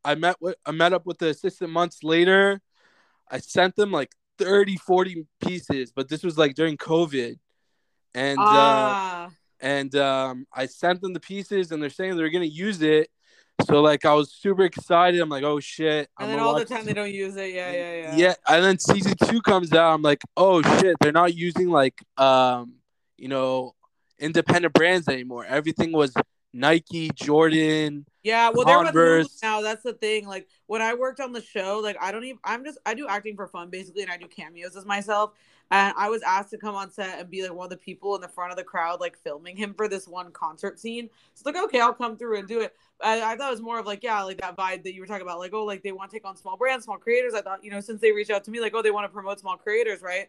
I 0.05 0.15
met 0.15 0.37
with 0.41 0.57
I 0.67 0.73
met 0.73 0.93
up 0.93 1.07
with 1.07 1.19
the 1.19 1.29
assistant 1.29 1.71
months 1.73 2.03
later. 2.03 2.61
I 3.31 3.39
sent 3.39 3.77
them 3.77 3.91
like 3.93 4.13
30, 4.41 4.77
40 4.77 5.27
pieces, 5.45 5.93
but 5.95 6.09
this 6.09 6.23
was 6.23 6.39
like 6.39 6.55
during 6.55 6.77
COVID. 6.77 7.39
And 8.15 8.39
uh, 8.39 8.43
ah, 8.45 9.31
and 9.61 9.95
um, 9.95 10.47
I 10.53 10.67
sent 10.67 11.01
them 11.01 11.13
the 11.13 11.21
pieces, 11.21 11.71
and 11.71 11.83
they're 11.83 11.91
saying 11.91 12.17
they're 12.17 12.31
gonna 12.31 12.45
use 12.47 12.83
it. 12.83 13.09
So 13.67 13.83
like 13.83 14.05
I 14.05 14.15
was 14.15 14.33
super 14.33 14.65
excited. 14.65 15.21
I'm 15.21 15.29
like, 15.29 15.45
oh 15.45 15.61
shit! 15.61 16.09
I'm 16.17 16.25
and 16.25 16.33
then 16.33 16.41
all 16.41 16.59
the 16.59 16.65
time 16.65 16.87
they 16.87 16.95
don't 16.95 17.13
use 17.13 17.37
it. 17.37 17.55
Yeah, 17.55 17.71
yeah, 17.71 17.95
yeah. 17.95 18.17
yeah, 18.17 18.35
and 18.49 18.65
then 18.65 18.79
season 18.79 19.15
two 19.25 19.41
comes 19.43 19.73
out. 19.73 19.95
I'm 19.95 20.03
like, 20.03 20.23
oh 20.37 20.63
shit, 20.81 20.97
they're 21.01 21.13
not 21.13 21.35
using 21.37 21.69
like 21.69 22.03
um, 22.17 22.75
you 23.17 23.29
know, 23.29 23.75
independent 24.19 24.75
brands 24.75 25.09
anymore. 25.09 25.45
Everything 25.45 25.93
was 25.93 26.13
Nike, 26.53 27.11
Jordan. 27.15 28.07
Yeah, 28.23 28.51
well, 28.51 28.67
they're 28.67 28.93
with 28.93 29.39
now. 29.43 29.63
That's 29.63 29.83
the 29.83 29.95
thing. 29.95 30.27
Like 30.27 30.49
when 30.67 30.83
I 30.83 30.95
worked 30.95 31.21
on 31.21 31.33
the 31.33 31.41
show, 31.41 31.81
like 31.83 31.97
I 32.01 32.13
don't 32.13 32.25
even. 32.25 32.39
I'm 32.45 32.65
just. 32.65 32.79
I 32.85 32.95
do 32.95 33.07
acting 33.09 33.37
for 33.37 33.47
fun 33.47 33.71
basically, 33.71 34.03
and 34.03 34.11
I 34.11 34.17
do 34.17 34.27
cameos 34.27 34.77
as 34.77 34.85
myself. 34.85 35.33
And 35.73 35.95
I 35.97 36.09
was 36.09 36.23
asked 36.23 36.51
to 36.51 36.59
come 36.59 36.75
on 36.75 36.91
set 36.91 37.21
and 37.21 37.31
be 37.31 37.43
like 37.43 37.55
one 37.55 37.67
of 37.67 37.71
the 37.71 37.77
people 37.77 38.17
in 38.17 38.21
the 38.21 38.29
front 38.29 38.51
of 38.51 38.57
the 38.57 38.65
crowd, 38.65 39.01
like 39.01 39.17
filming 39.17 39.57
him 39.57 39.73
for 39.73 39.87
this 39.87 40.09
one 40.09 40.33
concert 40.33 40.81
scene. 40.81 41.09
So 41.35 41.49
like, 41.49 41.63
okay, 41.65 41.81
I'll 41.81 41.95
come 41.95 42.17
through 42.17 42.39
and 42.39 42.49
do 42.49 42.61
it. 42.61 42.75
I, 43.03 43.23
I 43.23 43.37
thought 43.37 43.49
it 43.49 43.53
was 43.53 43.63
more 43.63 43.79
of 43.79 43.87
like, 43.87 44.03
yeah, 44.03 44.21
like 44.23 44.41
that 44.41 44.57
vibe 44.57 44.83
that 44.83 44.95
you 44.95 45.01
were 45.01 45.07
talking 45.07 45.23
about, 45.23 45.39
like, 45.39 45.55
oh, 45.55 45.65
like 45.65 45.85
they 45.85 45.93
want 45.93 46.11
to 46.11 46.17
take 46.17 46.27
on 46.27 46.37
small 46.37 46.57
brands, 46.57 46.87
small 46.87 46.99
creators. 46.99 47.35
I 47.35 47.43
thought, 47.43 47.63
you 47.63 47.71
know, 47.71 47.81
since 47.81 48.01
they 48.01 48.11
reached 48.11 48.33
out 48.33 48.43
to 48.45 48.51
me, 48.51 48.61
like, 48.61 48.75
oh, 48.75 48.83
they 48.83 48.91
want 48.91 49.05
to 49.05 49.13
promote 49.13 49.39
small 49.39 49.57
creators, 49.57 50.03
right? 50.03 50.29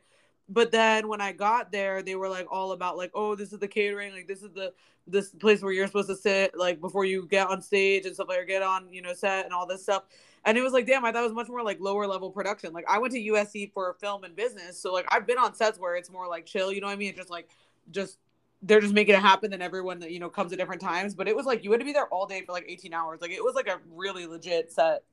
But 0.52 0.72
then 0.72 1.08
when 1.08 1.22
I 1.22 1.32
got 1.32 1.72
there, 1.72 2.04
they 2.04 2.16
were 2.16 2.28
like 2.28 2.46
all 2.52 2.74
about 2.74 2.98
like, 2.98 3.12
oh, 3.14 3.36
this 3.36 3.54
is 3.54 3.60
the 3.60 3.68
catering, 3.68 4.12
like 4.12 4.28
this 4.28 4.44
is 4.44 4.52
the 4.52 4.74
this 5.08 5.30
place 5.30 5.62
where 5.62 5.72
you're 5.72 5.88
supposed 5.88 6.10
to 6.10 6.16
sit, 6.16 6.58
like 6.58 6.82
before 6.82 7.06
you 7.06 7.26
get 7.28 7.48
on 7.48 7.62
stage 7.62 8.06
and 8.06 8.14
stuff 8.14 8.28
like 8.28 8.40
or 8.40 8.46
get 8.46 8.62
on, 8.62 8.92
you 8.94 9.02
know, 9.02 9.14
set 9.14 9.46
and 9.46 9.54
all 9.54 9.66
this 9.66 9.82
stuff. 9.82 10.04
And 10.44 10.58
it 10.58 10.62
was 10.62 10.74
like, 10.74 10.86
damn, 10.86 11.06
I 11.06 11.12
thought 11.12 11.22
it 11.22 11.28
was 11.28 11.34
much 11.34 11.48
more 11.48 11.64
like 11.64 11.80
lower 11.80 12.06
level 12.06 12.30
production. 12.32 12.74
Like 12.74 12.86
I 12.90 13.00
went 13.00 13.14
to 13.14 13.20
USC 13.20 13.72
for 13.72 13.94
film 14.00 14.24
and 14.26 14.36
business, 14.36 14.78
so 14.78 14.92
like 14.92 15.06
I've 15.10 15.26
been 15.26 15.38
on 15.38 15.56
sets 15.56 15.80
where 15.80 15.96
it's 15.96 16.12
more 16.12 16.28
like 16.28 16.46
chill, 16.46 16.72
you 16.74 16.82
know 16.82 16.88
what 16.88 16.94
I 16.94 16.98
mean? 16.98 17.10
It's 17.10 17.18
just 17.18 17.30
like 17.30 17.50
just 17.92 18.18
they're 18.62 18.82
just 18.82 18.94
making 18.94 19.16
it 19.16 19.22
happen 19.22 19.54
and 19.54 19.64
everyone 19.64 20.00
that 20.00 20.12
you 20.12 20.20
know 20.20 20.30
comes 20.30 20.52
at 20.52 20.60
different 20.60 20.82
times. 20.82 21.16
But 21.16 21.30
it 21.30 21.36
was 21.36 21.46
like 21.46 21.64
you 21.64 21.72
had 21.72 21.80
to 21.80 21.86
be 21.86 21.94
there 21.94 22.08
all 22.08 22.26
day 22.26 22.44
for 22.46 22.52
like 22.52 22.66
18 22.68 22.94
hours. 22.94 23.22
Like 23.22 23.32
it 23.32 23.44
was 23.44 23.56
like 23.56 23.68
a 23.68 23.80
really 23.94 24.26
legit 24.26 24.72
set. 24.72 25.04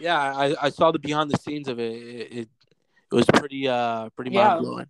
Yeah, 0.00 0.18
I, 0.18 0.54
I 0.66 0.70
saw 0.70 0.92
the 0.92 0.98
behind 0.98 1.30
the 1.30 1.38
scenes 1.38 1.68
of 1.68 1.78
it. 1.78 1.92
It, 1.92 2.32
it, 2.32 2.48
it 3.10 3.14
was 3.14 3.26
pretty 3.26 3.68
uh 3.68 4.08
pretty 4.10 4.30
yeah. 4.30 4.48
mind 4.48 4.60
blowing. 4.62 4.86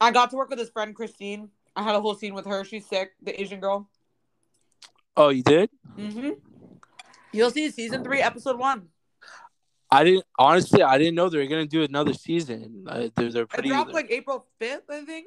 I 0.00 0.10
got 0.10 0.30
to 0.30 0.36
work 0.36 0.50
with 0.50 0.58
his 0.58 0.70
friend 0.70 0.94
Christine. 0.94 1.50
I 1.74 1.82
had 1.82 1.94
a 1.94 2.00
whole 2.00 2.14
scene 2.14 2.34
with 2.34 2.46
her. 2.46 2.64
She's 2.64 2.86
sick, 2.86 3.12
the 3.22 3.40
Asian 3.40 3.60
girl. 3.60 3.88
Oh, 5.16 5.30
you 5.30 5.42
did? 5.42 5.70
Mm-hmm. 5.96 6.30
You'll 7.32 7.50
see 7.50 7.70
season 7.70 8.04
three, 8.04 8.20
episode 8.20 8.58
one. 8.58 8.88
I 9.90 10.04
didn't 10.04 10.24
honestly. 10.38 10.82
I 10.82 10.98
didn't 10.98 11.14
know 11.14 11.28
they 11.28 11.38
were 11.38 11.46
gonna 11.46 11.66
do 11.66 11.82
another 11.82 12.12
season. 12.12 12.84
Uh, 12.88 13.08
they're, 13.16 13.32
they're 13.32 13.46
pretty. 13.46 13.68
It 13.68 13.72
dropped 13.72 13.92
like 13.92 14.10
April 14.10 14.46
fifth, 14.58 14.90
I 14.90 15.04
think. 15.04 15.26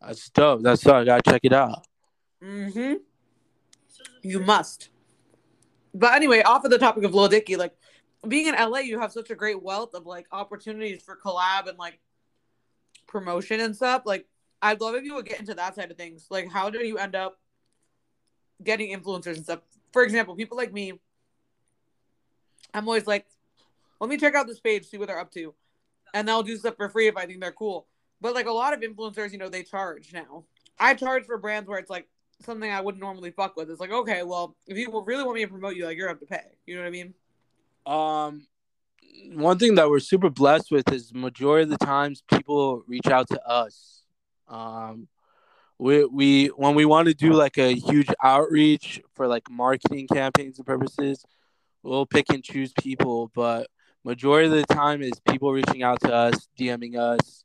That's 0.00 0.28
dope. 0.30 0.62
That's 0.62 0.82
dope. 0.82 0.94
I 0.94 1.04
gotta 1.04 1.30
check 1.30 1.40
it 1.44 1.52
out. 1.52 1.86
Mm-hmm. 2.42 2.94
You 4.22 4.40
must. 4.40 4.90
But 5.94 6.14
anyway, 6.14 6.42
off 6.42 6.64
of 6.64 6.70
the 6.70 6.78
topic 6.78 7.04
of 7.04 7.14
Lil 7.14 7.28
Dicky, 7.28 7.56
like 7.56 7.74
being 8.28 8.46
in 8.46 8.54
LA, 8.54 8.78
you 8.80 8.98
have 8.98 9.12
such 9.12 9.30
a 9.30 9.34
great 9.34 9.62
wealth 9.62 9.94
of 9.94 10.06
like 10.06 10.26
opportunities 10.32 11.02
for 11.02 11.16
collab 11.16 11.68
and 11.68 11.78
like 11.78 11.98
promotion 13.06 13.60
and 13.60 13.74
stuff. 13.74 14.02
Like, 14.04 14.26
I'd 14.62 14.80
love 14.80 14.94
if 14.94 15.04
you 15.04 15.14
would 15.14 15.26
get 15.26 15.40
into 15.40 15.54
that 15.54 15.74
side 15.74 15.90
of 15.90 15.96
things. 15.96 16.26
Like, 16.30 16.50
how 16.50 16.70
do 16.70 16.84
you 16.84 16.98
end 16.98 17.14
up 17.14 17.38
getting 18.62 18.96
influencers 18.98 19.36
and 19.36 19.44
stuff? 19.44 19.60
For 19.92 20.02
example, 20.02 20.34
people 20.34 20.56
like 20.56 20.72
me, 20.72 20.98
I'm 22.74 22.86
always 22.86 23.06
like, 23.06 23.26
let 24.00 24.10
me 24.10 24.18
check 24.18 24.34
out 24.34 24.46
this 24.46 24.60
page, 24.60 24.86
see 24.86 24.98
what 24.98 25.08
they're 25.08 25.18
up 25.18 25.32
to, 25.32 25.54
and 26.12 26.26
they'll 26.26 26.42
do 26.42 26.56
stuff 26.56 26.76
for 26.76 26.88
free 26.88 27.06
if 27.06 27.16
I 27.16 27.26
think 27.26 27.40
they're 27.40 27.52
cool. 27.52 27.86
But 28.20 28.34
like 28.34 28.46
a 28.46 28.52
lot 28.52 28.72
of 28.72 28.80
influencers, 28.80 29.32
you 29.32 29.38
know, 29.38 29.48
they 29.48 29.62
charge 29.62 30.12
now. 30.12 30.44
I 30.78 30.94
charge 30.94 31.24
for 31.24 31.38
brands 31.38 31.68
where 31.68 31.78
it's 31.78 31.90
like 31.90 32.08
something 32.42 32.70
I 32.70 32.80
wouldn't 32.80 33.02
normally 33.02 33.30
fuck 33.30 33.56
with. 33.56 33.70
It's 33.70 33.80
like, 33.80 33.92
okay, 33.92 34.22
well, 34.22 34.56
if 34.66 34.76
you 34.76 34.90
really 35.06 35.24
want 35.24 35.36
me 35.36 35.44
to 35.44 35.50
promote 35.50 35.76
you, 35.76 35.86
like 35.86 35.96
you're 35.96 36.10
up 36.10 36.20
to 36.20 36.26
pay. 36.26 36.44
You 36.66 36.76
know 36.76 36.82
what 36.82 36.88
I 36.88 36.90
mean? 36.90 37.14
Um, 37.86 38.46
one 39.32 39.58
thing 39.58 39.76
that 39.76 39.88
we're 39.88 40.00
super 40.00 40.30
blessed 40.30 40.70
with 40.70 40.92
is 40.92 41.14
majority 41.14 41.64
of 41.64 41.78
the 41.78 41.84
times 41.84 42.22
people 42.32 42.82
reach 42.86 43.06
out 43.06 43.28
to 43.28 43.42
us. 43.46 44.02
Um, 44.48 45.08
we 45.78 46.04
we 46.04 46.46
when 46.48 46.74
we 46.74 46.84
want 46.84 47.08
to 47.08 47.14
do 47.14 47.32
like 47.32 47.58
a 47.58 47.74
huge 47.74 48.08
outreach 48.22 49.00
for 49.14 49.26
like 49.26 49.50
marketing 49.50 50.08
campaigns 50.08 50.58
and 50.58 50.66
purposes, 50.66 51.24
we'll 51.82 52.06
pick 52.06 52.26
and 52.30 52.42
choose 52.42 52.72
people. 52.80 53.30
But 53.34 53.68
majority 54.04 54.46
of 54.46 54.52
the 54.52 54.74
time 54.74 55.02
is 55.02 55.12
people 55.28 55.52
reaching 55.52 55.82
out 55.82 56.00
to 56.00 56.12
us, 56.12 56.48
DMing 56.58 56.96
us, 56.98 57.44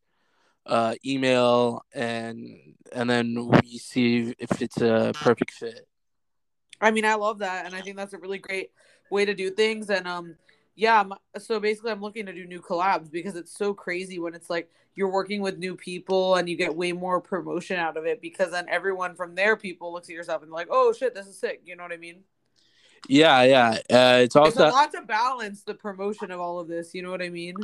uh, 0.66 0.96
email, 1.06 1.82
and 1.94 2.76
and 2.94 3.10
then 3.10 3.48
we 3.48 3.78
see 3.78 4.34
if 4.40 4.62
it's 4.62 4.82
a 4.82 5.12
perfect 5.16 5.52
fit. 5.52 5.88
I 6.80 6.92
mean, 6.92 7.06
I 7.06 7.16
love 7.16 7.40
that, 7.40 7.66
and 7.66 7.76
I 7.76 7.82
think 7.82 7.98
that's 7.98 8.14
a 8.14 8.18
really 8.18 8.40
great 8.40 8.70
way 9.12 9.26
to 9.26 9.34
do 9.34 9.52
things. 9.52 9.90
And 9.90 10.08
um, 10.08 10.36
yeah, 10.76 11.04
so 11.38 11.60
basically, 11.60 11.92
I'm 11.92 12.02
looking 12.02 12.26
to 12.26 12.34
do 12.34 12.46
new 12.46 12.62
collabs 12.62 13.12
because 13.12 13.36
it's 13.36 13.56
so 13.56 13.74
crazy 13.74 14.20
when 14.20 14.34
it's 14.34 14.50
like 14.50 14.70
you're 14.96 15.12
working 15.12 15.42
with 15.42 15.58
new 15.58 15.76
people 15.76 16.36
and 16.36 16.50
you 16.50 16.56
get 16.56 16.76
way 16.76 16.92
more 16.92 17.22
promotion 17.22 17.78
out 17.78 17.98
of 17.98 18.06
it 18.06 18.22
because 18.22 18.52
then 18.52 18.66
everyone 18.70 19.16
from 19.16 19.36
their 19.36 19.56
people 19.56 19.94
looks 19.94 20.10
at 20.10 20.16
yourself 20.16 20.44
and 20.44 20.52
like, 20.52 20.68
oh 20.70 20.94
shit, 20.94 21.14
this 21.14 21.28
is 21.28 21.38
sick. 21.38 21.62
You 21.66 21.76
know 21.76 21.84
what 21.84 21.94
I 21.94 21.98
mean? 21.98 22.24
Yeah, 23.08 23.44
yeah. 23.44 23.70
Uh, 23.90 24.20
it's 24.22 24.36
also 24.36 24.50
it's 24.50 24.74
a 24.74 24.76
lot 24.76 24.92
to 24.94 25.02
balance 25.02 25.64
the 25.64 25.74
promotion 25.74 26.32
of 26.32 26.40
all 26.40 26.60
of 26.60 26.68
this. 26.68 26.94
You 26.94 27.02
know 27.02 27.12
what 27.12 27.22
I 27.22 27.30
mean? 27.30 27.56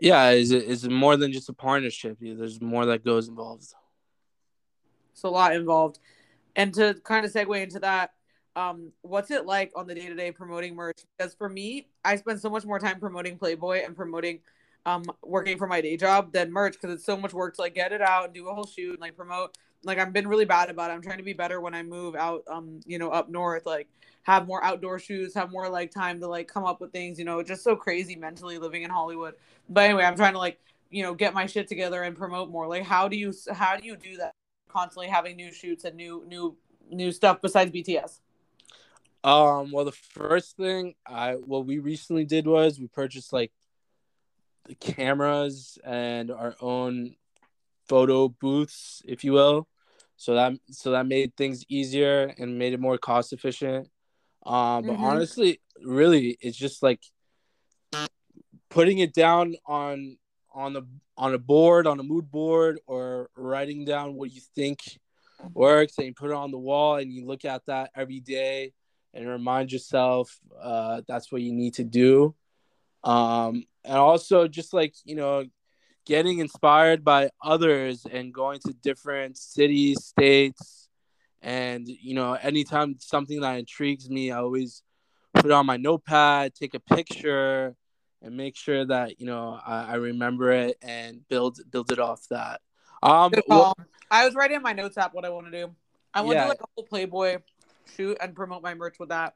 Yeah, 0.00 0.30
is 0.30 0.50
it's 0.50 0.84
more 0.84 1.16
than 1.16 1.32
just 1.32 1.48
a 1.48 1.52
partnership. 1.52 2.18
There's 2.20 2.60
more 2.60 2.86
that 2.86 3.04
goes 3.04 3.28
involved. 3.28 3.74
It's 5.12 5.22
a 5.24 5.28
lot 5.28 5.54
involved, 5.54 5.98
and 6.56 6.72
to 6.74 6.94
kind 7.04 7.26
of 7.26 7.32
segue 7.32 7.62
into 7.62 7.80
that, 7.80 8.12
um, 8.56 8.92
what's 9.02 9.30
it 9.30 9.46
like 9.46 9.72
on 9.76 9.86
the 9.86 9.94
day 9.94 10.08
to 10.08 10.14
day 10.14 10.32
promoting 10.32 10.74
merch? 10.74 11.00
Because 11.16 11.34
for 11.34 11.48
me, 11.48 11.88
I 12.04 12.16
spend 12.16 12.40
so 12.40 12.50
much 12.50 12.64
more 12.64 12.78
time 12.78 12.98
promoting 12.98 13.38
Playboy 13.38 13.82
and 13.84 13.96
promoting, 13.96 14.40
um, 14.86 15.04
working 15.22 15.58
for 15.58 15.66
my 15.66 15.80
day 15.80 15.96
job 15.96 16.32
than 16.32 16.52
merch 16.52 16.74
because 16.74 16.94
it's 16.94 17.04
so 17.04 17.16
much 17.16 17.32
work 17.32 17.54
to 17.56 17.62
like 17.62 17.74
get 17.74 17.92
it 17.92 18.00
out 18.00 18.24
and 18.24 18.34
do 18.34 18.48
a 18.48 18.54
whole 18.54 18.66
shoot 18.66 18.92
and 18.92 19.00
like 19.00 19.16
promote. 19.16 19.56
Like 19.84 19.98
I've 19.98 20.12
been 20.12 20.28
really 20.28 20.44
bad 20.44 20.68
about 20.68 20.90
it. 20.90 20.94
I'm 20.94 21.02
trying 21.02 21.18
to 21.18 21.24
be 21.24 21.32
better 21.32 21.60
when 21.60 21.74
I 21.74 21.82
move 21.82 22.14
out, 22.14 22.42
um, 22.50 22.80
you 22.86 22.98
know, 22.98 23.10
up 23.10 23.30
north. 23.30 23.66
Like 23.66 23.88
have 24.24 24.46
more 24.46 24.62
outdoor 24.62 24.98
shoots, 24.98 25.34
have 25.34 25.50
more 25.50 25.68
like 25.68 25.90
time 25.90 26.20
to 26.20 26.26
like 26.26 26.48
come 26.48 26.64
up 26.64 26.80
with 26.80 26.92
things, 26.92 27.18
you 27.18 27.24
know, 27.24 27.42
just 27.42 27.62
so 27.62 27.76
crazy 27.76 28.16
mentally 28.16 28.58
living 28.58 28.82
in 28.82 28.90
Hollywood. 28.90 29.34
But 29.68 29.84
anyway, 29.84 30.04
I'm 30.04 30.16
trying 30.16 30.32
to 30.32 30.38
like, 30.38 30.58
you 30.90 31.02
know, 31.02 31.14
get 31.14 31.34
my 31.34 31.46
shit 31.46 31.68
together 31.68 32.02
and 32.02 32.16
promote 32.16 32.50
more. 32.50 32.66
Like 32.66 32.82
how 32.82 33.08
do 33.08 33.16
you 33.16 33.32
how 33.52 33.76
do 33.76 33.86
you 33.86 33.96
do 33.96 34.16
that? 34.18 34.32
Constantly 34.68 35.08
having 35.08 35.36
new 35.36 35.52
shoots 35.52 35.84
and 35.84 35.96
new 35.96 36.24
new 36.26 36.56
new 36.90 37.12
stuff 37.12 37.40
besides 37.40 37.70
BTS. 37.70 38.20
Um, 39.22 39.70
well 39.70 39.84
the 39.84 39.92
first 39.92 40.56
thing 40.56 40.94
I 41.06 41.32
what 41.34 41.66
we 41.66 41.78
recently 41.78 42.24
did 42.24 42.46
was 42.46 42.80
we 42.80 42.88
purchased 42.88 43.32
like 43.32 43.52
the 44.66 44.74
cameras 44.74 45.78
and 45.84 46.30
our 46.30 46.54
own 46.60 47.16
photo 47.88 48.28
booths, 48.28 49.02
if 49.04 49.24
you 49.24 49.32
will. 49.32 49.66
So 50.16 50.34
that 50.34 50.52
so 50.70 50.92
that 50.92 51.06
made 51.06 51.36
things 51.36 51.64
easier 51.68 52.32
and 52.38 52.58
made 52.58 52.72
it 52.72 52.80
more 52.80 52.98
cost 52.98 53.32
efficient. 53.32 53.88
Um, 54.46 54.86
but 54.86 54.92
mm-hmm. 54.94 55.04
honestly, 55.04 55.60
really, 55.82 56.38
it's 56.40 56.56
just 56.56 56.82
like 56.82 57.00
putting 58.68 58.98
it 58.98 59.12
down 59.12 59.56
on 59.66 60.18
on 60.52 60.72
the 60.72 60.82
on 61.16 61.34
a 61.34 61.38
board, 61.38 61.86
on 61.86 61.98
a 62.00 62.02
mood 62.02 62.30
board, 62.30 62.78
or 62.86 63.28
writing 63.36 63.84
down 63.84 64.14
what 64.14 64.32
you 64.32 64.40
think 64.54 64.80
works, 65.52 65.98
and 65.98 66.06
you 66.06 66.14
put 66.14 66.30
it 66.30 66.36
on 66.36 66.50
the 66.50 66.58
wall, 66.58 66.96
and 66.96 67.12
you 67.12 67.26
look 67.26 67.44
at 67.44 67.66
that 67.66 67.90
every 67.94 68.20
day, 68.20 68.72
and 69.14 69.28
remind 69.28 69.72
yourself 69.72 70.38
uh, 70.60 71.02
that's 71.06 71.32
what 71.32 71.42
you 71.42 71.52
need 71.52 71.74
to 71.74 71.84
do. 71.84 72.34
Um, 73.02 73.64
and 73.84 73.96
also 73.96 74.46
just 74.46 74.72
like 74.72 74.94
you 75.04 75.16
know, 75.16 75.44
getting 76.04 76.38
inspired 76.38 77.04
by 77.04 77.30
others 77.42 78.06
and 78.10 78.32
going 78.32 78.60
to 78.66 78.72
different 78.72 79.38
cities, 79.38 80.04
states, 80.04 80.88
and 81.42 81.88
you 81.88 82.14
know, 82.14 82.34
anytime 82.34 82.96
something 83.00 83.40
that 83.40 83.58
intrigues 83.58 84.08
me, 84.10 84.30
I 84.30 84.38
always 84.38 84.82
put 85.34 85.46
it 85.46 85.52
on 85.52 85.66
my 85.66 85.76
notepad, 85.76 86.54
take 86.54 86.74
a 86.74 86.80
picture, 86.80 87.74
and 88.22 88.36
make 88.36 88.56
sure 88.56 88.84
that 88.84 89.20
you 89.20 89.26
know 89.26 89.58
I, 89.66 89.92
I 89.92 89.94
remember 89.94 90.52
it 90.52 90.76
and 90.82 91.26
build 91.28 91.58
build 91.70 91.90
it 91.92 91.98
off 91.98 92.26
that. 92.30 92.60
Um, 93.02 93.32
well, 93.46 93.74
I 94.10 94.26
was 94.26 94.34
writing 94.34 94.56
in 94.56 94.62
my 94.62 94.72
notes 94.72 94.98
app 94.98 95.14
what 95.14 95.24
I 95.24 95.30
want 95.30 95.46
to 95.46 95.52
do. 95.52 95.74
I 96.12 96.22
want 96.22 96.38
to 96.38 96.44
do 96.44 96.48
like 96.48 96.60
a 96.60 96.66
whole 96.74 96.84
Playboy 96.84 97.38
shoot 97.96 98.18
and 98.20 98.34
promote 98.34 98.62
my 98.62 98.74
merch 98.74 98.98
with 98.98 99.10
that 99.10 99.34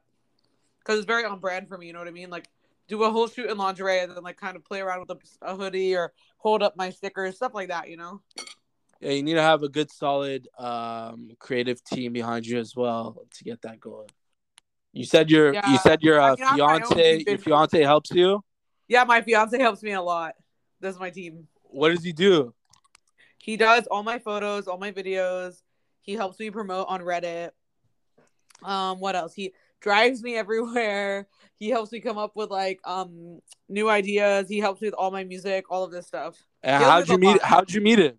because 0.78 0.98
it's 0.98 1.06
very 1.06 1.24
on 1.24 1.38
brand 1.40 1.68
for 1.68 1.78
me. 1.78 1.86
You 1.86 1.92
know 1.92 1.98
what 1.98 2.08
I 2.08 2.12
mean? 2.12 2.30
Like 2.30 2.48
do 2.88 3.02
a 3.04 3.10
whole 3.10 3.28
shoot 3.28 3.50
in 3.50 3.56
lingerie 3.56 4.00
and 4.00 4.12
then 4.12 4.22
like 4.22 4.36
kind 4.36 4.56
of 4.56 4.64
play 4.64 4.80
around 4.80 5.00
with 5.00 5.10
a, 5.10 5.46
a 5.52 5.56
hoodie 5.56 5.96
or 5.96 6.12
hold 6.38 6.62
up 6.62 6.76
my 6.76 6.90
stickers, 6.90 7.36
stuff 7.36 7.54
like 7.54 7.68
that. 7.68 7.88
You 7.88 7.96
know? 7.96 8.20
yeah, 9.04 9.10
you 9.10 9.22
need 9.22 9.34
to 9.34 9.42
have 9.42 9.62
a 9.62 9.68
good, 9.68 9.90
solid, 9.90 10.48
um, 10.58 11.30
creative 11.38 11.82
team 11.84 12.12
behind 12.12 12.46
you 12.46 12.58
as 12.58 12.74
well 12.74 13.26
to 13.34 13.44
get 13.44 13.60
that 13.62 13.78
going. 13.78 14.08
You 14.92 15.04
said 15.04 15.30
your 15.30 15.52
yeah, 15.52 15.70
you 15.70 15.78
said 15.78 16.02
your 16.02 16.20
uh, 16.20 16.36
fiance 16.36 17.24
your 17.26 17.38
fiance 17.38 17.82
helps 17.82 18.10
you. 18.12 18.42
Yeah, 18.86 19.04
my 19.04 19.22
fiance 19.22 19.58
helps 19.58 19.82
me 19.82 19.92
a 19.92 20.00
lot. 20.00 20.34
This 20.80 20.94
is 20.94 21.00
my 21.00 21.10
team. 21.10 21.48
What 21.62 21.90
does 21.90 22.04
he 22.04 22.12
do? 22.12 22.54
He 23.38 23.56
does 23.56 23.86
all 23.88 24.02
my 24.02 24.18
photos, 24.18 24.68
all 24.68 24.78
my 24.78 24.92
videos. 24.92 25.60
He 26.00 26.14
helps 26.14 26.38
me 26.38 26.50
promote 26.50 26.86
on 26.88 27.00
Reddit. 27.00 27.50
Um, 28.64 29.00
what 29.00 29.14
else? 29.14 29.34
He 29.34 29.52
drives 29.80 30.22
me 30.22 30.36
everywhere. 30.36 31.28
He 31.56 31.68
helps 31.68 31.92
me 31.92 32.00
come 32.00 32.18
up 32.18 32.32
with 32.34 32.50
like 32.50 32.80
um 32.84 33.40
new 33.68 33.88
ideas. 33.88 34.48
He 34.48 34.58
helps 34.58 34.80
me 34.80 34.88
with 34.88 34.94
all 34.94 35.10
my 35.10 35.24
music, 35.24 35.70
all 35.70 35.84
of 35.84 35.92
this 35.92 36.06
stuff. 36.06 36.36
And 36.62 36.82
how'd 36.82 37.08
you 37.08 37.18
meet? 37.18 37.42
How'd 37.42 37.70
you 37.70 37.80
meet 37.80 37.98
him? 37.98 38.18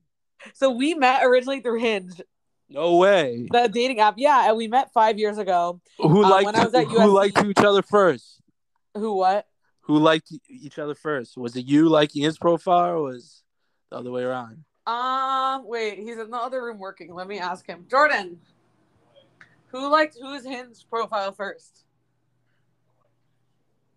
So 0.54 0.70
we 0.70 0.94
met 0.94 1.24
originally 1.24 1.60
through 1.60 1.80
Hinge. 1.80 2.22
No 2.70 2.96
way. 2.98 3.48
The 3.52 3.68
dating 3.68 4.00
app, 4.00 4.16
yeah, 4.18 4.48
and 4.48 4.58
we 4.58 4.68
met 4.68 4.92
five 4.92 5.20
years 5.20 5.38
ago. 5.38 5.82
Who 6.00 6.24
um, 6.24 6.30
liked? 6.30 6.58
who 6.74 7.12
liked 7.12 7.44
each 7.44 7.60
other 7.60 7.82
first? 7.82 8.42
Who 8.96 9.16
what? 9.16 9.48
Who 9.82 10.00
liked 10.00 10.32
each 10.50 10.80
other 10.80 10.96
first? 10.96 11.38
Was 11.38 11.56
it 11.56 11.66
you 11.66 11.90
liking 11.90 12.24
his 12.24 12.40
profile, 12.40 12.90
or 12.90 13.02
was 13.04 13.44
the 13.92 13.98
other 13.98 14.12
way 14.12 14.24
around? 14.24 14.64
Um, 14.88 15.68
wait, 15.68 16.00
he's 16.00 16.18
in 16.18 16.32
the 16.32 16.38
other 16.38 16.64
room 16.64 16.80
working. 16.80 17.14
Let 17.14 17.28
me 17.28 17.40
ask 17.40 17.66
him. 17.68 17.86
Jordan, 17.90 18.40
who 19.68 19.90
liked 19.90 20.18
who's 20.20 20.46
Hinge 20.46 20.86
profile 20.90 21.32
first? 21.32 21.84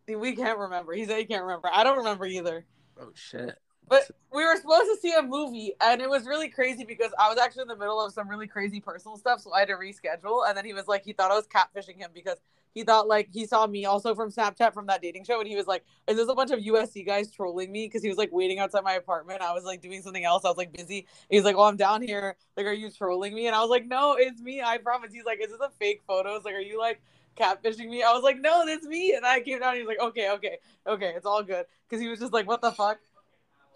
We 0.06 0.34
can't 0.34 0.58
remember. 0.58 0.92
He 0.94 1.04
said 1.04 1.18
he 1.18 1.26
can't 1.26 1.42
remember. 1.42 1.68
I 1.72 1.84
don't 1.84 1.98
remember 1.98 2.26
either. 2.26 2.64
Oh 3.00 3.10
shit. 3.14 3.56
But 3.88 4.10
we 4.32 4.44
were 4.44 4.56
supposed 4.56 4.84
to 4.84 4.96
see 5.00 5.12
a 5.14 5.22
movie, 5.22 5.74
and 5.80 6.00
it 6.00 6.08
was 6.08 6.26
really 6.26 6.48
crazy 6.48 6.84
because 6.84 7.12
I 7.18 7.28
was 7.28 7.38
actually 7.38 7.62
in 7.62 7.68
the 7.68 7.76
middle 7.76 8.04
of 8.04 8.12
some 8.12 8.28
really 8.28 8.46
crazy 8.46 8.80
personal 8.80 9.16
stuff, 9.16 9.40
so 9.40 9.52
I 9.52 9.60
had 9.60 9.68
to 9.68 9.74
reschedule. 9.74 10.48
And 10.48 10.56
then 10.56 10.64
he 10.64 10.72
was 10.74 10.88
like, 10.88 11.04
he 11.04 11.12
thought 11.12 11.30
I 11.30 11.36
was 11.36 11.46
catfishing 11.46 11.98
him 11.98 12.10
because 12.14 12.38
he 12.74 12.84
thought 12.84 13.08
like 13.08 13.28
he 13.32 13.46
saw 13.46 13.66
me 13.66 13.86
also 13.86 14.14
from 14.14 14.30
Snapchat 14.30 14.72
from 14.74 14.86
that 14.86 15.02
dating 15.02 15.24
show, 15.24 15.40
and 15.40 15.48
he 15.48 15.56
was 15.56 15.66
like, 15.66 15.84
"Is 16.06 16.16
this 16.16 16.28
a 16.28 16.34
bunch 16.34 16.50
of 16.50 16.60
USC 16.60 17.04
guys 17.04 17.30
trolling 17.30 17.72
me?" 17.72 17.86
Because 17.86 18.02
he 18.02 18.08
was 18.08 18.18
like 18.18 18.30
waiting 18.32 18.58
outside 18.58 18.84
my 18.84 18.92
apartment. 18.94 19.40
I 19.40 19.52
was 19.52 19.64
like 19.64 19.80
doing 19.80 20.02
something 20.02 20.24
else. 20.24 20.44
I 20.44 20.48
was 20.48 20.58
like 20.58 20.72
busy. 20.72 21.06
He's 21.30 21.44
like, 21.44 21.56
"Oh, 21.56 21.64
I'm 21.64 21.76
down 21.76 22.02
here. 22.02 22.36
Like, 22.56 22.66
are 22.66 22.72
you 22.72 22.90
trolling 22.90 23.34
me?" 23.34 23.46
And 23.46 23.56
I 23.56 23.60
was 23.60 23.70
like, 23.70 23.86
"No, 23.86 24.16
it's 24.18 24.40
me. 24.40 24.62
I 24.62 24.78
promise." 24.78 25.12
He's 25.12 25.24
like, 25.24 25.40
"Is 25.42 25.50
this 25.50 25.60
a 25.60 25.70
fake 25.78 26.02
photos? 26.06 26.44
Like, 26.44 26.54
are 26.54 26.60
you 26.60 26.78
like?" 26.78 27.00
catfishing 27.36 27.88
me. 27.88 28.02
I 28.02 28.12
was 28.12 28.24
like, 28.24 28.40
no, 28.40 28.66
that's 28.66 28.84
me. 28.84 29.14
And 29.14 29.24
I 29.24 29.38
came 29.40 29.60
down. 29.60 29.74
he 29.74 29.82
was 29.82 29.86
like, 29.86 30.00
okay, 30.00 30.30
okay, 30.32 30.58
okay, 30.88 31.12
it's 31.14 31.24
all 31.24 31.44
good. 31.44 31.66
Because 31.88 32.02
he 32.02 32.08
was 32.08 32.18
just 32.18 32.32
like, 32.32 32.48
what 32.48 32.60
the 32.60 32.72
fuck? 32.72 32.98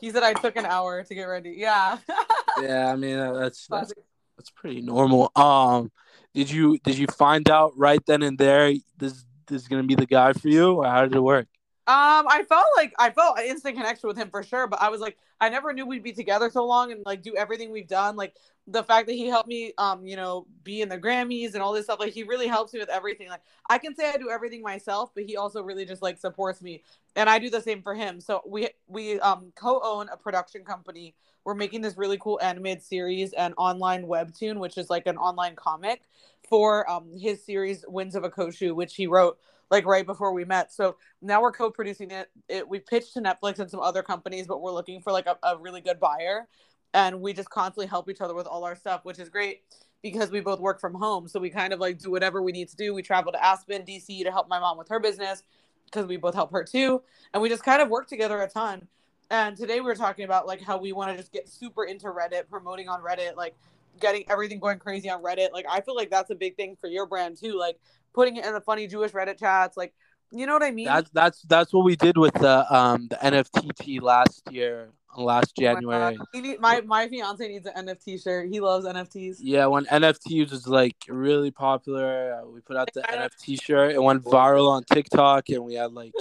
He 0.03 0.11
said 0.11 0.25
I 0.25 0.33
took 0.33 0.57
an 0.57 0.67
hour 0.67 1.05
to 1.05 1.15
get 1.15 1.23
ready. 1.23 1.55
Yeah. 1.57 1.97
yeah, 2.61 2.93
I 2.93 2.97
mean 2.97 3.17
that's 3.17 3.69
that's 3.69 3.93
that's 4.37 4.51
pretty 4.51 4.81
normal. 4.83 5.31
Um, 5.37 5.93
did 6.35 6.51
you 6.51 6.77
did 6.83 6.99
you 6.99 7.07
find 7.07 7.49
out 7.49 7.73
right 7.77 8.05
then 8.05 8.25
and 8.25 8.37
there 8.37 8.75
this 8.99 9.25
this 9.47 9.63
is 9.63 9.69
gonna 9.69 9.85
be 9.85 9.95
the 9.95 10.05
guy 10.05 10.33
for 10.33 10.49
you, 10.49 10.73
or 10.73 10.87
how 10.87 11.03
did 11.03 11.15
it 11.15 11.21
work? 11.21 11.47
Um, 11.89 12.29
I 12.29 12.45
felt 12.49 12.65
like 12.77 12.95
I 12.97 13.11
felt 13.11 13.41
an 13.41 13.47
instant 13.47 13.77
connection 13.77 14.07
with 14.07 14.17
him 14.17 14.31
for 14.31 14.45
sure, 14.45 14.69
but 14.69 14.81
I 14.81 14.89
was 14.89 15.01
like, 15.01 15.19
I 15.41 15.49
never 15.49 15.73
knew 15.73 15.85
we'd 15.85 16.05
be 16.05 16.13
together 16.13 16.49
so 16.49 16.65
long 16.65 16.93
and 16.93 17.03
like 17.05 17.23
do 17.23 17.35
everything 17.35 17.73
we've 17.73 17.89
done. 17.89 18.15
Like 18.15 18.37
the 18.69 18.85
fact 18.85 19.09
that 19.09 19.15
he 19.15 19.27
helped 19.27 19.49
me, 19.49 19.73
um, 19.79 20.07
you 20.07 20.15
know, 20.15 20.47
be 20.63 20.81
in 20.81 20.89
the 20.89 20.97
Grammys 20.97 21.55
and 21.55 21.63
all 21.63 21.73
this 21.73 21.87
stuff. 21.87 21.99
Like 21.99 22.13
he 22.13 22.23
really 22.23 22.47
helps 22.47 22.73
me 22.73 22.79
with 22.79 22.89
everything. 22.89 23.29
Like 23.29 23.41
I 23.69 23.79
can 23.79 23.97
say 23.97 24.09
I 24.09 24.17
do 24.17 24.31
everything 24.31 24.63
myself, 24.63 25.11
but 25.13 25.25
he 25.25 25.37
also 25.37 25.61
really 25.61 25.85
just 25.85 26.03
like 26.03 26.19
supports 26.19 26.63
me, 26.63 26.85
and 27.17 27.29
I 27.29 27.41
do 27.41 27.51
the 27.51 27.61
same 27.61 27.83
for 27.83 27.97
him. 27.97 28.21
So 28.21 28.43
we 28.47 28.69
we 28.87 29.19
um 29.19 29.53
co-own 29.57 30.09
a 30.09 30.17
production 30.17 30.63
company. 30.65 31.17
We're 31.45 31.55
making 31.55 31.81
this 31.81 31.97
really 31.97 32.19
cool 32.19 32.39
animated 32.41 32.85
series 32.85 33.33
and 33.33 33.55
online 33.57 34.05
webtoon, 34.07 34.61
which 34.61 34.79
is 34.79 34.89
like 34.89 35.09
an 35.09 35.17
online 35.17 35.57
comic 35.57 36.03
for 36.49 36.89
um 36.89 37.11
his 37.19 37.45
series 37.45 37.85
Winds 37.89 38.15
of 38.15 38.23
Akoshu, 38.23 38.73
which 38.73 38.95
he 38.95 39.09
wrote 39.09 39.37
like 39.73 39.87
right 39.87 40.05
before 40.05 40.35
we 40.35 40.45
met. 40.45 40.71
So 40.71 40.97
now 41.23 41.41
we're 41.41 41.51
co-producing 41.51 42.11
it. 42.11 42.31
it 42.47 42.69
we 42.69 42.79
pitched 42.79 43.15
to 43.15 43.23
Netflix 43.23 43.59
and 43.59 43.71
some 43.71 43.81
other 43.81 44.03
companies, 44.03 44.47
but 44.47 44.61
we're 44.61 44.71
looking 44.71 45.01
for 45.01 45.13
like 45.13 45.27
a, 45.27 45.39
a 45.43 45.57
really 45.57 45.81
good 45.81 45.99
buyer. 45.99 46.47
And 46.93 47.23
we 47.23 47.33
just 47.33 47.49
constantly 47.49 47.87
help 47.87 48.11
each 48.11 48.21
other 48.21 48.35
with 48.35 48.47
all 48.47 48.65
our 48.65 48.77
stuff, 48.77 49.01
which 49.05 49.19
is 49.19 49.31
great 49.31 49.63
because 50.03 50.31
we 50.31 50.41
both 50.41 50.61
work 50.61 50.79
from 50.79 50.93
home. 50.93 51.27
So 51.27 51.41
we 51.41 51.49
kind 51.49 51.73
of 51.73 51.81
like 51.81 51.99
do 51.99 52.11
whatever 52.11 52.43
we 52.43 52.53
need 52.53 52.69
to 52.69 52.77
do. 52.77 52.93
We 52.93 53.01
travel 53.01 53.33
to 53.33 53.43
Aspen, 53.43 53.83
DC 53.87 54.25
to 54.25 54.31
help 54.31 54.47
my 54.47 54.61
mom 54.61 54.77
with 54.77 54.91
her 54.91 55.01
business 55.01 55.43
because 55.87 56.05
we 56.05 56.19
both 56.19 56.35
help 56.35 56.53
her 56.53 56.65
too. 56.65 57.01
And 57.33 57.43
we 57.43 57.49
just 57.49 57.65
kind 57.65 57.81
of 57.81 57.89
work 57.89 58.09
together 58.09 58.43
a 58.43 58.49
ton. 58.49 58.87
And 59.31 59.57
today 59.57 59.77
we 59.77 59.87
were 59.87 59.95
talking 59.95 60.27
about 60.27 60.47
like 60.47 60.61
how 60.61 60.77
we 60.77 60.93
want 60.93 61.13
to 61.13 61.17
just 61.17 61.33
get 61.33 61.49
super 61.49 61.85
into 61.85 62.09
Reddit, 62.09 62.51
promoting 62.51 62.91
on 62.91 63.01
Reddit, 63.01 63.37
like 63.37 63.55
getting 64.01 64.25
everything 64.31 64.59
going 64.59 64.79
crazy 64.79 65.11
on 65.11 65.23
Reddit. 65.23 65.53
Like 65.53 65.67
I 65.71 65.81
feel 65.81 65.97
like 65.97 66.11
that's 66.11 66.31
a 66.31 66.35
big 66.35 66.57
thing 66.57 66.77
for 66.81 66.89
your 66.89 67.07
brand 67.07 67.39
too. 67.39 67.59
Like 67.59 67.79
putting 68.13 68.37
it 68.37 68.45
in 68.45 68.53
the 68.53 68.61
funny 68.61 68.87
Jewish 68.87 69.13
Reddit 69.13 69.39
chats. 69.39 69.77
Like, 69.77 69.95
you 70.31 70.47
know 70.47 70.55
what 70.55 70.63
I 70.63 70.71
mean? 70.71 70.87
That's 70.87 71.11
that's 71.11 71.43
that's 71.43 71.73
what 71.73 71.85
we 71.85 71.97
did 71.97 72.17
with 72.17 72.35
the 72.35 72.75
um 72.75 73.09
the 73.09 73.17
NFTT 73.17 74.01
last 74.01 74.43
year, 74.51 74.91
last 75.17 75.53
oh 75.59 75.63
January. 75.63 76.19
Oh 76.19 76.41
my, 76.41 76.57
my 76.59 76.81
my 76.81 77.09
fiance 77.09 77.47
needs 77.47 77.67
an 77.67 77.87
NFT 77.87 78.23
shirt. 78.23 78.49
He 78.51 78.61
loves 78.61 78.87
NFTs. 78.87 79.37
Yeah, 79.41 79.67
when 79.67 79.85
NFTs 79.87 80.51
was 80.51 80.67
like 80.67 80.97
really 81.09 81.51
popular, 81.51 82.41
uh, 82.41 82.49
we 82.49 82.61
put 82.61 82.77
out 82.77 82.89
the 82.95 83.03
NFT 83.03 83.63
shirt. 83.63 83.93
It 83.93 84.03
went 84.03 84.25
viral 84.25 84.69
on 84.71 84.85
TikTok, 84.85 85.49
and 85.51 85.65
we 85.65 85.75
had 85.75 85.93
like. 85.93 86.13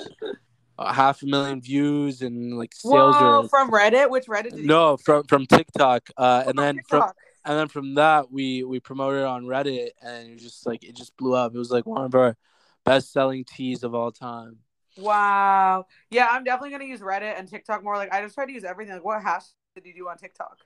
half 0.79 1.21
a 1.21 1.27
million 1.27 1.61
views 1.61 2.23
and 2.23 2.57
like 2.57 2.73
sales 2.73 3.15
Whoa, 3.15 3.47
from 3.47 3.69
Reddit. 3.69 4.09
Which 4.09 4.25
Reddit? 4.25 4.53
no, 4.53 4.97
from 4.97 5.23
from 5.25 5.45
TikTok. 5.45 6.09
Uh, 6.17 6.43
and 6.47 6.57
then 6.57 6.77
TikTok. 6.77 6.89
from 6.89 7.13
and 7.45 7.57
then 7.57 7.67
from 7.67 7.95
that 7.95 8.31
we 8.31 8.63
we 8.63 8.79
promoted 8.79 9.23
on 9.23 9.45
Reddit, 9.45 9.89
and 10.01 10.31
it 10.31 10.39
just 10.39 10.65
like 10.65 10.83
it 10.83 10.95
just 10.95 11.15
blew 11.17 11.33
up. 11.33 11.53
It 11.53 11.57
was 11.57 11.71
like 11.71 11.85
one 11.85 12.05
of 12.05 12.15
our 12.15 12.37
best 12.85 13.11
selling 13.11 13.43
teas 13.45 13.83
of 13.83 13.95
all 13.95 14.11
time. 14.11 14.57
Wow. 14.97 15.85
Yeah, 16.09 16.27
I'm 16.29 16.43
definitely 16.43 16.71
gonna 16.71 16.85
use 16.85 17.01
Reddit 17.01 17.39
and 17.39 17.47
TikTok 17.47 17.83
more. 17.83 17.97
Like 17.97 18.13
I 18.13 18.21
just 18.21 18.35
try 18.35 18.45
to 18.45 18.51
use 18.51 18.63
everything. 18.63 18.93
Like 18.93 19.05
what 19.05 19.21
hash 19.21 19.45
did 19.75 19.85
you 19.85 19.93
do 19.93 20.09
on 20.09 20.17
TikTok? 20.17 20.57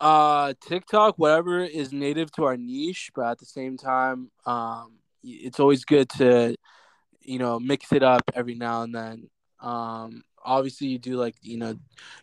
Uh 0.00 0.54
TikTok, 0.60 1.18
whatever 1.18 1.60
is 1.60 1.92
native 1.92 2.32
to 2.32 2.44
our 2.44 2.56
niche, 2.56 3.10
but 3.14 3.30
at 3.30 3.38
the 3.38 3.46
same 3.46 3.76
time, 3.76 4.30
um 4.46 4.94
it's 5.22 5.60
always 5.60 5.84
good 5.84 6.08
to, 6.08 6.56
you 7.20 7.38
know, 7.38 7.60
mix 7.60 7.92
it 7.92 8.02
up 8.02 8.22
every 8.34 8.54
now 8.54 8.82
and 8.82 8.94
then. 8.94 9.30
Um 9.60 10.24
obviously 10.44 10.88
you 10.88 10.98
do 10.98 11.16
like 11.16 11.34
you 11.42 11.56
know 11.56 11.76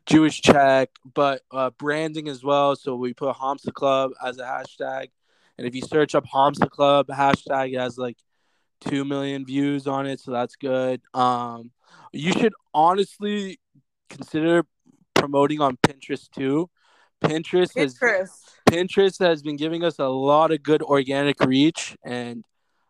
Jewish 0.06 0.42
check, 0.42 0.90
but 1.14 1.42
uh, 1.52 1.72
branding 1.72 2.28
as 2.28 2.44
well. 2.44 2.76
So 2.76 2.96
we 2.96 3.14
put 3.14 3.36
Hamsa 3.36 3.74
Club 3.74 4.12
as 4.24 4.38
a 4.38 4.44
hashtag, 4.44 5.10
and 5.58 5.68
if 5.68 5.76
you 5.76 5.82
search 5.82 6.16
up 6.16 6.26
Hamsa 6.26 6.70
Club 6.70 7.08
hashtag, 7.08 7.74
it 7.74 7.80
has 7.80 7.98
like 7.98 8.18
two 8.82 9.06
million 9.06 9.46
views 9.46 9.88
on 9.88 10.06
it, 10.06 10.20
so 10.20 10.32
that's 10.32 10.56
good. 10.56 11.02
Um, 11.14 11.72
you 12.12 12.32
should 12.32 12.54
honestly 12.74 13.60
consider 14.10 14.66
promoting 15.14 15.62
on 15.62 15.78
Pinterest 15.78 16.30
too. 16.32 16.70
Pinterest, 17.24 17.76
Pinterest 17.76 18.18
has 18.20 18.44
Pinterest 18.70 19.20
has 19.20 19.42
been 19.42 19.58
giving 19.58 19.84
us 19.84 20.00
a 20.00 20.08
lot 20.08 20.52
of 20.52 20.64
good 20.64 20.82
organic 20.82 21.40
reach, 21.44 21.98
and 22.04 22.46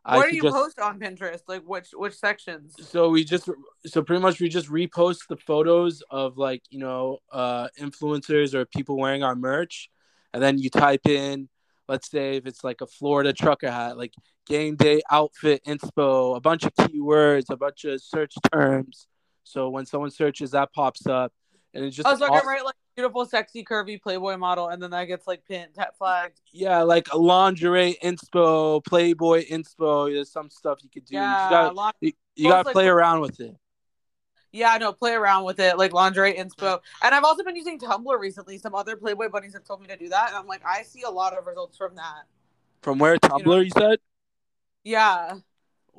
what 0.06 0.28
I 0.28 0.30
do 0.30 0.36
you 0.36 0.44
just, 0.44 0.56
post 0.56 0.80
on 0.80 1.00
Pinterest? 1.00 1.42
Like 1.48 1.64
which 1.64 1.90
which 1.94 2.14
sections? 2.14 2.76
So 2.80 3.10
we 3.10 3.24
just 3.24 3.50
so 3.86 4.02
pretty 4.02 4.22
much 4.22 4.40
we 4.40 4.50
just 4.50 4.70
repost 4.70 5.28
the 5.28 5.38
photos 5.38 6.02
of 6.10 6.38
like 6.38 6.64
you 6.70 6.80
know 6.80 7.20
uh 7.32 7.68
influencers 7.80 8.54
or 8.54 8.66
people 8.66 8.98
wearing 8.98 9.24
our 9.24 9.36
merch, 9.36 9.90
and 10.34 10.42
then 10.42 10.58
you 10.58 10.70
type 10.70 11.08
in, 11.08 11.50
let's 11.88 12.10
say 12.10 12.38
if 12.38 12.46
it's 12.46 12.64
like 12.64 12.82
a 12.82 12.88
Florida 12.88 13.34
trucker 13.34 13.72
hat, 13.72 13.98
like 13.98 14.14
game 14.48 14.76
day 14.76 15.02
outfit 15.12 15.62
inspo, 15.66 16.36
a 16.36 16.40
bunch 16.40 16.64
of 16.64 16.74
keywords, 16.76 17.50
a 17.50 17.58
bunch 17.58 17.86
of 17.86 18.02
search 18.02 18.34
terms. 18.52 19.08
So 19.44 19.70
when 19.70 19.86
someone 19.86 20.12
searches, 20.12 20.52
that 20.52 20.72
pops 20.74 21.08
up, 21.08 21.34
and 21.74 21.86
it's 21.86 21.96
just. 21.96 22.06
Oh, 22.06 22.10
I 22.10 22.14
was 22.14 22.20
looking 22.22 22.48
right 22.48 22.64
like 22.64 22.76
beautiful, 22.96 23.26
sexy, 23.26 23.64
curvy 23.64 24.02
Playboy 24.02 24.38
model, 24.38 24.68
and 24.70 24.82
then 24.82 24.92
that 24.92 25.06
gets 25.06 25.28
like 25.28 25.46
pinned, 25.46 25.74
tap 25.74 25.98
flagged. 25.98 26.40
Yeah, 26.52 26.82
like 26.84 27.08
a 27.14 27.18
lingerie 27.18 27.98
inspo, 28.04 28.84
Playboy 28.84 29.46
inspo. 29.46 30.14
There's 30.14 30.32
some 30.32 30.50
stuff 30.50 30.80
you 30.84 30.90
could 30.90 31.06
do. 31.06 31.16
Yeah, 31.16 31.46
you 31.46 31.76
gotta, 31.76 31.98
you, 32.02 32.12
you 32.36 32.50
gotta 32.50 32.72
play 32.72 32.88
around 32.88 33.22
with 33.22 33.40
it. 33.40 33.56
Yeah, 34.52 34.72
I 34.72 34.78
know. 34.80 34.94
Play 34.94 35.14
around 35.14 35.46
with 35.46 35.60
it, 35.60 35.78
like 35.78 35.94
lingerie 35.94 36.34
inspo. 36.34 36.80
And 37.04 37.14
I've 37.14 37.24
also 37.24 37.44
been 37.44 37.56
using 37.56 37.80
Tumblr 37.80 38.20
recently. 38.20 38.58
Some 38.58 38.74
other 38.74 38.96
Playboy 38.96 39.30
bunnies 39.30 39.54
have 39.54 39.64
told 39.64 39.82
me 39.82 39.88
to 39.88 39.98
do 39.98 40.10
that, 40.10 40.30
and 40.30 40.38
I'm 40.38 40.48
like, 40.48 40.62
I 40.66 40.84
see 40.84 41.04
a 41.04 41.10
lot 41.10 41.38
of 41.38 41.46
results 41.46 41.78
from 41.78 41.96
that. 41.96 42.24
From 42.82 42.98
where 42.98 43.18
Tumblr? 43.18 43.40
You, 43.40 43.46
know? 43.46 43.60
you 43.60 43.70
said? 43.70 44.00
Yeah. 44.84 45.36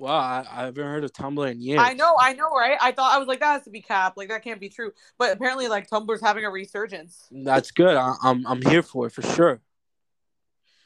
Wow, 0.01 0.19
I, 0.19 0.47
I, 0.51 0.65
haven't 0.65 0.83
heard 0.83 1.05
of 1.05 1.13
Tumblr 1.13 1.51
in 1.51 1.61
years. 1.61 1.79
I 1.83 1.93
know, 1.93 2.15
I 2.19 2.33
know, 2.33 2.49
right? 2.53 2.79
I 2.81 2.91
thought 2.91 3.15
I 3.15 3.19
was 3.19 3.29
like 3.29 3.41
that 3.41 3.53
has 3.53 3.65
to 3.65 3.71
be 3.71 3.83
cap, 3.83 4.15
like 4.17 4.31
that 4.31 4.43
can't 4.43 4.59
be 4.59 4.71
true. 4.71 4.93
But 5.19 5.31
apparently, 5.31 5.69
like 5.69 5.91
Tumblr's 5.91 6.23
having 6.23 6.47
a 6.47 6.51
resurgence. 6.51 7.29
That's 7.31 7.71
good. 7.71 7.95
I, 7.95 8.15
I'm 8.23 8.47
I'm 8.47 8.63
here 8.63 8.83
for 8.83 9.09
it 9.09 9.13
for 9.13 9.21
sure. 9.21 9.61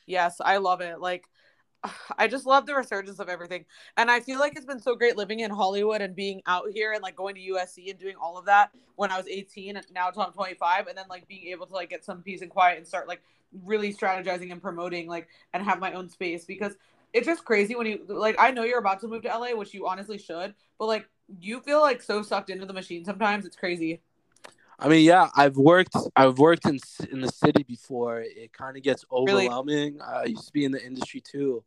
Yes, 0.04 0.40
I 0.44 0.56
love 0.56 0.80
it. 0.80 0.98
Like, 0.98 1.26
I 2.18 2.26
just 2.26 2.44
love 2.44 2.66
the 2.66 2.74
resurgence 2.74 3.20
of 3.20 3.28
everything, 3.28 3.66
and 3.96 4.10
I 4.10 4.18
feel 4.18 4.40
like 4.40 4.56
it's 4.56 4.66
been 4.66 4.82
so 4.82 4.96
great 4.96 5.16
living 5.16 5.40
in 5.40 5.50
Hollywood 5.52 6.00
and 6.00 6.16
being 6.16 6.42
out 6.48 6.64
here 6.74 6.92
and 6.92 7.00
like 7.00 7.14
going 7.14 7.36
to 7.36 7.40
USC 7.40 7.90
and 7.90 7.98
doing 8.00 8.16
all 8.20 8.36
of 8.36 8.46
that 8.46 8.72
when 8.96 9.12
I 9.12 9.16
was 9.16 9.28
18 9.28 9.76
and 9.76 9.86
now 9.94 10.08
I'm 10.08 10.32
25, 10.32 10.88
and 10.88 10.98
then 10.98 11.04
like 11.08 11.28
being 11.28 11.46
able 11.52 11.66
to 11.66 11.72
like 11.72 11.88
get 11.88 12.04
some 12.04 12.20
peace 12.20 12.42
and 12.42 12.50
quiet 12.50 12.78
and 12.78 12.86
start 12.86 13.06
like 13.06 13.22
really 13.64 13.94
strategizing 13.94 14.50
and 14.50 14.60
promoting 14.60 15.06
like 15.06 15.28
and 15.52 15.62
have 15.62 15.78
my 15.78 15.92
own 15.92 16.08
space 16.08 16.44
because 16.44 16.74
it's 17.14 17.26
just 17.26 17.44
crazy 17.44 17.76
when 17.76 17.86
you 17.86 18.00
like 18.08 18.36
I 18.38 18.50
know 18.50 18.64
you're 18.64 18.80
about 18.80 19.00
to 19.00 19.08
move 19.08 19.22
to 19.22 19.28
LA, 19.28 19.54
which 19.54 19.72
you 19.72 19.86
honestly 19.86 20.18
should, 20.18 20.54
but 20.78 20.86
like 20.86 21.08
you 21.40 21.60
feel 21.60 21.80
like 21.80 22.02
so 22.02 22.22
sucked 22.22 22.50
into 22.50 22.66
the 22.66 22.72
machine 22.72 23.04
sometimes. 23.04 23.46
It's 23.46 23.56
crazy. 23.56 24.02
I 24.80 24.88
mean, 24.88 25.04
yeah, 25.04 25.28
I've 25.36 25.56
worked. 25.56 25.96
I've 26.16 26.38
worked 26.38 26.66
in 26.66 26.78
in 27.12 27.20
the 27.20 27.30
city 27.30 27.62
before. 27.62 28.20
It 28.20 28.52
kind 28.52 28.76
of 28.76 28.82
gets 28.82 29.04
overwhelming. 29.10 29.94
Really? 29.94 30.00
I 30.00 30.24
used 30.24 30.46
to 30.46 30.52
be 30.52 30.64
in 30.64 30.72
the 30.72 30.84
industry 30.84 31.20
too, 31.20 31.62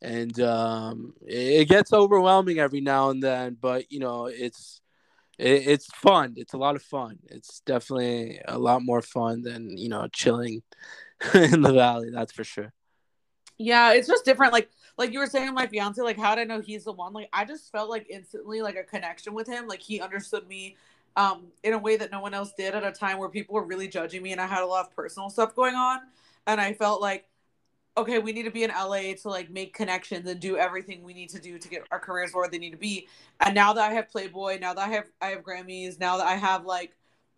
and 0.00 0.40
um, 0.40 1.12
it, 1.26 1.60
it, 1.60 1.68
gets 1.68 1.92
overwhelming 1.92 2.58
every 2.58 2.80
now 2.80 3.10
and 3.10 3.22
then. 3.22 3.58
But 3.60 3.92
you 3.92 4.00
know, 4.00 4.26
it's 4.26 4.80
it, 5.38 5.68
it's 5.68 5.86
fun. 5.86 6.32
It's 6.38 6.54
a 6.54 6.58
lot 6.58 6.76
of 6.76 6.82
fun. 6.82 7.18
It's 7.26 7.60
definitely 7.60 8.40
a 8.48 8.58
lot 8.58 8.82
more 8.82 9.02
fun 9.02 9.42
than 9.42 9.76
you 9.76 9.90
know 9.90 10.08
chilling 10.10 10.62
in 11.34 11.60
the 11.60 11.74
valley. 11.74 12.08
That's 12.10 12.32
for 12.32 12.44
sure. 12.44 12.72
Yeah, 13.58 13.92
it's 13.92 14.08
just 14.08 14.24
different. 14.24 14.52
Like 14.52 14.70
like 14.98 15.12
you 15.12 15.20
were 15.20 15.26
saying, 15.26 15.54
my 15.54 15.66
fiance, 15.66 16.02
like 16.02 16.18
how 16.18 16.34
did 16.34 16.42
I 16.42 16.44
know 16.44 16.60
he's 16.60 16.84
the 16.84 16.92
one? 16.92 17.12
Like 17.12 17.28
I 17.32 17.44
just 17.44 17.72
felt 17.72 17.88
like 17.88 18.06
instantly 18.10 18.60
like 18.60 18.76
a 18.76 18.82
connection 18.84 19.32
with 19.34 19.46
him. 19.46 19.68
Like 19.68 19.80
he 19.80 20.00
understood 20.00 20.46
me 20.48 20.76
um 21.16 21.46
in 21.64 21.72
a 21.72 21.78
way 21.78 21.96
that 21.96 22.10
no 22.10 22.20
one 22.20 22.34
else 22.34 22.52
did 22.56 22.74
at 22.74 22.84
a 22.84 22.92
time 22.92 23.18
where 23.18 23.28
people 23.28 23.54
were 23.54 23.64
really 23.64 23.88
judging 23.88 24.22
me 24.22 24.32
and 24.32 24.40
I 24.40 24.46
had 24.46 24.62
a 24.62 24.66
lot 24.66 24.86
of 24.86 24.94
personal 24.94 25.30
stuff 25.30 25.54
going 25.54 25.74
on. 25.74 26.00
And 26.46 26.60
I 26.60 26.74
felt 26.74 27.00
like, 27.00 27.26
okay, 27.96 28.18
we 28.18 28.32
need 28.32 28.44
to 28.44 28.50
be 28.50 28.64
in 28.64 28.70
LA 28.70 29.14
to 29.22 29.28
like 29.28 29.50
make 29.50 29.74
connections 29.74 30.28
and 30.28 30.40
do 30.40 30.56
everything 30.56 31.02
we 31.02 31.14
need 31.14 31.30
to 31.30 31.40
do 31.40 31.58
to 31.58 31.68
get 31.68 31.82
our 31.90 31.98
careers 32.00 32.32
where 32.32 32.48
they 32.48 32.58
need 32.58 32.72
to 32.72 32.76
be. 32.76 33.08
And 33.40 33.54
now 33.54 33.72
that 33.72 33.90
I 33.90 33.94
have 33.94 34.10
Playboy, 34.10 34.58
now 34.60 34.74
that 34.74 34.88
I 34.88 34.90
have 34.90 35.04
I 35.20 35.28
have 35.28 35.42
Grammys, 35.42 35.98
now 36.00 36.18
that 36.18 36.26
I 36.26 36.34
have 36.36 36.64
like 36.66 36.94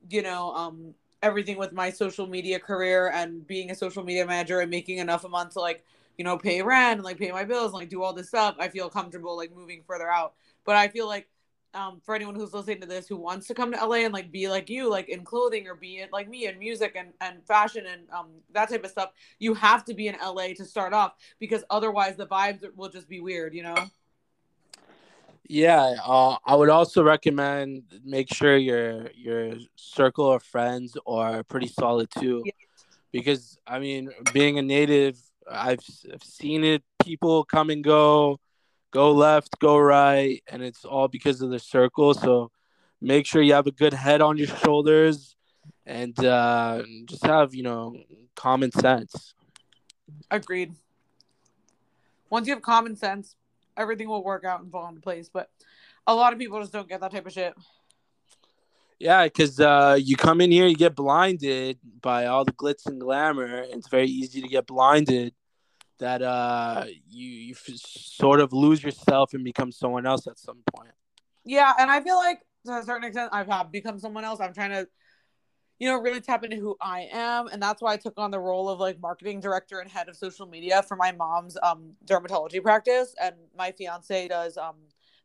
you 0.09 0.23
know, 0.23 0.53
um, 0.55 0.95
everything 1.23 1.59
with 1.59 1.73
my 1.73 1.91
social 1.91 2.27
media 2.27 2.59
career 2.59 3.11
and 3.11 3.47
being 3.47 3.71
a 3.71 3.75
social 3.75 4.03
media 4.03 4.27
manager 4.27 4.61
and 4.61 4.71
making 4.71 4.99
enough 4.99 5.25
a 5.25 5.29
month 5.29 5.53
to 5.53 5.61
like, 5.61 5.85
you 6.21 6.25
know, 6.25 6.37
pay 6.37 6.61
rent 6.61 6.99
and 6.99 7.03
like 7.03 7.17
pay 7.17 7.33
my 7.33 7.45
bills 7.45 7.73
and 7.73 7.81
like 7.81 7.89
do 7.89 8.03
all 8.03 8.13
this 8.13 8.29
stuff, 8.29 8.55
I 8.59 8.69
feel 8.69 8.91
comfortable 8.91 9.39
like 9.39 9.57
moving 9.57 9.83
further 9.87 10.11
out. 10.11 10.35
But 10.67 10.77
I 10.77 10.89
feel 10.89 11.07
like 11.07 11.27
um, 11.73 12.03
for 12.05 12.15
anyone 12.15 12.35
who's 12.35 12.53
listening 12.53 12.83
to 12.83 12.87
this 12.87 13.09
who 13.09 13.17
wants 13.17 13.47
to 13.47 13.55
come 13.55 13.73
to 13.73 13.83
LA 13.83 14.05
and 14.05 14.13
like 14.13 14.31
be 14.31 14.47
like 14.47 14.69
you, 14.69 14.91
like 14.91 15.09
in 15.09 15.25
clothing 15.25 15.67
or 15.67 15.75
be 15.75 15.97
it 15.97 16.13
like 16.13 16.29
me 16.29 16.47
in 16.47 16.59
music 16.59 16.95
and, 16.95 17.15
and 17.23 17.43
fashion 17.47 17.87
and 17.91 18.03
um, 18.11 18.27
that 18.53 18.69
type 18.69 18.85
of 18.85 18.91
stuff, 18.91 19.13
you 19.39 19.55
have 19.55 19.83
to 19.87 19.95
be 19.95 20.09
in 20.09 20.17
LA 20.23 20.49
to 20.49 20.67
start 20.67 20.93
off 20.93 21.15
because 21.39 21.65
otherwise 21.71 22.17
the 22.17 22.27
vibes 22.27 22.67
will 22.77 22.91
just 22.91 23.09
be 23.09 23.21
weird, 23.21 23.55
you 23.55 23.63
know? 23.63 23.77
Yeah, 25.49 25.95
uh, 26.05 26.37
I 26.45 26.55
would 26.55 26.69
also 26.69 27.03
recommend 27.03 27.85
make 28.05 28.31
sure 28.31 28.59
your 28.59 29.09
your 29.17 29.55
circle 29.75 30.31
of 30.31 30.43
friends 30.43 30.99
are 31.07 31.45
pretty 31.45 31.69
solid 31.69 32.11
too, 32.11 32.43
yeah. 32.45 32.53
because 33.11 33.57
I 33.67 33.79
mean, 33.79 34.11
being 34.35 34.59
a 34.59 34.63
native, 34.63 35.17
I've, 35.51 35.81
I've 36.13 36.23
seen 36.23 36.65
it. 36.65 36.83
People 37.03 37.45
come 37.45 37.71
and 37.71 37.83
go, 37.83 38.39
go 38.91 39.13
left, 39.13 39.59
go 39.59 39.79
right, 39.79 40.43
and 40.49 40.63
it's 40.63 40.85
all 40.85 41.09
because 41.09 41.41
of 41.43 41.51
the 41.51 41.59
circle. 41.59 42.15
So 42.15 42.51
make 43.01 43.27
sure 43.27 43.43
you 43.43 43.55
have 43.55 43.67
a 43.67 43.73
good 43.73 43.95
head 43.95 44.21
on 44.21 44.37
your 44.37 44.49
shoulders, 44.49 45.37
and 45.87 46.19
uh, 46.25 46.83
just 47.07 47.25
have 47.25 47.55
you 47.55 47.63
know 47.63 47.97
common 48.37 48.73
sense. 48.73 49.35
Agreed. 50.31 50.75
Once 52.29 52.47
you 52.47 52.55
have 52.55 52.63
common 52.63 52.97
sense, 52.97 53.35
everything 53.77 54.09
will 54.09 54.23
work 54.23 54.45
out 54.45 54.61
and 54.61 54.71
fall 54.71 54.89
into 54.89 55.01
place. 55.01 55.29
But 55.33 55.51
a 56.07 56.15
lot 56.15 56.33
of 56.33 56.39
people 56.39 56.61
just 56.61 56.73
don't 56.73 56.89
get 56.89 57.01
that 57.01 57.11
type 57.11 57.27
of 57.27 57.33
shit. 57.33 57.55
Yeah, 59.01 59.25
because 59.25 59.59
uh, 59.59 59.99
you 59.99 60.15
come 60.15 60.43
in 60.43 60.53
here, 60.53 60.67
you 60.67 60.77
get 60.77 60.95
blinded 60.95 61.79
by 62.03 62.27
all 62.27 62.45
the 62.45 62.53
glitz 62.53 62.85
and 62.87 63.01
glamour, 63.01 63.47
and 63.47 63.73
it's 63.73 63.89
very 63.89 64.07
easy 64.07 64.43
to 64.43 64.49
get 64.49 64.67
blinded. 64.67 65.33
That 66.01 66.23
uh, 66.23 66.87
you 67.09 67.27
you 67.29 67.55
sort 67.55 68.41
of 68.41 68.53
lose 68.53 68.83
yourself 68.83 69.35
and 69.35 69.45
become 69.45 69.71
someone 69.71 70.07
else 70.07 70.27
at 70.27 70.39
some 70.39 70.63
point. 70.75 70.91
Yeah, 71.45 71.73
and 71.79 71.91
I 71.91 72.01
feel 72.01 72.17
like 72.17 72.41
to 72.67 72.77
a 72.79 72.83
certain 72.83 73.05
extent, 73.05 73.31
I've 73.33 73.71
become 73.71 73.99
someone 73.99 74.25
else. 74.25 74.41
I'm 74.41 74.53
trying 74.53 74.71
to 74.71 74.89
you 75.81 75.89
know, 75.89 75.99
really 75.99 76.21
tap 76.21 76.45
into 76.45 76.57
who 76.57 76.77
I 76.81 77.09
am. 77.11 77.49
And 77.49 77.61
that's 77.61 77.81
why 77.81 77.95
I 77.95 77.97
took 77.97 78.19
on 78.19 78.31
the 78.31 78.39
role 78.39 78.69
of 78.69 78.79
like 78.79 79.01
marketing 79.01 79.41
director 79.41 79.81
and 79.81 79.91
head 79.91 80.11
of 80.11 80.17
social 80.17 80.47
media 80.47 80.83
for 80.83 80.95
my 80.95 81.11
mom's 81.11 81.57
um, 81.63 81.95
dermatology 82.05 82.63
practice. 82.63 83.15
And 83.21 83.35
my 83.57 83.73
fiance 83.73 84.29
does 84.29 84.59
um, 84.59 84.77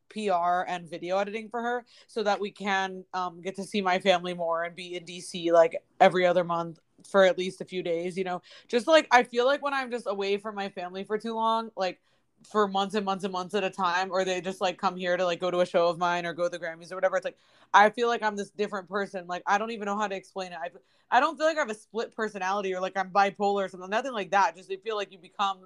PR 0.09 0.61
and 0.67 0.89
video 0.89 1.17
editing 1.17 1.49
for 1.49 1.61
her 1.61 1.85
so 2.07 2.23
that 2.23 2.39
we 2.39 2.51
can 2.51 3.03
um, 3.13 3.41
get 3.41 3.57
to 3.57 3.65
see 3.65 3.81
my 3.81 3.99
family 3.99 4.33
more 4.33 4.63
and 4.63 4.75
be 4.75 4.95
in 4.95 5.03
DC 5.03 5.51
like 5.51 5.75
every 5.99 6.25
other 6.25 6.45
month 6.45 6.79
for 7.03 7.23
at 7.23 7.37
least 7.37 7.61
a 7.61 7.65
few 7.65 7.83
days, 7.83 8.17
you 8.17 8.23
know. 8.23 8.41
Just 8.67 8.87
like 8.87 9.07
I 9.11 9.23
feel 9.23 9.45
like 9.45 9.61
when 9.61 9.73
I'm 9.73 9.91
just 9.91 10.07
away 10.07 10.37
from 10.37 10.55
my 10.55 10.69
family 10.69 11.03
for 11.03 11.17
too 11.17 11.33
long, 11.33 11.71
like 11.75 11.99
for 12.43 12.67
months 12.67 12.95
and 12.95 13.05
months 13.05 13.23
and 13.23 13.33
months 13.33 13.55
at 13.55 13.63
a 13.63 13.69
time 13.69 14.11
or 14.11 14.23
they 14.23 14.39
just 14.41 14.61
like 14.61 14.77
come 14.77 14.95
here 14.95 15.17
to 15.17 15.25
like 15.25 15.39
go 15.39 15.49
to 15.49 15.61
a 15.61 15.65
show 15.65 15.87
of 15.87 15.97
mine 15.97 16.25
or 16.25 16.33
go 16.33 16.43
to 16.43 16.49
the 16.49 16.59
grammys 16.59 16.91
or 16.91 16.95
whatever 16.95 17.15
it's 17.15 17.25
like 17.25 17.37
i 17.73 17.89
feel 17.89 18.07
like 18.07 18.21
i'm 18.21 18.35
this 18.35 18.51
different 18.51 18.87
person. 18.87 19.25
Like 19.25 19.41
i 19.47 19.57
don't 19.57 19.71
even 19.71 19.85
know 19.85 19.97
how 19.97 20.07
to 20.07 20.15
explain 20.15 20.51
it. 20.51 20.59
I, 20.61 20.69
I 21.09 21.19
don't 21.19 21.37
feel 21.37 21.47
like 21.47 21.57
i 21.57 21.61
have 21.61 21.69
a 21.69 21.75
split 21.75 22.15
personality 22.15 22.75
or 22.75 22.81
like 22.81 22.97
i'm 22.97 23.09
bipolar 23.09 23.65
or 23.65 23.67
something 23.69 23.89
nothing 23.89 24.13
like 24.13 24.31
that. 24.31 24.55
Just 24.55 24.71
I 24.71 24.75
feel 24.75 24.95
like 24.95 25.11
you 25.11 25.17
become 25.17 25.59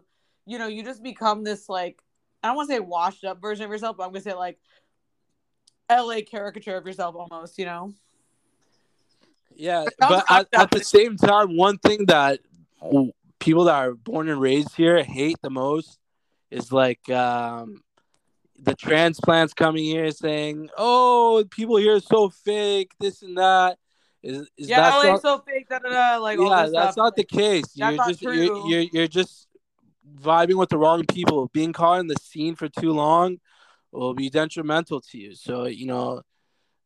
you 0.45 0.57
know 0.57 0.67
you 0.67 0.83
just 0.83 1.03
become 1.03 1.43
this 1.43 1.69
like 1.69 2.01
i 2.43 2.47
don't 2.47 2.55
want 2.55 2.69
to 2.69 2.75
say 2.75 2.79
washed 2.79 3.23
up 3.23 3.41
version 3.41 3.65
of 3.65 3.71
yourself 3.71 3.97
but 3.97 4.03
i'm 4.03 4.09
gonna 4.09 4.21
say 4.21 4.33
like 4.33 4.57
la 5.89 6.21
caricature 6.25 6.75
of 6.75 6.85
yourself 6.85 7.15
almost 7.15 7.57
you 7.59 7.65
know 7.65 7.93
yeah 9.59 9.85
but 9.99 10.25
at, 10.29 10.47
at 10.53 10.71
the 10.71 10.83
same 10.83 11.17
time 11.17 11.55
one 11.55 11.77
thing 11.77 12.05
that 12.05 12.39
people 13.39 13.65
that 13.65 13.75
are 13.75 13.93
born 13.93 14.29
and 14.29 14.39
raised 14.39 14.75
here 14.75 15.03
hate 15.03 15.37
the 15.41 15.49
most 15.49 15.97
is 16.51 16.71
like 16.71 17.09
um, 17.09 17.81
the 18.61 18.75
transplants 18.75 19.53
coming 19.53 19.83
here 19.83 20.11
saying, 20.11 20.69
"Oh, 20.77 21.43
people 21.49 21.77
here 21.77 21.95
are 21.95 21.99
so 21.99 22.29
fake, 22.29 22.91
this 22.99 23.21
and 23.21 23.37
that." 23.37 23.77
Is, 24.21 24.41
is 24.57 24.69
yeah, 24.69 24.81
that 24.81 25.07
not, 25.07 25.21
so 25.21 25.39
fake. 25.39 25.69
Da, 25.69 25.79
da, 25.79 25.89
da, 25.89 26.17
like 26.17 26.39
yeah, 26.39 26.49
that's 26.49 26.71
stuff. 26.71 26.97
not 26.97 27.15
the 27.15 27.23
case. 27.23 27.65
That's 27.77 27.95
you're 27.95 28.05
just 28.07 28.21
you're, 28.21 28.67
you're 28.67 28.85
you're 28.91 29.07
just 29.07 29.47
vibing 30.19 30.55
with 30.55 30.69
the 30.69 30.77
wrong 30.77 31.05
people. 31.05 31.49
Being 31.53 31.71
caught 31.71 32.01
in 32.01 32.07
the 32.07 32.17
scene 32.21 32.55
for 32.55 32.67
too 32.67 32.91
long 32.91 33.39
will 33.91 34.13
be 34.13 34.29
detrimental 34.29 35.01
to 35.01 35.17
you. 35.17 35.35
So 35.35 35.65
you 35.67 35.85
know, 35.85 36.23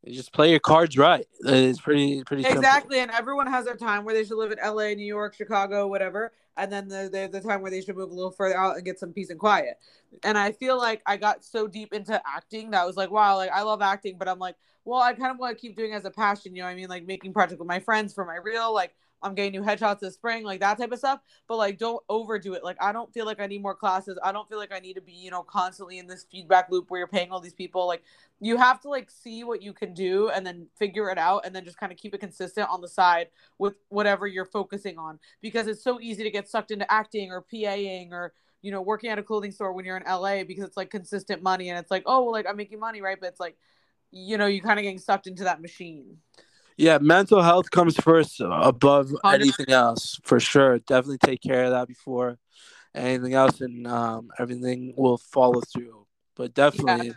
just 0.06 0.32
play 0.32 0.50
your 0.50 0.60
cards 0.60 0.96
right. 0.98 1.26
Uh, 1.46 1.52
it's 1.52 1.80
pretty 1.80 2.22
pretty 2.24 2.44
exactly. 2.44 2.98
Simple. 2.98 3.02
And 3.02 3.10
everyone 3.10 3.46
has 3.46 3.64
their 3.64 3.76
time 3.76 4.04
where 4.04 4.14
they 4.14 4.24
should 4.24 4.38
live 4.38 4.52
in 4.52 4.58
L.A., 4.58 4.94
New 4.94 5.06
York, 5.06 5.34
Chicago, 5.34 5.86
whatever 5.86 6.32
and 6.56 6.72
then 6.72 6.88
the, 6.88 7.08
the, 7.10 7.40
the 7.40 7.46
time 7.46 7.62
where 7.62 7.70
they 7.70 7.80
should 7.80 7.96
move 7.96 8.10
a 8.10 8.14
little 8.14 8.30
further 8.30 8.56
out 8.56 8.76
and 8.76 8.84
get 8.84 8.98
some 8.98 9.12
peace 9.12 9.30
and 9.30 9.38
quiet. 9.38 9.78
And 10.22 10.38
I 10.38 10.52
feel 10.52 10.78
like 10.78 11.02
I 11.06 11.16
got 11.16 11.44
so 11.44 11.66
deep 11.66 11.92
into 11.92 12.20
acting 12.26 12.70
that 12.70 12.82
I 12.82 12.84
was 12.84 12.96
like, 12.96 13.10
wow, 13.10 13.36
like 13.36 13.50
I 13.50 13.62
love 13.62 13.82
acting, 13.82 14.16
but 14.18 14.28
I'm 14.28 14.38
like, 14.38 14.56
well, 14.84 15.00
I 15.00 15.14
kind 15.14 15.32
of 15.32 15.38
want 15.38 15.56
to 15.56 15.60
keep 15.60 15.76
doing 15.76 15.92
as 15.92 16.04
a 16.04 16.10
passion, 16.10 16.54
you 16.54 16.62
know 16.62 16.68
I 16.68 16.74
mean? 16.74 16.88
Like 16.88 17.06
making 17.06 17.32
projects 17.32 17.58
with 17.58 17.68
my 17.68 17.80
friends 17.80 18.12
for 18.12 18.24
my 18.24 18.36
real, 18.36 18.72
like 18.72 18.94
I'm 19.24 19.34
getting 19.34 19.52
new 19.52 19.62
headshots 19.62 20.00
this 20.00 20.14
spring, 20.14 20.44
like 20.44 20.60
that 20.60 20.78
type 20.78 20.92
of 20.92 20.98
stuff. 20.98 21.20
But 21.48 21.56
like, 21.56 21.78
don't 21.78 22.02
overdo 22.08 22.54
it. 22.54 22.62
Like, 22.62 22.76
I 22.80 22.92
don't 22.92 23.12
feel 23.12 23.26
like 23.26 23.40
I 23.40 23.46
need 23.46 23.62
more 23.62 23.74
classes. 23.74 24.18
I 24.22 24.30
don't 24.32 24.48
feel 24.48 24.58
like 24.58 24.72
I 24.72 24.78
need 24.78 24.94
to 24.94 25.00
be, 25.00 25.12
you 25.12 25.30
know, 25.30 25.42
constantly 25.42 25.98
in 25.98 26.06
this 26.06 26.26
feedback 26.30 26.70
loop 26.70 26.90
where 26.90 26.98
you're 26.98 27.08
paying 27.08 27.30
all 27.30 27.40
these 27.40 27.54
people. 27.54 27.86
Like, 27.88 28.02
you 28.40 28.56
have 28.56 28.80
to 28.80 28.88
like 28.88 29.10
see 29.10 29.44
what 29.44 29.62
you 29.62 29.72
can 29.72 29.94
do 29.94 30.28
and 30.28 30.46
then 30.46 30.66
figure 30.78 31.10
it 31.10 31.18
out 31.18 31.46
and 31.46 31.54
then 31.54 31.64
just 31.64 31.78
kind 31.78 31.92
of 31.92 31.98
keep 31.98 32.14
it 32.14 32.18
consistent 32.18 32.68
on 32.68 32.80
the 32.80 32.88
side 32.88 33.28
with 33.58 33.74
whatever 33.88 34.26
you're 34.26 34.44
focusing 34.44 34.98
on 34.98 35.18
because 35.40 35.66
it's 35.66 35.82
so 35.82 36.00
easy 36.00 36.22
to 36.22 36.30
get 36.30 36.48
sucked 36.48 36.70
into 36.70 36.90
acting 36.92 37.30
or 37.30 37.44
PAing 37.52 38.10
or 38.12 38.34
you 38.60 38.70
know 38.70 38.82
working 38.82 39.10
at 39.10 39.18
a 39.18 39.22
clothing 39.22 39.52
store 39.52 39.72
when 39.72 39.84
you're 39.84 39.96
in 39.96 40.02
LA 40.06 40.44
because 40.44 40.64
it's 40.64 40.76
like 40.76 40.90
consistent 40.90 41.42
money 41.42 41.70
and 41.70 41.78
it's 41.78 41.90
like 41.90 42.02
oh 42.06 42.24
well, 42.24 42.32
like 42.32 42.46
I'm 42.46 42.56
making 42.56 42.80
money 42.80 43.00
right 43.00 43.18
but 43.18 43.28
it's 43.28 43.40
like 43.40 43.56
you 44.10 44.36
know 44.36 44.46
you 44.46 44.60
kind 44.60 44.78
of 44.78 44.82
getting 44.82 44.98
sucked 44.98 45.26
into 45.26 45.44
that 45.44 45.62
machine. 45.62 46.18
Yeah, 46.76 46.98
mental 46.98 47.42
health 47.42 47.70
comes 47.70 47.96
first 47.96 48.40
above 48.40 49.10
100. 49.10 49.42
anything 49.42 49.70
else 49.70 50.18
for 50.24 50.40
sure. 50.40 50.78
Definitely 50.80 51.18
take 51.18 51.40
care 51.40 51.64
of 51.64 51.70
that 51.70 51.86
before 51.86 52.38
anything 52.94 53.34
else, 53.34 53.60
and 53.60 53.86
um, 53.86 54.30
everything 54.38 54.94
will 54.96 55.18
follow 55.18 55.60
through. 55.60 56.06
But 56.36 56.54
definitely, 56.54 57.08
yeah. 57.08 57.12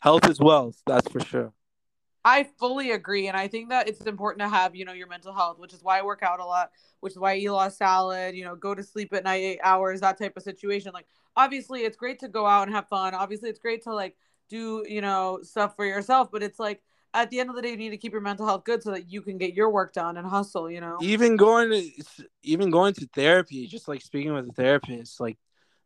health 0.00 0.28
is 0.28 0.40
wealth. 0.40 0.80
That's 0.86 1.08
for 1.08 1.20
sure. 1.20 1.52
I 2.24 2.48
fully 2.58 2.90
agree, 2.90 3.28
and 3.28 3.36
I 3.36 3.46
think 3.46 3.68
that 3.68 3.88
it's 3.88 4.00
important 4.00 4.40
to 4.40 4.48
have 4.48 4.74
you 4.74 4.84
know 4.84 4.92
your 4.92 5.06
mental 5.06 5.32
health, 5.32 5.60
which 5.60 5.72
is 5.72 5.84
why 5.84 6.00
I 6.00 6.02
work 6.02 6.24
out 6.24 6.40
a 6.40 6.44
lot, 6.44 6.72
which 6.98 7.12
is 7.12 7.18
why 7.18 7.34
I 7.34 7.36
eat 7.36 7.46
a 7.46 7.52
lot 7.52 7.68
of 7.68 7.74
salad. 7.74 8.34
You 8.34 8.44
know, 8.44 8.56
go 8.56 8.74
to 8.74 8.82
sleep 8.82 9.12
at 9.12 9.22
night 9.22 9.42
eight 9.42 9.60
hours, 9.62 10.00
that 10.00 10.18
type 10.18 10.36
of 10.36 10.42
situation. 10.42 10.90
Like, 10.92 11.06
obviously, 11.36 11.82
it's 11.82 11.96
great 11.96 12.18
to 12.20 12.28
go 12.28 12.44
out 12.44 12.66
and 12.66 12.74
have 12.74 12.88
fun. 12.88 13.14
Obviously, 13.14 13.48
it's 13.48 13.60
great 13.60 13.84
to 13.84 13.94
like 13.94 14.16
do 14.48 14.84
you 14.88 15.00
know 15.00 15.38
stuff 15.42 15.76
for 15.76 15.84
yourself, 15.84 16.32
but 16.32 16.42
it's 16.42 16.58
like 16.58 16.82
at 17.16 17.30
the 17.30 17.40
end 17.40 17.50
of 17.50 17.56
the 17.56 17.62
day, 17.62 17.70
you 17.70 17.76
need 17.76 17.90
to 17.90 17.96
keep 17.96 18.12
your 18.12 18.20
mental 18.20 18.46
health 18.46 18.64
good 18.64 18.82
so 18.82 18.90
that 18.92 19.10
you 19.10 19.22
can 19.22 19.38
get 19.38 19.54
your 19.54 19.70
work 19.70 19.92
done 19.92 20.16
and 20.16 20.26
hustle. 20.26 20.70
You 20.70 20.80
know, 20.80 20.98
even 21.00 21.36
going 21.36 21.70
to 21.70 22.26
even 22.42 22.70
going 22.70 22.94
to 22.94 23.08
therapy, 23.14 23.66
just 23.66 23.88
like 23.88 24.02
speaking 24.02 24.32
with 24.34 24.48
a 24.48 24.52
therapist, 24.52 25.18
like 25.20 25.38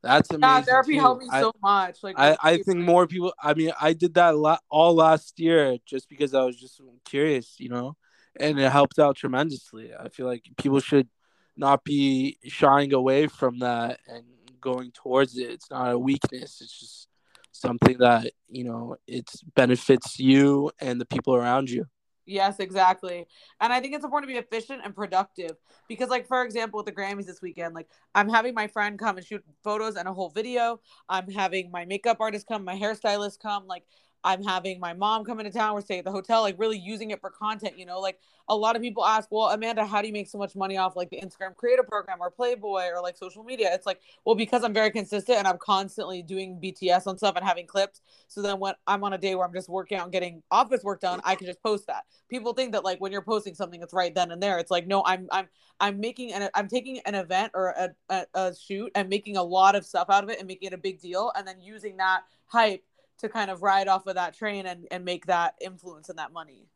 that's 0.03 0.31
amazing. 0.31 0.57
Yeah, 0.57 0.61
therapy 0.63 0.95
too. 0.95 1.01
helped 1.01 1.23
me 1.23 1.29
I, 1.31 1.41
so 1.41 1.53
much. 1.63 2.03
Like 2.03 2.19
I, 2.19 2.37
I 2.43 2.59
think 2.59 2.79
more 2.79 3.07
people. 3.07 3.33
I 3.43 3.55
mean, 3.55 3.73
I 3.81 3.93
did 3.93 4.15
that 4.15 4.37
la- 4.37 4.59
all 4.69 4.95
last 4.95 5.39
year 5.39 5.79
just 5.87 6.09
because 6.09 6.35
I 6.35 6.43
was 6.43 6.57
just 6.57 6.81
curious, 7.05 7.55
you 7.59 7.69
know, 7.69 7.97
and 8.39 8.59
it 8.59 8.71
helped 8.71 8.99
out 8.99 9.17
tremendously. 9.17 9.93
I 9.95 10.09
feel 10.09 10.27
like 10.27 10.45
people 10.57 10.81
should 10.81 11.09
not 11.57 11.85
be 11.85 12.39
shying 12.45 12.93
away 12.93 13.29
from 13.29 13.61
that 13.61 14.01
and 14.09 14.25
going 14.61 14.91
towards 14.93 15.37
it. 15.39 15.51
It's 15.51 15.71
not 15.71 15.93
a 15.93 15.99
weakness. 15.99 16.61
It's 16.61 16.79
just 16.79 17.09
something 17.53 17.99
that 17.99 18.33
you 18.49 18.65
know 18.65 18.97
it 19.07 19.31
benefits 19.55 20.19
you 20.19 20.71
and 20.81 21.01
the 21.01 21.07
people 21.07 21.35
around 21.35 21.71
you. 21.71 21.87
Yes 22.27 22.61
exactly. 22.61 23.27
And 23.61 23.73
i 23.73 23.81
think 23.81 23.95
it's 23.95 24.05
important 24.05 24.31
to 24.31 24.35
be 24.35 24.39
efficient 24.39 24.83
and 24.85 24.95
productive 24.95 25.57
because 25.89 26.09
like 26.09 26.29
for 26.29 26.45
example 26.45 26.79
with 26.79 26.87
the 26.87 26.93
grammys 26.93 27.27
this 27.27 27.43
weekend 27.43 27.75
like 27.75 27.89
i'm 28.15 28.29
having 28.29 28.55
my 28.55 28.69
friend 28.69 28.99
come 28.99 29.17
and 29.17 29.27
shoot 29.27 29.43
photos 29.65 29.97
and 29.97 30.07
a 30.07 30.13
whole 30.13 30.31
video. 30.31 30.81
I'm 31.09 31.29
having 31.29 31.71
my 31.71 31.85
makeup 31.85 32.19
artist 32.21 32.47
come 32.47 32.65
my 32.65 32.77
hairstylist 32.77 33.41
come 33.41 33.67
like 33.67 33.85
I'm 34.25 34.43
having 34.43 34.81
my 34.81 34.93
mom 34.93 35.25
come 35.25 35.41
into 35.41 35.53
town. 35.53 35.75
We're 35.75 35.81
staying 35.81 36.01
at 36.01 36.05
the 36.05 36.11
hotel, 36.11 36.43
like 36.43 36.57
really 36.59 36.79
using 36.79 37.11
it 37.11 37.21
for 37.21 37.31
content. 37.31 37.79
You 37.79 37.87
know, 37.87 38.01
like 38.01 38.19
a 38.49 38.57
lot 38.57 38.77
of 38.77 38.83
people 38.83 39.05
ask, 39.05 39.29
well, 39.31 39.49
Amanda, 39.49 39.87
how 39.87 40.01
do 40.03 40.09
you 40.09 40.13
make 40.13 40.29
so 40.29 40.39
much 40.39 40.55
money 40.55 40.77
off 40.77 40.97
like 40.97 41.11
the 41.11 41.21
Instagram 41.21 41.55
creator 41.57 41.83
program 41.83 42.19
or 42.21 42.31
Playboy 42.31 42.89
or 42.95 43.01
like 43.03 43.17
social 43.17 43.45
media? 43.45 43.71
It's 43.73 43.87
like, 43.87 44.01
well, 44.25 44.35
because 44.35 44.65
I'm 44.65 44.75
very 44.75 44.91
consistent 44.91 45.39
and 45.39 45.47
I'm 45.47 45.59
constantly 45.59 46.23
doing 46.23 46.61
BTS 46.63 47.07
on 47.07 47.17
stuff 47.17 47.37
and 47.37 47.45
having 47.45 47.67
clips. 47.67 48.01
So 48.29 48.43
then 48.43 48.59
when 48.59 48.75
I'm 48.87 49.05
on 49.05 49.13
a 49.13 49.19
day 49.19 49.35
where 49.35 49.47
I'm 49.47 49.55
just 49.55 49.69
working 49.69 49.99
out 49.99 50.05
and 50.05 50.13
getting 50.13 50.43
office 50.51 50.83
work 50.83 51.01
done, 51.01 51.21
I 51.25 51.35
can 51.35 51.47
just 51.47 51.63
post 51.63 51.87
that. 51.87 52.05
People 52.29 52.53
think 52.53 52.73
that 52.73 52.85
like 52.85 53.01
when 53.01 53.13
you're 53.13 53.23
posting 53.23 53.55
something, 53.55 53.81
it's 53.83 53.95
right 53.95 54.15
then 54.15 54.31
and 54.33 54.43
there. 54.43 54.59
It's 54.59 54.71
like, 54.71 54.87
no, 54.87 55.03
I'm 55.07 55.29
I'm 55.31 55.49
I'm 55.81 56.01
making 56.01 56.33
an 56.33 56.51
I'm 56.55 56.69
taking 56.69 57.01
an 57.07 57.15
event 57.15 57.53
or 57.55 57.69
a, 57.69 57.91
a, 58.11 58.27
a 58.35 58.55
shoot 58.55 58.91
and 58.95 59.09
making 59.09 59.37
a 59.37 59.43
lot 59.43 59.75
of 59.75 59.87
stuff 59.87 60.09
out 60.11 60.25
of 60.25 60.31
it 60.31 60.39
and 60.39 60.47
making 60.47 60.69
it 60.69 60.75
a 60.75 60.79
big 60.79 61.01
deal 61.01 61.33
and 61.37 61.47
then 61.47 61.61
using 61.61 61.97
that 61.97 62.23
hype 62.47 62.85
to 63.21 63.29
kind 63.29 63.51
of 63.51 63.63
ride 63.63 63.89
off 63.89 64.07
of 64.07 64.17
that 64.17 64.37
train 64.37 64.67
and, 64.67 64.87
and 64.91 65.05
make 65.05 65.27
that 65.27 65.55
influence 65.61 66.09
and 66.09 66.19
that 66.19 66.33
money. 66.33 66.67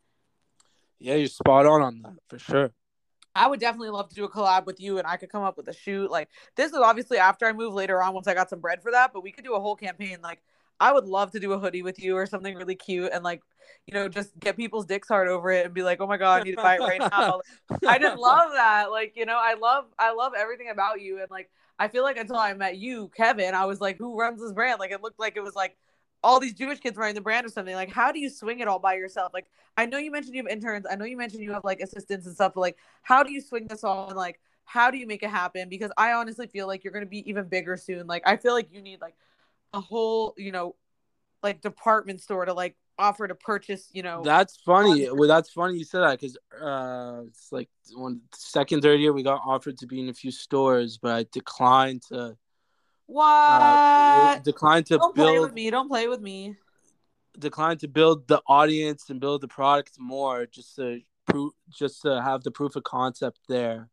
Yeah, 0.99 1.15
you're 1.15 1.29
spot 1.29 1.67
on 1.67 1.83
on 1.83 2.03
that 2.03 2.15
for 2.29 2.39
sure. 2.39 2.73
I 3.35 3.49
would 3.49 3.61
definitely 3.61 3.91
love 3.91 4.09
to 4.11 4.15
do 4.15 4.25
a 4.25 4.31
collab 4.31 4.65
with 4.65 4.81
you 4.81 4.99
and 4.99 5.07
I 5.07 5.17
could 5.17 5.29
come 5.29 5.43
up 5.43 5.57
with 5.57 5.69
a 5.69 5.73
shoot. 5.73 6.11
Like 6.11 6.29
this 6.57 6.73
is 6.73 6.79
obviously 6.79 7.19
after 7.19 7.47
I 7.47 7.53
move 7.53 7.75
later 7.75 8.01
on 8.01 8.15
once 8.15 8.29
I 8.29 8.35
got 8.35 8.49
some 8.49 8.61
bread 8.61 8.83
for 8.83 8.93
that, 8.93 9.13
but 9.13 9.23
we 9.23 9.33
could 9.33 9.45
do 9.45 9.55
a 9.55 9.61
whole 9.61 9.77
campaign. 9.77 10.19
Like 10.23 10.41
I 10.79 10.93
would 10.93 11.05
love 11.05 11.33
to 11.33 11.41
do 11.41 11.53
a 11.53 11.59
hoodie 11.59 11.83
with 11.83 12.01
you 12.03 12.17
or 12.17 12.27
something 12.27 12.55
really 12.55 12.77
cute 12.77 13.11
and 13.13 13.25
like, 13.25 13.43
you 13.87 13.95
know, 13.95 14.09
just 14.09 14.39
get 14.39 14.57
people's 14.57 14.87
dicks 14.87 15.09
hard 15.09 15.29
over 15.29 15.51
it 15.51 15.67
and 15.67 15.75
be 15.75 15.83
like, 15.83 16.01
oh 16.01 16.07
my 16.07 16.17
God, 16.17 16.43
I 16.43 16.45
need 16.45 16.57
to 16.57 16.63
buy 16.63 16.77
it 16.77 16.81
right 16.81 17.01
now. 17.01 17.41
I 17.89 17.99
just 17.99 18.19
love 18.19 18.53
that. 18.55 18.91
Like, 18.91 19.15
you 19.17 19.27
know, 19.27 19.39
I 19.41 19.55
love 19.55 19.87
I 19.99 20.13
love 20.13 20.33
everything 20.37 20.71
about 20.71 21.01
you. 21.01 21.21
And 21.21 21.31
like 21.31 21.51
I 21.79 21.89
feel 21.89 22.05
like 22.05 22.17
until 22.17 22.37
I 22.37 22.53
met 22.55 22.77
you, 22.77 23.11
Kevin, 23.17 23.55
I 23.55 23.65
was 23.65 23.81
like, 23.81 23.99
who 23.99 24.19
runs 24.19 24.41
this 24.41 24.53
brand? 24.53 24.79
Like 24.79 24.93
it 24.93 25.03
looked 25.03 25.19
like 25.19 25.37
it 25.37 25.43
was 25.43 25.57
like 25.57 25.77
all 26.25 26.41
these 26.41 26.55
Jewish 26.55 26.81
kids 26.81 26.97
running 26.97 27.15
the 27.15 27.21
brand 27.21 27.45
or 27.45 27.51
something. 27.51 27.75
Like, 27.75 27.93
how 27.93 28.11
do 28.11 28.19
you 28.19 28.31
swing 28.31 28.61
it 28.61 28.67
all 28.67 28.79
by 28.79 28.95
yourself? 28.95 29.33
Like, 29.35 29.47
I 29.77 29.85
know 29.85 29.99
you 29.99 30.11
mentioned 30.11 30.35
you 30.35 30.43
have 30.43 30.51
interns. 30.51 30.87
I 30.91 30.97
know 30.97 31.05
you 31.05 31.19
mentioned 31.19 31.43
you 31.43 31.53
have 31.53 31.65
like 31.65 31.81
assistants 31.81 32.27
and 32.27 32.35
stuff, 32.35 32.53
but 32.55 32.63
like, 32.63 32.79
how 33.03 33.23
do 33.23 33.31
you 33.31 33.43
swing 33.43 33.67
this 33.69 33.85
all 33.85 34.09
and 34.09 34.17
like, 34.17 34.41
how 34.65 34.91
do 34.91 34.97
you 34.97 35.07
make 35.07 35.23
it 35.23 35.29
happen? 35.29 35.69
Because 35.69 35.93
I 35.99 36.15
honestly 36.15 36.47
feel 36.47 36.67
like 36.67 36.83
you're 36.83 36.95
gonna 36.95 37.05
be 37.05 37.29
even 37.29 37.45
bigger 37.47 37.77
soon. 37.77 38.07
Like, 38.07 38.23
I 38.25 38.39
feel 38.39 38.55
like 38.55 38.73
you 38.73 38.81
need 38.81 39.03
like 39.03 39.15
a 39.75 39.81
whole, 39.81 40.35
you 40.39 40.51
know, 40.51 40.77
like 41.43 41.61
department 41.61 42.23
store 42.23 42.47
to 42.47 42.55
like 42.55 42.75
offer 42.99 43.29
to 43.29 43.35
purchase. 43.35 43.91
You 43.93 44.03
know, 44.03 44.23
that's 44.25 44.57
funny. 44.57 45.07
Well, 45.11 45.29
that's 45.29 45.51
funny 45.51 45.77
you 45.77 45.85
said 45.85 46.01
that 46.01 46.19
because 46.19 46.39
uh, 46.59 47.25
it's 47.27 47.53
like 47.53 47.69
one 47.95 48.23
second, 48.33 48.81
third 48.81 48.99
year 48.99 49.13
we 49.13 49.23
got 49.23 49.43
offered 49.45 49.77
to 49.79 49.87
be 49.87 50.01
in 50.01 50.09
a 50.09 50.15
few 50.15 50.31
stores, 50.31 50.97
but 50.97 51.15
I 51.15 51.27
declined 51.31 52.01
to 52.09 52.39
what? 53.07 53.25
Uh, 53.25 54.39
decline 54.39 54.85
to 54.85 54.99
Don't 54.99 55.15
build. 55.15 55.29
play 55.29 55.39
with 55.39 55.53
me. 55.53 55.71
Don't 55.71 55.89
play 55.89 56.09
with 56.09 56.21
me. 56.21 56.57
Decline 57.39 57.79
to 57.79 57.89
build 57.89 58.29
the 58.29 58.41
audience 58.47 59.11
and 59.11 59.21
build 59.21 59.41
the 59.41 59.49
product 59.49 59.99
more, 59.99 60.47
just 60.47 60.77
to 60.77 61.01
prove, 61.27 61.53
just 61.71 62.03
to 62.03 62.23
have 62.23 62.43
the 62.43 62.51
proof 62.51 62.77
of 62.77 62.85
concept 62.85 63.41
there. 63.49 63.89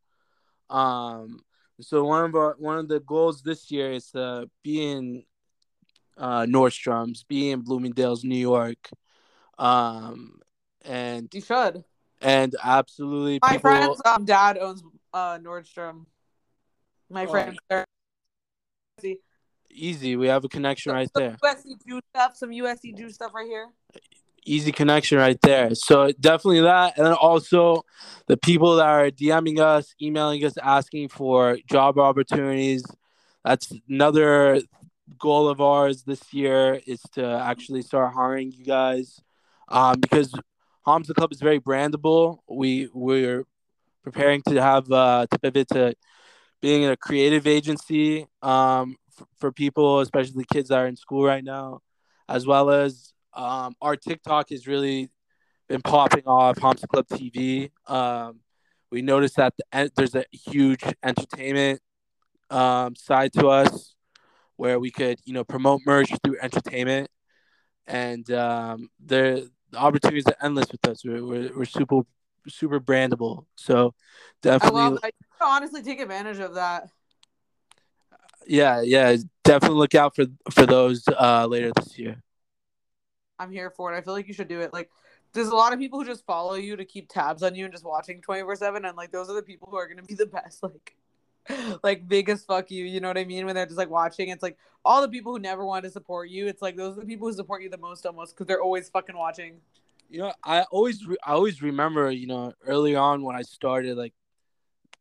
Um, 0.69 1.39
so 1.79 2.03
one 2.03 2.25
of 2.25 2.35
our 2.35 2.55
one 2.59 2.77
of 2.77 2.87
the 2.87 2.99
goals 2.99 3.41
this 3.41 3.71
year 3.71 3.91
is 3.91 4.11
to 4.11 4.49
be 4.63 4.91
in 4.91 5.23
uh, 6.17 6.43
Nordstrom's, 6.43 7.23
be 7.23 7.51
in 7.51 7.61
Bloomingdale's, 7.61 8.23
New 8.23 8.35
York, 8.35 8.89
um, 9.57 10.39
and 10.85 11.29
you 11.33 11.41
should. 11.41 11.83
And 12.21 12.55
absolutely, 12.63 13.39
my 13.41 13.53
people... 13.53 13.61
friend's 13.61 14.01
um, 14.05 14.25
dad 14.25 14.57
owns 14.59 14.83
uh, 15.13 15.39
Nordstrom. 15.39 16.05
My 17.09 17.25
oh. 17.25 17.31
friend 17.31 17.59
Easy. 19.73 20.15
We 20.15 20.27
have 20.27 20.43
a 20.43 20.49
connection 20.49 20.93
right 20.93 21.09
there. 21.15 21.37
USC 21.43 21.85
Jew 21.87 22.01
stuff, 22.13 22.35
some 22.35 22.49
USC 22.49 22.97
Jew 22.97 23.09
stuff 23.09 23.33
right 23.33 23.47
here. 23.47 23.69
Easy 24.45 24.71
connection 24.71 25.17
right 25.17 25.39
there. 25.41 25.75
So 25.75 26.11
definitely 26.19 26.61
that, 26.61 26.97
and 26.97 27.05
then 27.05 27.13
also 27.13 27.83
the 28.27 28.37
people 28.37 28.77
that 28.77 28.87
are 28.87 29.11
DMing 29.11 29.59
us, 29.59 29.93
emailing 30.01 30.43
us, 30.43 30.57
asking 30.57 31.09
for 31.09 31.57
job 31.69 31.99
opportunities. 31.99 32.83
That's 33.45 33.71
another 33.87 34.61
goal 35.19 35.47
of 35.47 35.61
ours 35.61 36.03
this 36.03 36.33
year 36.33 36.79
is 36.87 37.01
to 37.13 37.25
actually 37.25 37.81
start 37.83 38.13
hiring 38.13 38.51
you 38.51 38.65
guys, 38.65 39.19
um, 39.67 39.99
because 39.99 40.33
Hamsa 40.85 41.13
Club 41.13 41.31
is 41.31 41.39
very 41.39 41.59
brandable. 41.59 42.39
We 42.49 42.89
we're 42.93 43.45
preparing 44.03 44.41
to 44.47 44.61
have 44.61 44.91
uh, 44.91 45.27
to 45.29 45.39
pivot 45.39 45.67
to 45.69 45.93
being 46.61 46.85
a 46.85 46.95
creative 46.95 47.47
agency 47.47 48.27
um, 48.41 48.95
for, 49.15 49.27
for 49.37 49.51
people, 49.51 49.99
especially 49.99 50.45
kids 50.51 50.69
that 50.69 50.79
are 50.79 50.87
in 50.87 50.95
school 50.95 51.23
right 51.25 51.43
now, 51.43 51.81
as 52.27 52.45
well 52.45 52.69
as 52.69 53.13
um, 53.33 53.75
our 53.81 53.95
TikTok 53.95 54.49
has 54.49 54.67
really 54.67 55.09
been 55.67 55.81
popping 55.81 56.23
off. 56.25 56.57
Hamsa 56.57 56.87
Club 56.87 57.07
TV. 57.07 57.71
Um, 57.87 58.39
we 58.91 59.01
noticed 59.01 59.37
that 59.37 59.53
the, 59.57 59.91
there's 59.95 60.15
a 60.15 60.25
huge 60.31 60.83
entertainment 61.03 61.81
um, 62.49 62.95
side 62.95 63.33
to 63.33 63.47
us 63.47 63.95
where 64.57 64.79
we 64.79 64.91
could, 64.91 65.19
you 65.25 65.33
know, 65.33 65.43
promote 65.43 65.81
merch 65.85 66.11
through 66.23 66.37
entertainment, 66.41 67.09
and 67.87 68.29
um, 68.31 68.89
the, 69.03 69.49
the 69.71 69.77
opportunities 69.77 70.27
are 70.27 70.35
endless 70.41 70.71
with 70.71 70.85
us. 70.87 71.03
We're, 71.03 71.25
we're, 71.25 71.57
we're 71.57 71.65
super 71.65 72.01
super 72.47 72.79
brandable. 72.79 73.45
So 73.55 73.93
definitely, 74.41 74.81
I 74.81 74.83
love 74.85 74.99
that. 75.01 75.13
honestly 75.41 75.81
take 75.81 75.99
advantage 75.99 76.39
of 76.39 76.55
that. 76.55 76.89
Yeah, 78.51 78.81
yeah, 78.81 79.15
definitely 79.45 79.77
look 79.77 79.95
out 79.95 80.13
for 80.13 80.25
for 80.49 80.65
those 80.65 81.05
uh, 81.07 81.47
later 81.47 81.71
this 81.73 81.97
year. 81.97 82.21
I'm 83.39 83.49
here 83.49 83.69
for 83.69 83.93
it. 83.93 83.97
I 83.97 84.01
feel 84.01 84.11
like 84.11 84.27
you 84.27 84.33
should 84.33 84.49
do 84.49 84.59
it. 84.59 84.73
Like, 84.73 84.89
there's 85.31 85.47
a 85.47 85.55
lot 85.55 85.71
of 85.71 85.79
people 85.79 85.99
who 85.99 86.05
just 86.05 86.25
follow 86.25 86.55
you 86.55 86.75
to 86.75 86.83
keep 86.83 87.07
tabs 87.07 87.43
on 87.43 87.55
you 87.55 87.63
and 87.63 87.73
just 87.73 87.85
watching 87.85 88.21
24 88.21 88.57
seven, 88.57 88.83
and 88.83 88.97
like 88.97 89.13
those 89.13 89.29
are 89.29 89.35
the 89.35 89.41
people 89.41 89.69
who 89.71 89.77
are 89.77 89.87
gonna 89.87 90.03
be 90.03 90.15
the 90.15 90.25
best. 90.25 90.63
Like. 90.69 90.95
like 91.81 92.07
big 92.07 92.29
as 92.29 92.43
fuck 92.43 92.69
you, 92.69 92.85
you 92.85 92.99
know 92.99 93.07
what 93.07 93.17
I 93.17 93.23
mean? 93.23 93.47
When 93.47 93.55
they're 93.55 93.65
just 93.65 93.77
like 93.77 93.89
watching, 93.89 94.29
it's 94.29 94.43
like 94.43 94.57
all 94.85 95.01
the 95.01 95.09
people 95.09 95.31
who 95.31 95.39
never 95.39 95.65
want 95.65 95.83
to 95.85 95.89
support 95.89 96.29
you. 96.29 96.45
It's 96.45 96.61
like 96.61 96.75
those 96.75 96.95
are 96.97 96.99
the 96.99 97.05
people 97.07 97.27
who 97.27 97.33
support 97.33 97.63
you 97.63 97.69
the 97.69 97.79
most, 97.79 98.05
almost 98.05 98.35
because 98.35 98.45
they're 98.45 98.61
always 98.61 98.89
fucking 98.89 99.17
watching 99.17 99.61
you 100.09 100.19
know, 100.19 100.33
I 100.43 100.63
always 100.63 101.07
re- 101.07 101.17
I 101.25 101.31
always 101.31 101.61
remember, 101.61 102.11
you 102.11 102.27
know, 102.27 102.53
early 102.67 102.95
on 102.95 103.23
when 103.23 103.35
I 103.35 103.43
started, 103.43 103.97
like 103.97 104.13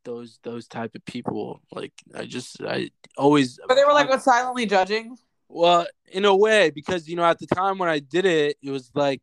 those 0.05 0.39
those 0.43 0.67
type 0.67 0.95
of 0.95 1.05
people. 1.05 1.61
Like 1.73 1.93
I 2.15 2.25
just 2.25 2.63
I 2.63 2.91
always. 3.17 3.59
But 3.67 3.75
they 3.75 3.85
were 3.85 3.93
like 3.93 4.09
what 4.09 4.23
silently 4.23 4.67
judging. 4.67 5.17
Well, 5.49 5.87
in 6.13 6.25
a 6.25 6.35
way, 6.35 6.71
because 6.71 7.09
you 7.09 7.17
know, 7.17 7.25
at 7.25 7.39
the 7.39 7.47
time 7.47 7.79
when 7.79 7.89
I 7.89 7.99
did 7.99 8.25
it, 8.25 8.57
it 8.63 8.71
was 8.71 8.91
like 8.95 9.23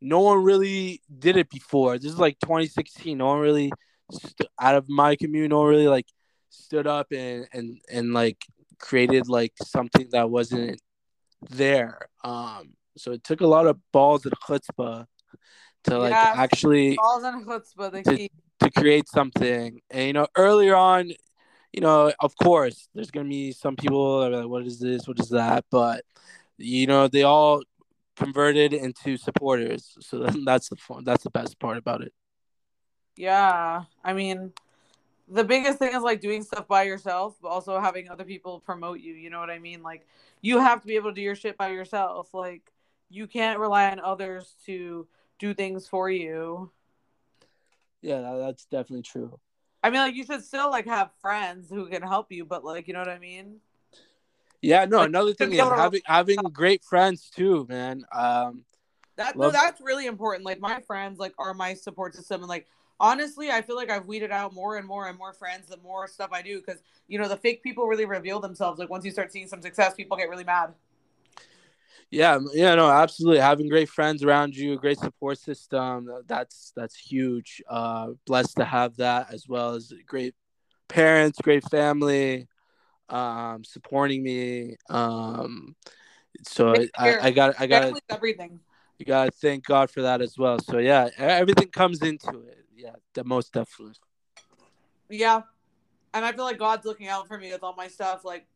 no 0.00 0.20
one 0.20 0.42
really 0.42 1.00
did 1.18 1.36
it 1.36 1.50
before. 1.50 1.98
This 1.98 2.12
is 2.12 2.18
like 2.18 2.38
2016. 2.40 3.18
No 3.18 3.26
one 3.26 3.40
really 3.40 3.72
st- 4.12 4.50
out 4.60 4.74
of 4.74 4.88
my 4.88 5.16
community, 5.16 5.48
no 5.48 5.60
one 5.60 5.68
really 5.68 5.88
like 5.88 6.06
stood 6.50 6.86
up 6.86 7.08
and 7.12 7.46
and 7.52 7.78
and 7.90 8.12
like 8.12 8.44
created 8.78 9.28
like 9.28 9.52
something 9.62 10.08
that 10.12 10.30
wasn't 10.30 10.80
there. 11.50 12.08
Um, 12.22 12.74
so 12.96 13.12
it 13.12 13.24
took 13.24 13.40
a 13.40 13.46
lot 13.46 13.66
of 13.66 13.78
balls 13.92 14.24
and 14.24 14.34
chutzpah 14.46 15.06
to 15.84 15.98
like 15.98 16.14
actually 16.14 16.96
balls 16.96 17.24
and 17.24 17.46
chutzpah 17.46 17.92
the 17.92 18.02
to, 18.02 18.16
to 18.16 18.28
create 18.76 19.08
something. 19.08 19.80
And 19.90 20.06
you 20.06 20.12
know, 20.12 20.26
earlier 20.36 20.76
on, 20.76 21.10
you 21.72 21.80
know, 21.80 22.12
of 22.20 22.36
course, 22.36 22.88
there's 22.94 23.10
gonna 23.10 23.28
be 23.28 23.52
some 23.52 23.76
people 23.76 24.20
that 24.20 24.32
are 24.32 24.42
like, 24.42 24.48
"What 24.48 24.66
is 24.66 24.78
this? 24.78 25.08
What 25.08 25.20
is 25.20 25.30
that?" 25.30 25.64
But 25.70 26.04
you 26.58 26.86
know, 26.86 27.08
they 27.08 27.22
all 27.24 27.62
converted 28.16 28.72
into 28.72 29.16
supporters. 29.16 29.96
So 30.00 30.26
that's 30.44 30.68
the 30.68 30.76
fun. 30.76 31.04
That's 31.04 31.24
the 31.24 31.30
best 31.30 31.58
part 31.58 31.76
about 31.78 32.02
it. 32.02 32.12
Yeah, 33.16 33.84
I 34.02 34.12
mean, 34.12 34.52
the 35.28 35.44
biggest 35.44 35.78
thing 35.78 35.94
is 35.94 36.02
like 36.02 36.20
doing 36.20 36.42
stuff 36.42 36.66
by 36.68 36.82
yourself, 36.82 37.36
but 37.40 37.48
also 37.48 37.80
having 37.80 38.08
other 38.08 38.24
people 38.24 38.60
promote 38.60 39.00
you. 39.00 39.14
You 39.14 39.30
know 39.30 39.40
what 39.40 39.50
I 39.50 39.58
mean? 39.58 39.82
Like, 39.82 40.06
you 40.42 40.58
have 40.58 40.80
to 40.80 40.86
be 40.86 40.96
able 40.96 41.10
to 41.10 41.14
do 41.14 41.22
your 41.22 41.36
shit 41.36 41.56
by 41.56 41.68
yourself. 41.68 42.34
Like, 42.34 42.72
you 43.08 43.26
can't 43.26 43.58
rely 43.58 43.90
on 43.90 44.00
others 44.00 44.54
to 44.66 45.06
do 45.38 45.54
things 45.54 45.86
for 45.86 46.10
you. 46.10 46.70
Yeah, 48.04 48.36
that's 48.38 48.66
definitely 48.66 49.02
true. 49.02 49.40
I 49.82 49.88
mean, 49.88 50.00
like 50.00 50.14
you 50.14 50.26
should 50.26 50.44
still 50.44 50.70
like 50.70 50.84
have 50.86 51.10
friends 51.22 51.70
who 51.70 51.88
can 51.88 52.02
help 52.02 52.30
you, 52.30 52.44
but 52.44 52.62
like 52.62 52.86
you 52.86 52.92
know 52.92 52.98
what 53.00 53.08
I 53.08 53.18
mean. 53.18 53.60
Yeah, 54.60 54.84
no. 54.84 54.98
Like, 54.98 55.08
another 55.08 55.32
thing 55.32 55.52
is 55.52 55.58
having 55.58 56.02
having 56.04 56.42
great 56.52 56.84
friends 56.84 57.30
too, 57.34 57.66
man. 57.66 58.04
Um, 58.14 58.66
that 59.16 59.38
no, 59.38 59.50
that's 59.50 59.80
really 59.80 60.04
important. 60.04 60.44
Like 60.44 60.60
my 60.60 60.80
friends, 60.80 61.18
like 61.18 61.32
are 61.38 61.54
my 61.54 61.72
support 61.72 62.14
system, 62.14 62.42
and 62.42 62.48
like 62.48 62.66
honestly, 63.00 63.50
I 63.50 63.62
feel 63.62 63.76
like 63.76 63.90
I've 63.90 64.06
weeded 64.06 64.30
out 64.30 64.52
more 64.52 64.76
and 64.76 64.86
more 64.86 65.08
and 65.08 65.16
more 65.16 65.32
friends 65.32 65.68
the 65.68 65.78
more 65.78 66.06
stuff 66.06 66.28
I 66.30 66.42
do 66.42 66.60
because 66.60 66.82
you 67.08 67.18
know 67.18 67.26
the 67.26 67.38
fake 67.38 67.62
people 67.62 67.86
really 67.86 68.04
reveal 68.04 68.38
themselves. 68.38 68.78
Like 68.78 68.90
once 68.90 69.06
you 69.06 69.12
start 69.12 69.32
seeing 69.32 69.48
some 69.48 69.62
success, 69.62 69.94
people 69.94 70.18
get 70.18 70.28
really 70.28 70.44
mad. 70.44 70.74
Yeah, 72.10 72.38
yeah, 72.52 72.74
no, 72.74 72.88
absolutely. 72.88 73.40
Having 73.40 73.68
great 73.68 73.88
friends 73.88 74.22
around 74.22 74.54
you, 74.54 74.76
great 74.76 74.98
support 74.98 75.38
system, 75.38 76.08
that's 76.26 76.72
that's 76.76 76.96
huge. 76.96 77.62
Uh, 77.68 78.10
blessed 78.26 78.56
to 78.56 78.64
have 78.64 78.96
that 78.96 79.32
as 79.32 79.48
well 79.48 79.74
as 79.74 79.92
great 80.06 80.34
parents, 80.88 81.40
great 81.40 81.68
family, 81.70 82.46
um, 83.08 83.64
supporting 83.64 84.22
me. 84.22 84.76
Um, 84.88 85.74
so 86.44 86.74
I, 86.96 87.16
I 87.20 87.30
got 87.30 87.54
I 87.58 87.66
got 87.66 88.00
everything. 88.10 88.60
You 88.98 89.06
gotta 89.06 89.32
thank 89.32 89.64
God 89.64 89.90
for 89.90 90.02
that 90.02 90.20
as 90.20 90.38
well. 90.38 90.58
So 90.60 90.78
yeah, 90.78 91.08
everything 91.18 91.68
comes 91.68 92.00
into 92.02 92.40
it. 92.46 92.64
Yeah, 92.76 92.94
the 93.14 93.24
most 93.24 93.52
definitely. 93.52 93.94
Yeah, 95.08 95.42
and 96.12 96.24
I 96.24 96.32
feel 96.32 96.44
like 96.44 96.58
God's 96.58 96.84
looking 96.84 97.08
out 97.08 97.26
for 97.28 97.38
me 97.38 97.50
with 97.52 97.62
all 97.62 97.74
my 97.76 97.88
stuff. 97.88 98.24
Like 98.24 98.46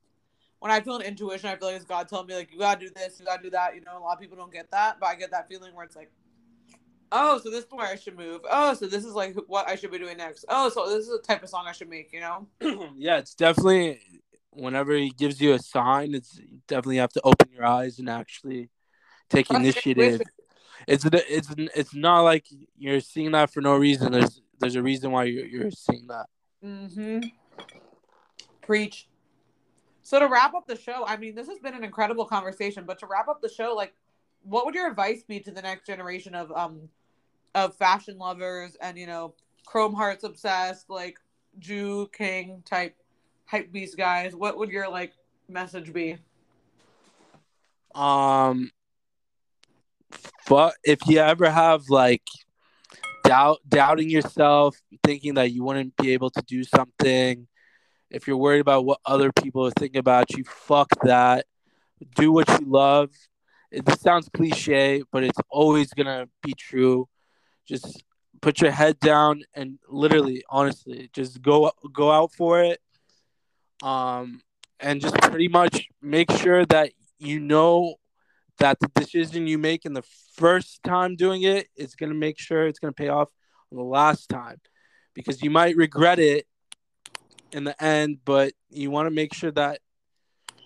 when 0.61 0.73
I 0.73 0.81
feel 0.81 0.97
an 0.97 1.03
intuition, 1.03 1.49
I 1.49 1.57
feel 1.57 1.69
like 1.69 1.77
it's 1.77 1.85
God 1.85 2.09
telling 2.09 2.27
me 2.27 2.35
like 2.35 2.53
you 2.53 2.59
gotta 2.59 2.81
do 2.81 2.91
this, 2.95 3.19
you 3.21 3.27
gotta 3.27 3.43
do 3.43 3.51
that. 3.51 3.75
You 3.75 3.83
know, 3.83 3.99
a 3.99 4.01
lot 4.01 4.15
of 4.15 4.21
people 4.21 4.37
don't 4.37 4.53
get 4.53 4.71
that, 4.71 4.99
but 5.01 5.07
I 5.07 5.15
get 5.15 5.31
that 5.31 5.49
feeling 5.49 5.75
where 5.75 5.85
it's 5.85 5.97
like, 5.97 6.11
oh, 7.13 7.39
so 7.39 7.51
this 7.51 7.65
is 7.65 7.71
where 7.71 7.87
I 7.87 7.97
should 7.97 8.17
move. 8.17 8.41
Oh, 8.51 8.75
so 8.75 8.87
this 8.87 9.05
is 9.05 9.15
like 9.15 9.37
what 9.47 9.69
I 9.69 9.77
should 9.77 9.91
be 9.91 9.99
doing 9.99 10.17
next. 10.17 10.45
Oh, 10.49 10.69
so 10.69 10.89
this 10.89 11.07
is 11.07 11.11
the 11.11 11.21
type 11.21 11.43
of 11.43 11.49
song 11.49 11.65
I 11.67 11.73
should 11.73 11.89
make. 11.89 12.13
You 12.13 12.21
know? 12.21 12.47
yeah, 12.97 13.19
it's 13.19 13.35
definitely 13.35 14.01
whenever 14.51 14.97
he 14.97 15.11
gives 15.11 15.41
you 15.41 15.53
a 15.53 15.59
sign, 15.59 16.15
it's 16.15 16.41
definitely 16.67 16.97
have 16.97 17.13
to 17.13 17.21
open 17.23 17.49
your 17.53 17.65
eyes 17.65 17.99
and 17.99 18.09
actually 18.09 18.71
take 19.29 19.51
initiative. 19.51 20.23
it's 20.87 21.05
it's 21.05 21.55
it's 21.75 21.95
not 21.95 22.23
like 22.23 22.47
you're 22.77 23.01
seeing 23.01 23.33
that 23.33 23.53
for 23.53 23.61
no 23.61 23.77
reason. 23.77 24.13
There's 24.13 24.41
there's 24.59 24.77
a 24.77 24.83
reason 24.83 25.13
why 25.13 25.25
you're 25.25 25.47
you're 25.47 25.71
seeing 25.71 26.09
that. 26.09 26.27
Mm-hmm. 26.65 27.21
Preach. 28.63 29.09
So 30.09 30.19
to 30.19 30.27
wrap 30.27 30.55
up 30.55 30.67
the 30.67 30.75
show, 30.75 31.05
I 31.07 31.19
mean, 31.19 31.35
this 31.35 31.49
has 31.49 31.59
been 31.59 31.75
an 31.75 31.85
incredible 31.85 32.25
conversation. 32.25 32.85
But 32.87 32.99
to 33.01 33.07
wrap 33.07 33.29
up 33.29 33.43
the 33.43 33.49
show, 33.51 33.75
like, 33.77 33.93
what 34.43 34.65
would 34.65 34.75
your 34.75 34.89
advice 34.89 35.23
be 35.23 35.39
to 35.41 35.51
the 35.51 35.61
next 35.61 35.85
generation 35.85 36.35
of 36.35 36.51
um 36.53 36.89
of 37.55 37.77
fashion 37.77 38.17
lovers 38.17 38.75
and 38.81 38.97
you 38.97 39.07
know 39.07 39.35
chrome 39.67 39.93
hearts 39.93 40.25
obsessed 40.25 40.89
like 40.89 41.19
Jew 41.59 42.09
King 42.11 42.63
type 42.65 42.97
hype 43.45 43.71
beast 43.71 43.99
guys? 43.99 44.35
What 44.35 44.57
would 44.57 44.71
your 44.71 44.89
like 44.89 45.13
message 45.47 45.93
be? 45.93 46.17
Um, 47.95 48.71
but 50.49 50.73
if 50.85 51.07
you 51.07 51.19
ever 51.19 51.51
have 51.51 51.91
like 51.91 52.23
doubt 53.25 53.59
doubting 53.69 54.09
yourself, 54.09 54.75
thinking 55.05 55.35
that 55.35 55.53
you 55.53 55.65
wouldn't 55.65 55.99
be 55.99 56.15
able 56.15 56.31
to 56.31 56.41
do 56.47 56.65
something, 56.65 57.47
if 58.11 58.27
you're 58.27 58.37
worried 58.37 58.61
about 58.61 58.85
what 58.85 59.01
other 59.05 59.33
people 59.33 59.67
are 59.67 59.73
thinking 59.73 59.99
about 59.99 60.37
you, 60.37 60.45
fuck 60.45 60.89
that. 61.03 61.47
Do 62.17 62.33
what 62.33 62.49
you 62.49 62.67
love. 62.67 63.11
It, 63.71 63.85
sounds 64.01 64.29
cliche, 64.35 65.03
but 65.13 65.25
it's 65.25 65.39
always 65.51 65.93
gonna 65.93 66.29
be 66.43 66.55
true. 66.55 67.09
Just 67.67 68.03
put 68.41 68.61
your 68.61 68.71
head 68.71 68.99
down 69.01 69.43
and 69.55 69.79
literally, 69.89 70.43
honestly, 70.49 71.11
just 71.13 71.43
go 71.43 71.71
go 71.93 72.11
out 72.11 72.33
for 72.33 72.63
it. 72.63 72.81
Um, 73.83 74.41
and 74.81 75.01
just 75.01 75.17
pretty 75.21 75.49
much 75.49 75.87
make 76.01 76.31
sure 76.31 76.65
that 76.67 76.93
you 77.19 77.41
know 77.41 77.97
that 78.59 78.79
the 78.81 78.89
decision 78.95 79.47
you 79.47 79.59
make 79.59 79.85
in 79.85 79.93
the 79.93 80.05
first 80.35 80.83
time 80.83 81.17
doing 81.17 81.43
it 81.43 81.69
is 81.77 81.95
going 81.95 82.11
to 82.11 82.17
make 82.17 82.39
sure 82.39 82.67
it's 82.67 82.79
going 82.79 82.93
to 82.93 82.97
pay 82.97 83.09
off 83.09 83.29
the 83.71 83.83
last 83.83 84.29
time 84.29 84.61
because 85.15 85.43
you 85.43 85.51
might 85.51 85.77
regret 85.77 86.19
it 86.19 86.47
in 87.53 87.65
the 87.65 87.83
end 87.83 88.19
but 88.25 88.53
you 88.71 88.91
want 88.91 89.07
to 89.07 89.11
make 89.11 89.35
sure 89.35 89.51
that 89.51 89.81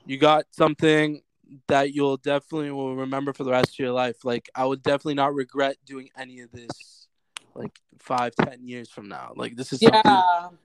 you 0.06 0.18
got 0.18 0.44
something 0.50 1.22
that 1.68 1.92
you'll 1.92 2.16
definitely 2.16 2.70
will 2.70 2.96
remember 2.96 3.32
for 3.32 3.44
the 3.44 3.50
rest 3.50 3.74
of 3.74 3.78
your 3.78 3.92
life 3.92 4.24
like 4.24 4.50
i 4.54 4.64
would 4.64 4.82
definitely 4.82 5.14
not 5.14 5.34
regret 5.34 5.76
doing 5.84 6.08
any 6.16 6.40
of 6.40 6.50
this 6.50 7.08
like 7.54 7.78
five 7.98 8.34
ten 8.34 8.66
years 8.66 8.88
from 8.88 9.08
now 9.08 9.32
like 9.36 9.54
this 9.56 9.72
is 9.72 9.80
yeah 9.80 9.90
something 10.02 10.58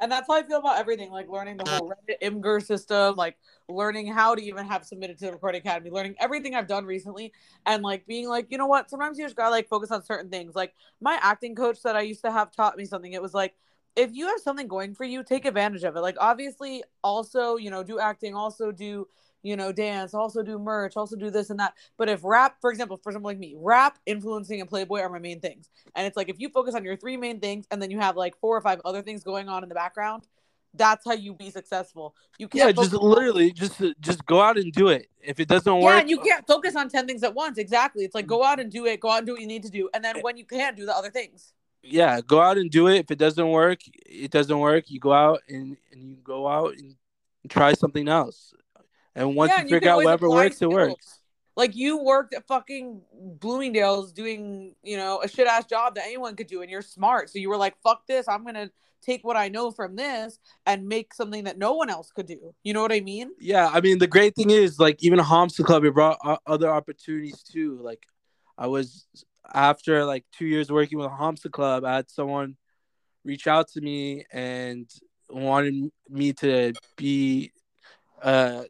and 0.00 0.10
that's 0.10 0.26
how 0.26 0.34
I 0.34 0.42
feel 0.42 0.58
about 0.58 0.78
everything, 0.78 1.10
like 1.10 1.28
learning 1.28 1.58
the 1.58 1.64
whole 1.64 1.90
Reddit 1.90 2.20
Imgur 2.22 2.64
system, 2.64 3.16
like 3.16 3.36
learning 3.68 4.06
how 4.06 4.34
to 4.34 4.42
even 4.42 4.66
have 4.66 4.84
submitted 4.84 5.18
to 5.18 5.26
the 5.26 5.32
Recording 5.32 5.60
Academy, 5.60 5.90
learning 5.90 6.16
everything 6.18 6.54
I've 6.54 6.66
done 6.66 6.86
recently, 6.86 7.32
and 7.66 7.82
like 7.82 8.06
being 8.06 8.26
like, 8.26 8.46
you 8.50 8.56
know 8.56 8.66
what? 8.66 8.88
Sometimes 8.88 9.18
you 9.18 9.26
just 9.26 9.36
gotta 9.36 9.50
like 9.50 9.68
focus 9.68 9.90
on 9.90 10.02
certain 10.02 10.30
things. 10.30 10.54
Like 10.54 10.74
my 11.00 11.18
acting 11.20 11.54
coach 11.54 11.82
that 11.82 11.96
I 11.96 12.00
used 12.00 12.24
to 12.24 12.32
have 12.32 12.50
taught 12.50 12.78
me 12.78 12.86
something. 12.86 13.12
It 13.12 13.20
was 13.20 13.34
like, 13.34 13.54
if 14.00 14.14
you 14.14 14.26
have 14.26 14.40
something 14.40 14.66
going 14.66 14.94
for 14.94 15.04
you, 15.04 15.22
take 15.22 15.44
advantage 15.44 15.84
of 15.84 15.96
it. 15.96 16.00
Like 16.00 16.16
obviously, 16.18 16.82
also 17.02 17.56
you 17.56 17.70
know, 17.70 17.82
do 17.82 17.98
acting, 17.98 18.34
also 18.34 18.72
do 18.72 19.06
you 19.42 19.56
know, 19.56 19.72
dance, 19.72 20.12
also 20.12 20.42
do 20.42 20.58
merch, 20.58 20.96
also 20.96 21.16
do 21.16 21.30
this 21.30 21.50
and 21.50 21.58
that. 21.60 21.74
But 21.96 22.08
if 22.08 22.20
rap, 22.24 22.56
for 22.60 22.70
example, 22.70 23.00
for 23.02 23.12
someone 23.12 23.30
like 23.30 23.38
me, 23.38 23.54
rap, 23.56 23.98
influencing, 24.06 24.60
and 24.60 24.68
Playboy 24.68 25.00
are 25.00 25.08
my 25.08 25.18
main 25.18 25.40
things. 25.40 25.70
And 25.94 26.06
it's 26.06 26.16
like 26.16 26.28
if 26.28 26.38
you 26.38 26.50
focus 26.50 26.74
on 26.74 26.84
your 26.84 26.96
three 26.96 27.16
main 27.16 27.40
things 27.40 27.66
and 27.70 27.80
then 27.80 27.90
you 27.90 27.98
have 27.98 28.16
like 28.16 28.38
four 28.38 28.56
or 28.56 28.60
five 28.60 28.80
other 28.84 29.02
things 29.02 29.24
going 29.24 29.48
on 29.48 29.62
in 29.62 29.68
the 29.68 29.74
background, 29.74 30.26
that's 30.74 31.04
how 31.04 31.14
you 31.14 31.34
be 31.34 31.50
successful. 31.50 32.14
You 32.38 32.48
can't 32.48 32.76
yeah, 32.76 32.82
just 32.82 32.94
literally 32.94 33.52
just 33.52 33.82
just 34.00 34.24
go 34.26 34.40
out 34.40 34.56
and 34.56 34.72
do 34.72 34.88
it. 34.88 35.08
If 35.20 35.40
it 35.40 35.48
doesn't 35.48 35.72
work, 35.72 35.94
yeah, 35.94 36.00
and 36.00 36.10
you 36.10 36.18
can't 36.20 36.46
focus 36.46 36.76
on 36.76 36.88
ten 36.88 37.06
things 37.06 37.22
at 37.24 37.34
once. 37.34 37.58
Exactly. 37.58 38.04
It's 38.04 38.14
like 38.14 38.26
go 38.26 38.44
out 38.44 38.60
and 38.60 38.70
do 38.70 38.86
it. 38.86 39.00
Go 39.00 39.10
out 39.10 39.18
and 39.18 39.26
do 39.26 39.32
what 39.32 39.40
you 39.40 39.48
need 39.48 39.64
to 39.64 39.70
do, 39.70 39.88
and 39.94 40.04
then 40.04 40.20
when 40.20 40.36
you 40.36 40.44
can't 40.44 40.76
do 40.76 40.86
the 40.86 40.94
other 40.94 41.10
things. 41.10 41.52
Yeah, 41.82 42.20
go 42.20 42.40
out 42.40 42.58
and 42.58 42.70
do 42.70 42.88
it. 42.88 42.98
If 42.98 43.10
it 43.10 43.18
doesn't 43.18 43.48
work, 43.48 43.80
it 44.06 44.30
doesn't 44.30 44.58
work. 44.58 44.90
You 44.90 45.00
go 45.00 45.12
out 45.12 45.40
and 45.48 45.76
and 45.92 46.02
you 46.02 46.16
go 46.22 46.46
out 46.46 46.74
and 46.76 46.96
try 47.48 47.72
something 47.72 48.08
else. 48.08 48.52
And 49.14 49.34
once 49.34 49.52
yeah, 49.56 49.62
you 49.62 49.68
figure 49.70 49.90
out 49.90 49.96
whatever 49.98 50.28
works, 50.28 50.56
skills. 50.56 50.72
it 50.72 50.76
works. 50.76 51.18
Like 51.56 51.74
you 51.74 52.02
worked 52.02 52.34
at 52.34 52.46
fucking 52.46 53.02
Bloomingdale's 53.12 54.12
doing, 54.12 54.74
you 54.82 54.96
know, 54.96 55.20
a 55.22 55.28
shit 55.28 55.46
ass 55.46 55.66
job 55.66 55.96
that 55.96 56.04
anyone 56.04 56.36
could 56.36 56.46
do, 56.46 56.62
and 56.62 56.70
you're 56.70 56.82
smart. 56.82 57.28
So 57.28 57.38
you 57.38 57.48
were 57.48 57.56
like, 57.56 57.74
fuck 57.82 58.06
this, 58.06 58.28
I'm 58.28 58.44
gonna 58.44 58.70
take 59.02 59.24
what 59.24 59.36
I 59.36 59.48
know 59.48 59.70
from 59.70 59.96
this 59.96 60.38
and 60.66 60.86
make 60.86 61.14
something 61.14 61.44
that 61.44 61.58
no 61.58 61.74
one 61.74 61.90
else 61.90 62.10
could 62.12 62.26
do. 62.26 62.54
You 62.62 62.74
know 62.74 62.82
what 62.82 62.92
I 62.92 63.00
mean? 63.00 63.30
Yeah, 63.38 63.68
I 63.72 63.80
mean 63.80 63.98
the 63.98 64.06
great 64.06 64.34
thing 64.34 64.50
is 64.50 64.78
like 64.78 65.02
even 65.02 65.18
Hamsa 65.18 65.64
Club 65.64 65.84
it 65.84 65.94
brought 65.94 66.18
other 66.46 66.70
opportunities 66.70 67.42
too. 67.42 67.78
Like 67.82 68.06
I 68.58 68.66
was 68.66 69.06
after 69.52 70.04
like 70.04 70.24
two 70.32 70.46
years 70.46 70.70
working 70.70 70.98
with 70.98 71.10
Hamsa 71.10 71.50
Club, 71.50 71.84
I 71.84 71.96
had 71.96 72.10
someone 72.10 72.56
reach 73.24 73.46
out 73.46 73.68
to 73.68 73.80
me 73.80 74.24
and 74.32 74.90
wanted 75.28 75.90
me 76.08 76.32
to 76.34 76.72
be 76.96 77.52
uh, 78.22 78.64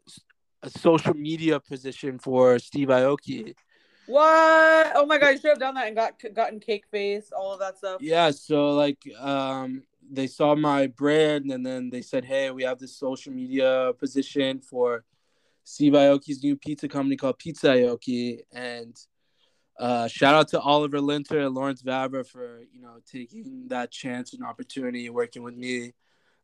a 0.63 0.69
social 0.69 1.13
media 1.13 1.59
position 1.59 2.19
for 2.19 2.59
Steve 2.59 2.89
Aoki. 2.89 3.55
What? 4.07 4.91
Oh 4.95 5.05
my 5.05 5.17
god, 5.17 5.29
you 5.29 5.37
should 5.37 5.51
have 5.51 5.59
done 5.59 5.75
that 5.75 5.87
and 5.87 5.95
got 5.95 6.13
gotten 6.33 6.59
cake 6.59 6.85
face, 6.91 7.31
all 7.35 7.53
of 7.53 7.59
that 7.59 7.77
stuff. 7.77 8.01
Yeah, 8.01 8.31
so 8.31 8.71
like 8.71 8.97
um 9.19 9.83
they 10.11 10.27
saw 10.27 10.55
my 10.55 10.87
brand 10.87 11.51
and 11.51 11.65
then 11.65 11.89
they 11.89 12.01
said, 12.01 12.25
Hey, 12.25 12.51
we 12.51 12.63
have 12.63 12.79
this 12.79 12.97
social 12.97 13.31
media 13.31 13.93
position 13.97 14.59
for 14.59 15.05
Steve 15.63 15.93
Aoki's 15.93 16.43
new 16.43 16.55
pizza 16.57 16.87
company 16.87 17.15
called 17.15 17.39
Pizzaoki. 17.39 18.39
And 18.51 18.95
uh, 19.81 20.07
shout 20.07 20.35
out 20.35 20.47
to 20.49 20.59
Oliver 20.59 21.01
Linter 21.01 21.39
and 21.39 21.55
Lawrence 21.55 21.81
Vavra 21.81 22.25
for, 22.25 22.61
you 22.71 22.79
know, 22.79 22.99
taking 23.11 23.67
that 23.69 23.89
chance 23.89 24.33
and 24.33 24.45
opportunity 24.45 25.09
working 25.09 25.41
with 25.41 25.55
me. 25.55 25.93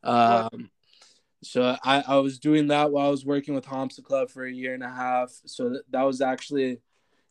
Um, 0.03 0.71
so 1.43 1.77
I, 1.83 2.03
I 2.07 2.15
was 2.15 2.39
doing 2.39 2.67
that 2.69 2.91
while 2.91 3.05
I 3.05 3.11
was 3.11 3.25
working 3.25 3.53
with 3.53 3.65
Hamsa 3.65 4.03
Club 4.03 4.31
for 4.31 4.43
a 4.43 4.51
year 4.51 4.73
and 4.73 4.81
a 4.81 4.89
half. 4.89 5.31
So 5.45 5.69
that, 5.69 5.83
that 5.91 6.01
was 6.01 6.19
actually, 6.19 6.79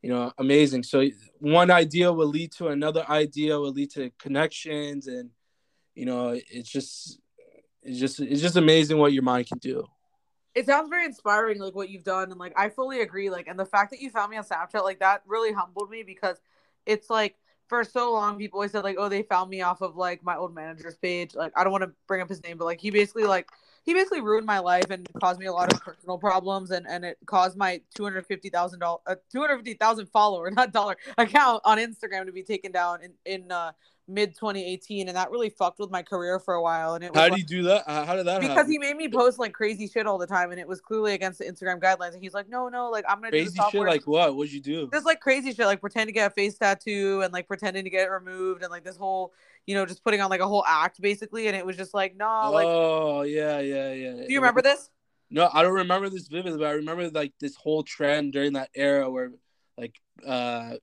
you 0.00 0.10
know, 0.10 0.32
amazing. 0.38 0.84
So 0.84 1.04
one 1.40 1.72
idea 1.72 2.12
will 2.12 2.28
lead 2.28 2.52
to 2.52 2.68
another 2.68 3.04
idea, 3.10 3.58
will 3.58 3.72
lead 3.72 3.90
to 3.92 4.12
connections, 4.16 5.08
and 5.08 5.30
you 5.96 6.06
know, 6.06 6.38
it's 6.50 6.70
just, 6.70 7.18
it's 7.82 7.98
just, 7.98 8.20
it's 8.20 8.42
just 8.42 8.56
amazing 8.56 8.98
what 8.98 9.12
your 9.12 9.24
mind 9.24 9.48
can 9.48 9.58
do. 9.58 9.84
It 10.56 10.66
sounds 10.66 10.88
very 10.88 11.04
inspiring, 11.04 11.60
like 11.60 11.74
what 11.74 11.90
you've 11.90 12.02
done, 12.02 12.30
and 12.30 12.40
like 12.40 12.54
I 12.56 12.70
fully 12.70 13.02
agree. 13.02 13.28
Like, 13.30 13.46
and 13.46 13.58
the 13.58 13.66
fact 13.66 13.90
that 13.90 14.00
you 14.00 14.08
found 14.10 14.30
me 14.30 14.38
on 14.38 14.44
Snapchat, 14.44 14.82
like 14.82 15.00
that, 15.00 15.22
really 15.26 15.52
humbled 15.52 15.90
me 15.90 16.02
because 16.02 16.38
it's 16.86 17.10
like 17.10 17.36
for 17.68 17.84
so 17.84 18.12
long 18.12 18.38
people 18.38 18.58
always 18.58 18.72
said 18.72 18.82
like, 18.82 18.96
oh, 18.98 19.10
they 19.10 19.22
found 19.22 19.50
me 19.50 19.60
off 19.60 19.82
of 19.82 19.96
like 19.96 20.24
my 20.24 20.34
old 20.34 20.54
manager's 20.54 20.96
page. 20.96 21.34
Like, 21.34 21.52
I 21.56 21.62
don't 21.62 21.72
want 21.72 21.84
to 21.84 21.92
bring 22.06 22.22
up 22.22 22.28
his 22.30 22.42
name, 22.42 22.56
but 22.56 22.64
like 22.64 22.80
he 22.80 22.90
basically 22.90 23.24
like 23.24 23.50
he 23.84 23.92
basically 23.92 24.22
ruined 24.22 24.46
my 24.46 24.58
life 24.58 24.90
and 24.90 25.06
caused 25.20 25.38
me 25.38 25.46
a 25.46 25.52
lot 25.52 25.72
of 25.72 25.80
personal 25.80 26.16
problems 26.18 26.70
and 26.70 26.86
and 26.88 27.04
it 27.04 27.18
caused 27.26 27.56
my 27.56 27.80
two 27.94 28.04
hundred 28.04 28.26
fifty 28.26 28.48
thousand 28.48 28.80
dollar 28.80 29.00
uh, 29.06 29.16
two 29.30 29.40
hundred 29.40 29.56
fifty 29.58 29.74
thousand 29.74 30.06
follower 30.06 30.50
not 30.56 30.72
dollar 30.72 30.96
account 31.18 31.60
on 31.64 31.78
Instagram 31.78 32.26
to 32.26 32.32
be 32.32 32.42
taken 32.42 32.72
down 32.72 33.00
in 33.02 33.12
in 33.24 33.52
uh, 33.52 33.72
mid 34.08 34.34
2018 34.36 35.08
and 35.08 35.16
that 35.16 35.30
really 35.30 35.50
fucked 35.50 35.80
with 35.80 35.90
my 35.90 36.02
career 36.02 36.38
for 36.38 36.54
a 36.54 36.62
while 36.62 36.94
and 36.94 37.02
it 37.02 37.12
was 37.12 37.20
how 37.20 37.28
did 37.28 37.38
you 37.38 37.44
do 37.44 37.62
that? 37.64 37.84
How 37.86 38.14
did 38.14 38.26
that 38.26 38.40
because 38.40 38.56
happen? 38.56 38.70
he 38.70 38.78
made 38.78 38.96
me 38.96 39.08
post 39.08 39.38
like 39.38 39.52
crazy 39.52 39.88
shit 39.88 40.06
all 40.06 40.16
the 40.16 40.26
time 40.26 40.52
and 40.52 40.60
it 40.60 40.68
was 40.68 40.80
clearly 40.80 41.14
against 41.14 41.40
the 41.40 41.44
instagram 41.44 41.80
guidelines 41.80 42.14
and 42.14 42.22
he's 42.22 42.34
like 42.34 42.48
no 42.48 42.68
no 42.68 42.88
like 42.88 43.04
i'm 43.08 43.16
gonna 43.16 43.32
do 43.32 43.38
crazy 43.38 43.58
shit? 43.70 43.80
like 43.82 44.06
what? 44.06 44.36
What'd 44.36 44.52
you 44.52 44.60
do? 44.60 44.88
Just 44.92 45.06
like 45.06 45.20
crazy 45.20 45.52
shit 45.52 45.66
like 45.66 45.80
pretend 45.80 46.06
to 46.06 46.12
get 46.12 46.30
a 46.30 46.30
face 46.30 46.56
tattoo 46.56 47.22
and 47.22 47.32
like 47.32 47.48
pretending 47.48 47.82
to 47.82 47.90
get 47.90 48.06
it 48.06 48.10
removed 48.10 48.62
and 48.62 48.70
like 48.70 48.84
this 48.84 48.96
whole 48.96 49.32
you 49.66 49.74
know 49.74 49.84
just 49.84 50.04
putting 50.04 50.20
on 50.20 50.30
like 50.30 50.40
a 50.40 50.46
whole 50.46 50.64
act 50.66 51.00
basically 51.00 51.48
and 51.48 51.56
it 51.56 51.66
was 51.66 51.76
just 51.76 51.92
like 51.92 52.16
no 52.16 52.50
like 52.52 52.66
oh 52.66 53.22
yeah 53.22 53.58
yeah 53.58 53.92
yeah. 53.92 54.12
Do 54.12 54.32
you 54.32 54.38
remember 54.38 54.62
this? 54.62 54.88
No 55.30 55.50
i 55.52 55.62
don't 55.62 55.72
remember 55.72 56.08
this 56.08 56.28
vividly 56.28 56.58
but 56.58 56.68
i 56.68 56.72
remember 56.72 57.10
like 57.10 57.32
this 57.40 57.56
whole 57.56 57.82
trend 57.82 58.32
during 58.32 58.52
that 58.52 58.70
era 58.74 59.10
where 59.10 59.32
like 59.76 59.96
uh 60.24 60.74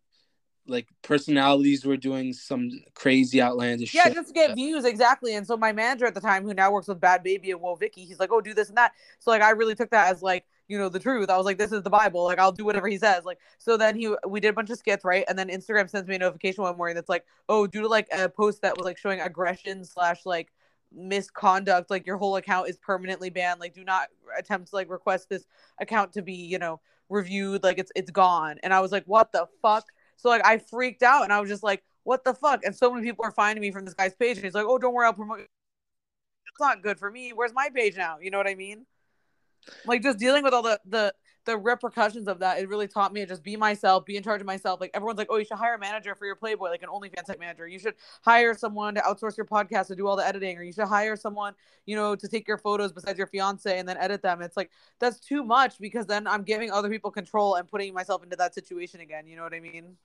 like 0.67 0.87
personalities 1.01 1.85
were 1.85 1.97
doing 1.97 2.31
some 2.31 2.71
crazy 2.93 3.41
outlandish 3.41 3.93
yeah 3.93 4.03
shit. 4.03 4.13
just 4.13 4.29
to 4.29 4.33
get 4.33 4.55
views 4.55 4.85
exactly 4.85 5.35
and 5.35 5.45
so 5.45 5.57
my 5.57 5.73
manager 5.73 6.05
at 6.05 6.15
the 6.15 6.21
time 6.21 6.43
who 6.43 6.53
now 6.53 6.71
works 6.71 6.87
with 6.87 7.01
Bhad 7.01 7.25
Bhabie 7.25 7.51
and 7.51 7.61
Woah 7.61 7.77
Vicky 7.77 8.05
he's 8.05 8.19
like 8.19 8.31
oh 8.31 8.41
do 8.41 8.53
this 8.53 8.69
and 8.69 8.77
that. 8.77 8.93
So 9.19 9.31
like 9.31 9.41
I 9.41 9.51
really 9.51 9.75
took 9.75 9.89
that 9.91 10.11
as 10.11 10.21
like 10.21 10.45
you 10.67 10.77
know 10.77 10.89
the 10.89 10.99
truth. 10.99 11.29
I 11.29 11.37
was 11.37 11.45
like 11.45 11.57
this 11.57 11.71
is 11.71 11.83
the 11.83 11.89
Bible 11.89 12.23
like 12.23 12.39
I'll 12.39 12.51
do 12.51 12.65
whatever 12.65 12.87
he 12.87 12.97
says. 12.97 13.25
Like 13.25 13.39
so 13.57 13.77
then 13.77 13.95
he 13.95 14.13
we 14.27 14.39
did 14.39 14.49
a 14.49 14.53
bunch 14.53 14.69
of 14.69 14.77
skits 14.77 15.05
right? 15.05 15.25
And 15.27 15.37
then 15.37 15.49
Instagram 15.49 15.89
sends 15.89 16.07
me 16.07 16.15
a 16.15 16.19
notification 16.19 16.63
one 16.63 16.77
morning 16.77 16.95
that's 16.95 17.09
like 17.09 17.25
oh 17.49 17.67
due 17.67 17.81
to 17.81 17.87
like 17.87 18.07
a 18.11 18.29
post 18.29 18.61
that 18.61 18.77
was 18.77 18.85
like 18.85 18.97
showing 18.97 19.21
aggression 19.21 19.83
slash 19.83 20.25
like 20.25 20.51
misconduct 20.95 21.89
like 21.89 22.05
your 22.05 22.17
whole 22.17 22.35
account 22.35 22.69
is 22.69 22.77
permanently 22.77 23.31
banned 23.31 23.59
like 23.59 23.73
do 23.73 23.83
not 23.83 24.09
attempt 24.37 24.69
to 24.69 24.75
like 24.75 24.91
request 24.91 25.27
this 25.27 25.43
account 25.79 26.13
to 26.13 26.21
be 26.21 26.33
you 26.33 26.59
know 26.59 26.79
reviewed 27.09 27.63
like 27.63 27.77
it's 27.77 27.91
it's 27.95 28.11
gone. 28.11 28.57
And 28.63 28.73
I 28.73 28.79
was 28.79 28.91
like 28.91 29.03
what 29.05 29.31
the 29.31 29.47
fuck 29.61 29.85
so 30.23 30.29
like 30.29 30.45
I 30.45 30.57
freaked 30.57 31.03
out 31.03 31.25
and 31.25 31.33
I 31.33 31.41
was 31.41 31.49
just 31.49 31.63
like, 31.63 31.83
what 32.03 32.23
the 32.23 32.33
fuck? 32.33 32.63
And 32.63 32.73
so 32.73 32.93
many 32.93 33.05
people 33.05 33.25
are 33.25 33.31
finding 33.31 33.61
me 33.61 33.71
from 33.71 33.83
this 33.83 33.93
guy's 33.93 34.15
page. 34.15 34.37
And 34.37 34.45
he's 34.45 34.53
like, 34.53 34.65
oh, 34.65 34.77
don't 34.77 34.93
worry, 34.93 35.05
I'll 35.05 35.13
promote. 35.13 35.39
It's 35.41 36.59
not 36.61 36.81
good 36.81 36.97
for 36.97 37.11
me. 37.11 37.31
Where's 37.31 37.53
my 37.53 37.67
page 37.75 37.97
now? 37.97 38.19
You 38.21 38.31
know 38.31 38.37
what 38.37 38.47
I 38.47 38.55
mean? 38.55 38.85
Like 39.85 40.01
just 40.01 40.19
dealing 40.19 40.43
with 40.43 40.53
all 40.53 40.61
the 40.61 40.79
the 40.85 41.13
the 41.45 41.57
repercussions 41.57 42.29
of 42.29 42.39
that, 42.39 42.59
it 42.59 42.69
really 42.69 42.87
taught 42.87 43.11
me 43.11 43.19
to 43.19 43.25
just 43.25 43.43
be 43.43 43.57
myself, 43.57 44.05
be 44.05 44.15
in 44.15 44.23
charge 44.23 44.39
of 44.39 44.47
myself. 44.47 44.79
Like 44.79 44.91
everyone's 44.93 45.17
like, 45.17 45.27
oh, 45.29 45.35
you 45.35 45.43
should 45.43 45.57
hire 45.57 45.73
a 45.73 45.79
manager 45.79 46.15
for 46.15 46.25
your 46.25 46.37
Playboy, 46.37 46.69
like 46.69 46.83
an 46.83 46.89
OnlyFans 46.89 47.25
type 47.25 47.39
manager. 47.39 47.67
You 47.67 47.79
should 47.79 47.95
hire 48.21 48.53
someone 48.53 48.95
to 48.95 49.01
outsource 49.01 49.35
your 49.35 49.45
podcast 49.45 49.87
to 49.87 49.95
do 49.95 50.07
all 50.07 50.15
the 50.15 50.25
editing, 50.25 50.57
or 50.57 50.63
you 50.63 50.71
should 50.71 50.87
hire 50.87 51.17
someone, 51.17 51.53
you 51.85 51.97
know, 51.97 52.15
to 52.15 52.27
take 52.29 52.47
your 52.47 52.57
photos 52.57 52.93
besides 52.93 53.17
your 53.17 53.27
fiance 53.27 53.77
and 53.77 53.89
then 53.89 53.97
edit 53.97 54.21
them. 54.21 54.41
It's 54.41 54.55
like 54.55 54.71
that's 54.99 55.19
too 55.19 55.43
much 55.43 55.79
because 55.79 56.05
then 56.05 56.27
I'm 56.27 56.43
giving 56.43 56.71
other 56.71 56.89
people 56.89 57.11
control 57.11 57.55
and 57.55 57.67
putting 57.67 57.93
myself 57.93 58.23
into 58.23 58.37
that 58.37 58.53
situation 58.53 59.01
again. 59.01 59.27
You 59.27 59.35
know 59.35 59.43
what 59.43 59.53
I 59.53 59.59
mean? 59.59 59.97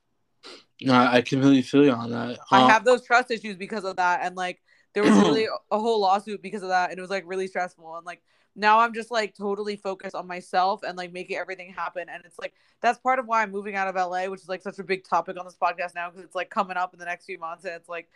No, 0.81 0.95
I 0.95 1.23
completely 1.23 1.63
feel 1.63 1.85
you 1.85 1.93
on 1.93 2.11
that. 2.11 2.39
I 2.51 2.63
um, 2.63 2.71
have 2.71 2.85
those 2.85 3.05
trust 3.05 3.31
issues 3.31 3.57
because 3.57 3.85
of 3.85 3.97
that, 3.97 4.21
and 4.23 4.37
like 4.37 4.63
there 4.95 5.03
was 5.03 5.13
really 5.13 5.47
a 5.71 5.79
whole 5.79 6.01
lawsuit 6.01 6.43
because 6.43 6.63
of 6.63 6.69
that, 6.69 6.91
and 6.91 6.99
it 6.99 7.01
was 7.03 7.11
like 7.11 7.25
really 7.27 7.47
stressful. 7.47 7.97
And 7.97 8.07
like 8.07 8.23
now 8.55 8.81
I'm 8.81 8.95
just 8.95 9.11
like 9.11 9.35
totally 9.35 9.77
focused 9.77 10.15
on 10.15 10.27
myself 10.27 10.83
and 10.83 10.97
like 10.97 11.13
making 11.13 11.37
everything 11.37 11.73
happen. 11.73 12.09
And 12.09 12.23
it's 12.25 12.39
like 12.39 12.55
that's 12.81 12.99
part 12.99 13.19
of 13.19 13.27
why 13.27 13.43
I'm 13.43 13.51
moving 13.51 13.75
out 13.75 13.89
of 13.89 13.95
LA, 13.95 14.27
which 14.27 14.41
is 14.41 14.49
like 14.49 14.63
such 14.63 14.79
a 14.79 14.85
big 14.85 15.05
topic 15.05 15.39
on 15.39 15.45
this 15.45 15.57
podcast 15.61 15.95
now 15.95 16.11
because 16.11 16.25
it's 16.25 16.35
like 16.35 16.51
coming 16.51 16.77
up 16.77 16.93
in 16.93 16.99
the 16.99 17.05
next 17.05 17.27
few 17.27 17.39
months, 17.39 17.65
and 17.65 17.75
it's 17.75 17.89
like 17.89 18.09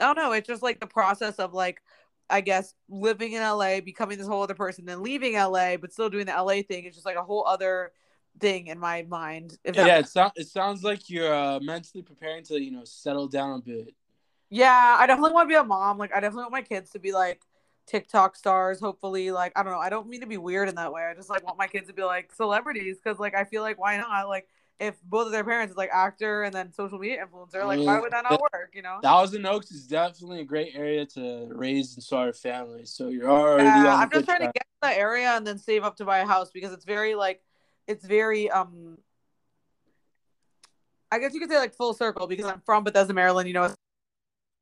I 0.00 0.04
don't 0.04 0.16
know, 0.16 0.32
it's 0.32 0.48
just 0.48 0.62
like 0.62 0.80
the 0.80 0.86
process 0.86 1.36
of 1.36 1.54
like 1.54 1.82
I 2.30 2.40
guess 2.40 2.74
living 2.88 3.32
in 3.32 3.42
LA, 3.42 3.80
becoming 3.80 4.18
this 4.18 4.26
whole 4.26 4.42
other 4.42 4.54
person, 4.54 4.84
then 4.84 5.02
leaving 5.02 5.34
LA, 5.34 5.76
but 5.76 5.92
still 5.92 6.10
doing 6.10 6.26
the 6.26 6.32
LA 6.32 6.62
thing. 6.62 6.84
It's 6.84 6.96
just 6.96 7.06
like 7.06 7.16
a 7.16 7.22
whole 7.22 7.46
other 7.46 7.92
thing 8.38 8.68
in 8.68 8.78
my 8.78 9.02
mind. 9.02 9.58
If 9.64 9.76
yeah, 9.76 9.98
it, 9.98 10.08
so- 10.08 10.30
it 10.36 10.48
sounds 10.48 10.82
like 10.82 11.08
you're 11.10 11.32
uh, 11.32 11.60
mentally 11.60 12.02
preparing 12.02 12.44
to, 12.44 12.60
you 12.60 12.70
know, 12.70 12.84
settle 12.84 13.28
down 13.28 13.58
a 13.58 13.62
bit. 13.62 13.94
Yeah, 14.50 14.96
I 14.98 15.06
definitely 15.06 15.32
want 15.32 15.48
to 15.48 15.52
be 15.52 15.56
a 15.56 15.64
mom. 15.64 15.98
Like, 15.98 16.12
I 16.12 16.20
definitely 16.20 16.44
want 16.44 16.52
my 16.52 16.62
kids 16.62 16.90
to 16.90 16.98
be 16.98 17.12
like 17.12 17.42
TikTok 17.86 18.34
stars. 18.36 18.80
Hopefully, 18.80 19.30
like, 19.30 19.52
I 19.56 19.62
don't 19.62 19.72
know. 19.72 19.78
I 19.78 19.90
don't 19.90 20.08
mean 20.08 20.20
to 20.20 20.26
be 20.26 20.38
weird 20.38 20.68
in 20.68 20.76
that 20.76 20.92
way. 20.92 21.02
I 21.04 21.14
just 21.14 21.28
like 21.28 21.44
want 21.44 21.58
my 21.58 21.66
kids 21.66 21.88
to 21.88 21.92
be 21.92 22.02
like 22.02 22.32
celebrities 22.32 22.96
because, 23.02 23.18
like, 23.18 23.34
I 23.34 23.44
feel 23.44 23.62
like 23.62 23.78
why 23.78 23.98
not? 23.98 24.28
Like, 24.28 24.48
if 24.80 24.94
both 25.02 25.26
of 25.26 25.32
their 25.32 25.44
parents 25.44 25.72
is 25.72 25.76
like 25.76 25.90
actor 25.92 26.44
and 26.44 26.54
then 26.54 26.72
social 26.72 26.98
media 26.98 27.26
influencer, 27.26 27.66
like, 27.66 27.80
why 27.80 28.00
would 28.00 28.12
that 28.12 28.22
not 28.22 28.40
work? 28.40 28.72
You 28.74 28.82
know, 28.82 28.98
Thousand 29.02 29.44
Oaks 29.44 29.70
is 29.70 29.86
definitely 29.86 30.40
a 30.40 30.44
great 30.44 30.72
area 30.74 31.04
to 31.06 31.48
raise 31.50 31.94
and 31.94 32.02
start 32.02 32.28
a 32.28 32.32
family. 32.32 32.84
So 32.84 33.08
you're 33.08 33.28
already. 33.28 33.64
Yeah, 33.64 33.96
I'm 33.96 34.10
just 34.10 34.24
trying 34.24 34.38
track. 34.38 34.54
to 34.54 34.58
get 34.58 34.66
to 34.82 34.88
the 34.88 34.98
area 34.98 35.30
and 35.30 35.46
then 35.46 35.58
save 35.58 35.84
up 35.84 35.96
to 35.96 36.04
buy 36.04 36.18
a 36.18 36.26
house 36.26 36.50
because 36.50 36.72
it's 36.72 36.84
very 36.84 37.14
like 37.14 37.42
it's 37.88 38.04
very 38.04 38.50
um 38.50 38.98
I 41.10 41.18
guess 41.18 41.32
you 41.34 41.40
could 41.40 41.50
say 41.50 41.58
like 41.58 41.74
full 41.74 41.94
circle 41.94 42.26
because 42.26 42.44
I'm 42.44 42.60
from 42.60 42.84
Bethesda, 42.84 43.14
Maryland, 43.14 43.48
you 43.48 43.54
know, 43.54 43.72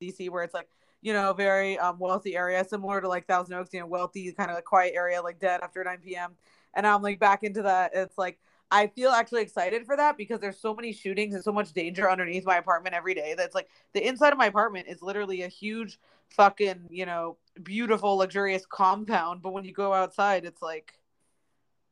DC 0.01 0.31
where 0.31 0.45
it's 0.45 0.55
like, 0.55 0.68
you 1.03 1.12
know, 1.12 1.33
very 1.33 1.79
um 1.79 1.99
wealthy 1.99 2.37
area, 2.37 2.64
similar 2.64 3.01
to 3.01 3.09
like 3.09 3.27
Thousand 3.27 3.55
Oaks, 3.55 3.70
you 3.74 3.81
know, 3.81 3.87
wealthy 3.87 4.33
kind 4.33 4.51
of 4.51 4.55
like 4.57 4.64
quiet 4.64 4.95
area, 4.95 5.20
like 5.20 5.41
dead 5.41 5.61
after 5.62 5.83
9 5.83 5.99
p.m. 6.03 6.37
And 6.74 6.87
I'm 6.87 7.03
like 7.03 7.18
back 7.18 7.43
into 7.43 7.62
that. 7.62 7.93
It's 7.95 8.16
like 8.16 8.39
I 8.70 8.89
feel 8.89 9.11
actually 9.11 9.43
excited 9.43 9.87
for 9.87 9.97
that 9.97 10.16
because 10.16 10.41
there's 10.41 10.59
so 10.59 10.74
many 10.74 10.93
shootings 10.93 11.35
and 11.35 11.43
so 11.43 11.53
much 11.53 11.72
danger 11.72 12.11
underneath 12.11 12.45
my 12.45 12.57
apartment 12.57 12.95
every 12.95 13.14
day. 13.14 13.35
That's 13.37 13.55
like 13.55 13.68
the 13.93 14.07
inside 14.07 14.33
of 14.33 14.39
my 14.39 14.47
apartment 14.47 14.89
is 14.89 15.03
literally 15.03 15.43
a 15.43 15.49
huge 15.49 15.99
fucking, 16.31 16.87
you 16.91 17.07
know, 17.07 17.39
beautiful, 17.62 18.16
luxurious 18.16 18.66
compound. 18.66 19.43
But 19.43 19.53
when 19.53 19.64
you 19.64 19.72
go 19.72 19.93
outside, 19.93 20.45
it's 20.45 20.62
like 20.62 20.95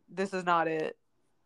this 0.09 0.33
is 0.35 0.45
not 0.45 0.69
it. 0.69 0.97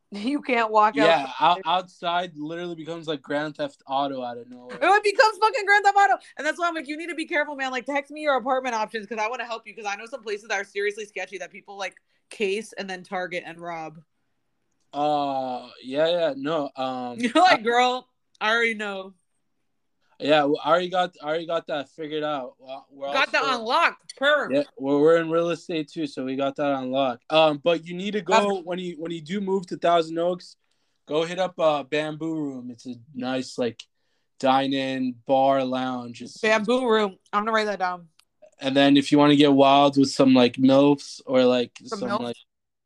You 0.12 0.40
can't 0.40 0.70
walk 0.70 0.96
yeah, 0.96 1.26
outside. 1.38 1.62
Yeah, 1.64 1.72
outside 1.72 2.32
literally 2.36 2.74
becomes 2.74 3.06
like 3.06 3.20
Grand 3.20 3.56
Theft 3.56 3.82
Auto 3.86 4.22
out 4.22 4.38
of 4.38 4.48
nowhere. 4.48 4.78
It 4.80 5.02
becomes 5.02 5.38
fucking 5.38 5.66
Grand 5.66 5.84
Theft 5.84 5.96
Auto, 5.98 6.14
and 6.38 6.46
that's 6.46 6.58
why 6.58 6.66
I'm 6.66 6.74
like, 6.74 6.88
you 6.88 6.96
need 6.96 7.08
to 7.08 7.14
be 7.14 7.26
careful, 7.26 7.56
man. 7.56 7.70
Like, 7.70 7.84
text 7.84 8.10
me 8.10 8.22
your 8.22 8.36
apartment 8.36 8.74
options 8.74 9.06
because 9.06 9.22
I 9.22 9.28
want 9.28 9.40
to 9.40 9.46
help 9.46 9.66
you 9.66 9.74
because 9.74 9.90
I 9.90 9.96
know 9.96 10.06
some 10.06 10.22
places 10.22 10.48
that 10.48 10.58
are 10.58 10.64
seriously 10.64 11.04
sketchy 11.04 11.36
that 11.38 11.52
people 11.52 11.76
like 11.76 11.96
case 12.30 12.72
and 12.72 12.88
then 12.88 13.02
target 13.02 13.42
and 13.46 13.60
rob. 13.60 13.98
Uh, 14.92 15.68
yeah, 15.82 16.08
yeah, 16.08 16.34
no. 16.36 16.70
Um, 16.76 17.16
you're 17.18 17.32
like, 17.34 17.62
girl, 17.62 18.08
I 18.40 18.50
already 18.50 18.74
know. 18.74 19.14
Yeah, 20.18 20.44
I 20.64 20.70
already 20.70 20.88
got 20.88 21.14
I 21.22 21.26
already 21.28 21.46
got 21.46 21.68
that 21.68 21.90
figured 21.90 22.24
out. 22.24 22.54
We're 22.90 23.12
got 23.12 23.30
that 23.30 23.44
unlocked. 23.44 24.16
Per. 24.16 24.52
Yeah, 24.52 24.64
we're, 24.76 24.98
we're 24.98 25.16
in 25.18 25.30
real 25.30 25.50
estate 25.50 25.88
too, 25.88 26.08
so 26.08 26.24
we 26.24 26.34
got 26.34 26.56
that 26.56 26.72
unlocked. 26.72 27.24
Um, 27.30 27.60
but 27.62 27.86
you 27.86 27.94
need 27.94 28.12
to 28.12 28.20
go 28.20 28.60
when 28.62 28.80
you 28.80 28.96
when 28.98 29.12
you 29.12 29.20
do 29.20 29.40
move 29.40 29.66
to 29.68 29.76
Thousand 29.76 30.18
Oaks, 30.18 30.56
go 31.06 31.24
hit 31.24 31.38
up 31.38 31.58
uh 31.60 31.84
Bamboo 31.84 32.34
Room. 32.34 32.70
It's 32.70 32.86
a 32.86 32.94
nice 33.14 33.58
like 33.58 33.84
dine-in 34.40 35.14
bar 35.26 35.64
lounge. 35.64 36.22
It's, 36.22 36.38
Bamboo 36.38 36.88
Room. 36.88 37.16
I'm 37.32 37.42
gonna 37.42 37.52
write 37.52 37.66
that 37.66 37.78
down. 37.78 38.08
And 38.60 38.76
then 38.76 38.96
if 38.96 39.12
you 39.12 39.18
want 39.18 39.30
to 39.30 39.36
get 39.36 39.52
wild 39.52 39.96
with 39.96 40.10
some 40.10 40.34
like 40.34 40.54
milfs 40.54 41.20
or 41.26 41.44
like 41.44 41.70
some, 41.84 42.00
some 42.00 42.22
like 42.22 42.36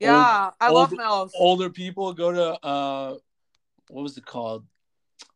yeah, 0.00 0.44
old, 0.44 0.54
I 0.60 0.70
love 0.70 0.90
milfs. 0.90 1.30
Older 1.34 1.70
people 1.70 2.12
go 2.12 2.30
to 2.30 2.66
uh, 2.66 3.14
what 3.88 4.02
was 4.02 4.18
it 4.18 4.26
called? 4.26 4.66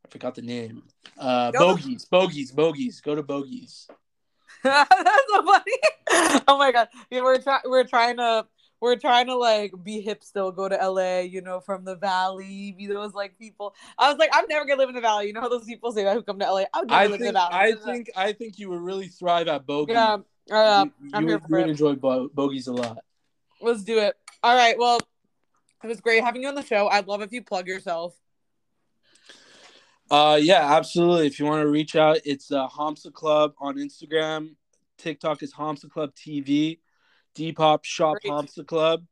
I 0.06 0.08
forgot 0.08 0.36
the 0.36 0.42
name. 0.42 0.84
Uh, 1.18 1.50
bogeys, 1.52 2.04
to- 2.04 2.10
bogeys, 2.10 2.52
bogeys. 2.52 3.00
Go 3.00 3.14
to 3.14 3.22
Bogies. 3.22 3.88
That's 4.62 4.88
so 5.32 5.42
funny. 5.42 5.72
oh 6.48 6.58
my 6.58 6.72
god, 6.72 6.88
yeah, 7.10 7.22
we're 7.22 7.40
trying. 7.40 7.62
We're 7.64 7.84
trying 7.84 8.16
to. 8.18 8.46
We're 8.78 8.96
trying 8.96 9.26
to 9.28 9.34
like 9.36 9.72
be 9.82 10.02
hip 10.02 10.22
still, 10.22 10.52
go 10.52 10.68
to 10.68 10.76
LA, 10.76 11.20
you 11.20 11.40
know, 11.40 11.60
from 11.60 11.86
the 11.86 11.96
valley, 11.96 12.74
be 12.76 12.86
those 12.86 13.14
like 13.14 13.38
people. 13.38 13.74
I 13.98 14.10
was 14.10 14.18
like, 14.18 14.28
I'm 14.34 14.44
never 14.50 14.66
gonna 14.66 14.78
live 14.78 14.90
in 14.90 14.94
the 14.94 15.00
valley. 15.00 15.28
You 15.28 15.32
know 15.32 15.40
how 15.40 15.48
those 15.48 15.64
people 15.64 15.92
say 15.92 16.04
that 16.04 16.14
who 16.14 16.22
come 16.22 16.38
to 16.38 16.44
LA? 16.44 16.64
I 16.74 16.80
would 16.80 16.90
never 16.90 17.00
I 17.00 17.06
live 17.06 17.10
think, 17.12 17.20
in 17.20 17.26
the 17.26 17.32
valley. 17.32 17.54
I 17.54 17.74
think 17.74 18.10
I 18.14 18.32
think 18.32 18.58
you 18.58 18.68
would 18.68 18.80
really 18.80 19.08
thrive 19.08 19.48
at 19.48 19.66
Bogies. 19.66 19.94
Yeah, 19.94 20.18
uh, 20.52 20.84
you, 20.84 21.10
I'm 21.14 21.22
you, 21.22 21.28
here 21.30 21.40
for 21.40 21.46
you 21.48 21.56
would 21.64 21.70
enjoy 21.70 21.94
bo- 21.94 22.28
bogeys 22.28 22.66
a 22.66 22.72
lot. 22.72 22.98
Let's 23.62 23.82
do 23.82 23.98
it. 23.98 24.14
All 24.42 24.54
right. 24.54 24.78
Well, 24.78 25.00
it 25.82 25.86
was 25.86 26.00
great 26.00 26.22
having 26.22 26.42
you 26.42 26.48
on 26.48 26.54
the 26.54 26.62
show. 26.62 26.86
I'd 26.86 27.08
love 27.08 27.22
if 27.22 27.32
you 27.32 27.42
plug 27.42 27.66
yourself. 27.66 28.14
Uh, 30.10 30.38
yeah, 30.40 30.76
absolutely. 30.76 31.26
If 31.26 31.38
you 31.38 31.46
want 31.46 31.62
to 31.62 31.68
reach 31.68 31.96
out, 31.96 32.18
it's 32.24 32.52
uh, 32.52 32.68
Hamsa 32.68 33.12
Club 33.12 33.54
on 33.58 33.76
Instagram. 33.76 34.54
TikTok 34.98 35.42
is 35.42 35.52
Hamsa 35.52 35.90
Club 35.90 36.14
TV. 36.14 36.78
Depop 37.34 37.84
Shop 37.84 38.16
Great. 38.22 38.32
Hamsa 38.32 38.66
Club. 38.66 39.04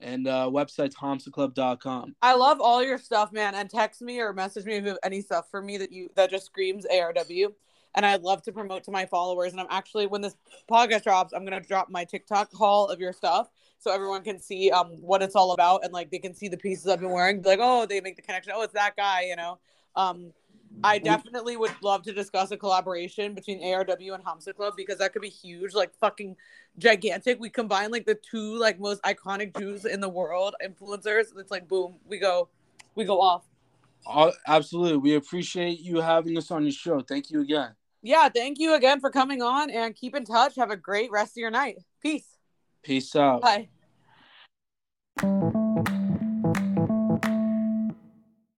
And 0.00 0.26
uh, 0.26 0.50
website's 0.52 0.96
hamsaclub.com. 0.96 2.16
I 2.22 2.34
love 2.34 2.60
all 2.60 2.82
your 2.82 2.98
stuff, 2.98 3.32
man. 3.32 3.54
And 3.54 3.70
text 3.70 4.02
me 4.02 4.18
or 4.20 4.32
message 4.32 4.64
me 4.64 4.74
if 4.74 4.82
you 4.82 4.90
have 4.90 4.98
any 5.04 5.20
stuff 5.20 5.46
for 5.48 5.62
me 5.62 5.78
that 5.78 5.92
you 5.92 6.10
that 6.16 6.28
just 6.28 6.46
screams 6.46 6.84
ARW. 6.92 7.52
And 7.94 8.04
I'd 8.04 8.22
love 8.22 8.42
to 8.42 8.52
promote 8.52 8.82
to 8.84 8.90
my 8.90 9.06
followers. 9.06 9.52
And 9.52 9.60
I'm 9.60 9.68
actually 9.70 10.08
when 10.08 10.20
this 10.20 10.34
podcast 10.68 11.04
drops, 11.04 11.32
I'm 11.32 11.44
gonna 11.44 11.60
drop 11.60 11.88
my 11.88 12.04
TikTok 12.04 12.52
haul 12.52 12.88
of 12.88 12.98
your 12.98 13.12
stuff 13.12 13.48
so 13.78 13.92
everyone 13.92 14.24
can 14.24 14.40
see 14.40 14.72
um 14.72 14.88
what 15.00 15.22
it's 15.22 15.36
all 15.36 15.52
about 15.52 15.84
and 15.84 15.92
like 15.92 16.10
they 16.10 16.18
can 16.18 16.34
see 16.34 16.48
the 16.48 16.56
pieces 16.56 16.88
I've 16.88 17.00
been 17.00 17.10
wearing. 17.10 17.40
Be 17.40 17.50
like, 17.50 17.60
oh, 17.62 17.86
they 17.86 18.00
make 18.00 18.16
the 18.16 18.22
connection. 18.22 18.54
Oh, 18.56 18.62
it's 18.62 18.74
that 18.74 18.96
guy, 18.96 19.26
you 19.28 19.36
know. 19.36 19.60
Um, 19.96 20.32
I 20.84 20.98
definitely 20.98 21.56
would 21.56 21.74
love 21.80 22.02
to 22.04 22.12
discuss 22.12 22.50
a 22.50 22.56
collaboration 22.56 23.34
between 23.34 23.62
ARW 23.62 24.14
and 24.14 24.24
Hamsa 24.24 24.54
Club 24.54 24.74
because 24.76 24.98
that 24.98 25.12
could 25.12 25.22
be 25.22 25.28
huge, 25.28 25.74
like 25.74 25.94
fucking 26.00 26.36
gigantic. 26.78 27.38
We 27.38 27.50
combine 27.50 27.90
like 27.90 28.06
the 28.06 28.16
two 28.16 28.58
like 28.58 28.80
most 28.80 29.00
iconic 29.02 29.56
Jews 29.56 29.84
in 29.84 30.00
the 30.00 30.08
world 30.08 30.54
influencers. 30.64 31.26
It's 31.36 31.50
like 31.50 31.68
boom, 31.68 31.96
we 32.06 32.18
go, 32.18 32.48
we 32.94 33.04
go 33.04 33.20
off. 33.20 33.44
Absolutely, 34.48 34.96
we 34.96 35.14
appreciate 35.14 35.78
you 35.80 36.00
having 36.00 36.36
us 36.36 36.50
on 36.50 36.64
your 36.64 36.72
show. 36.72 37.00
Thank 37.00 37.30
you 37.30 37.40
again. 37.42 37.74
Yeah, 38.02 38.28
thank 38.28 38.58
you 38.58 38.74
again 38.74 38.98
for 38.98 39.10
coming 39.10 39.42
on 39.42 39.70
and 39.70 39.94
keep 39.94 40.16
in 40.16 40.24
touch. 40.24 40.56
Have 40.56 40.72
a 40.72 40.76
great 40.76 41.12
rest 41.12 41.32
of 41.32 41.36
your 41.36 41.52
night. 41.52 41.78
Peace. 42.00 42.36
Peace 42.82 43.14
out. 43.14 43.42
Bye. 43.42 43.68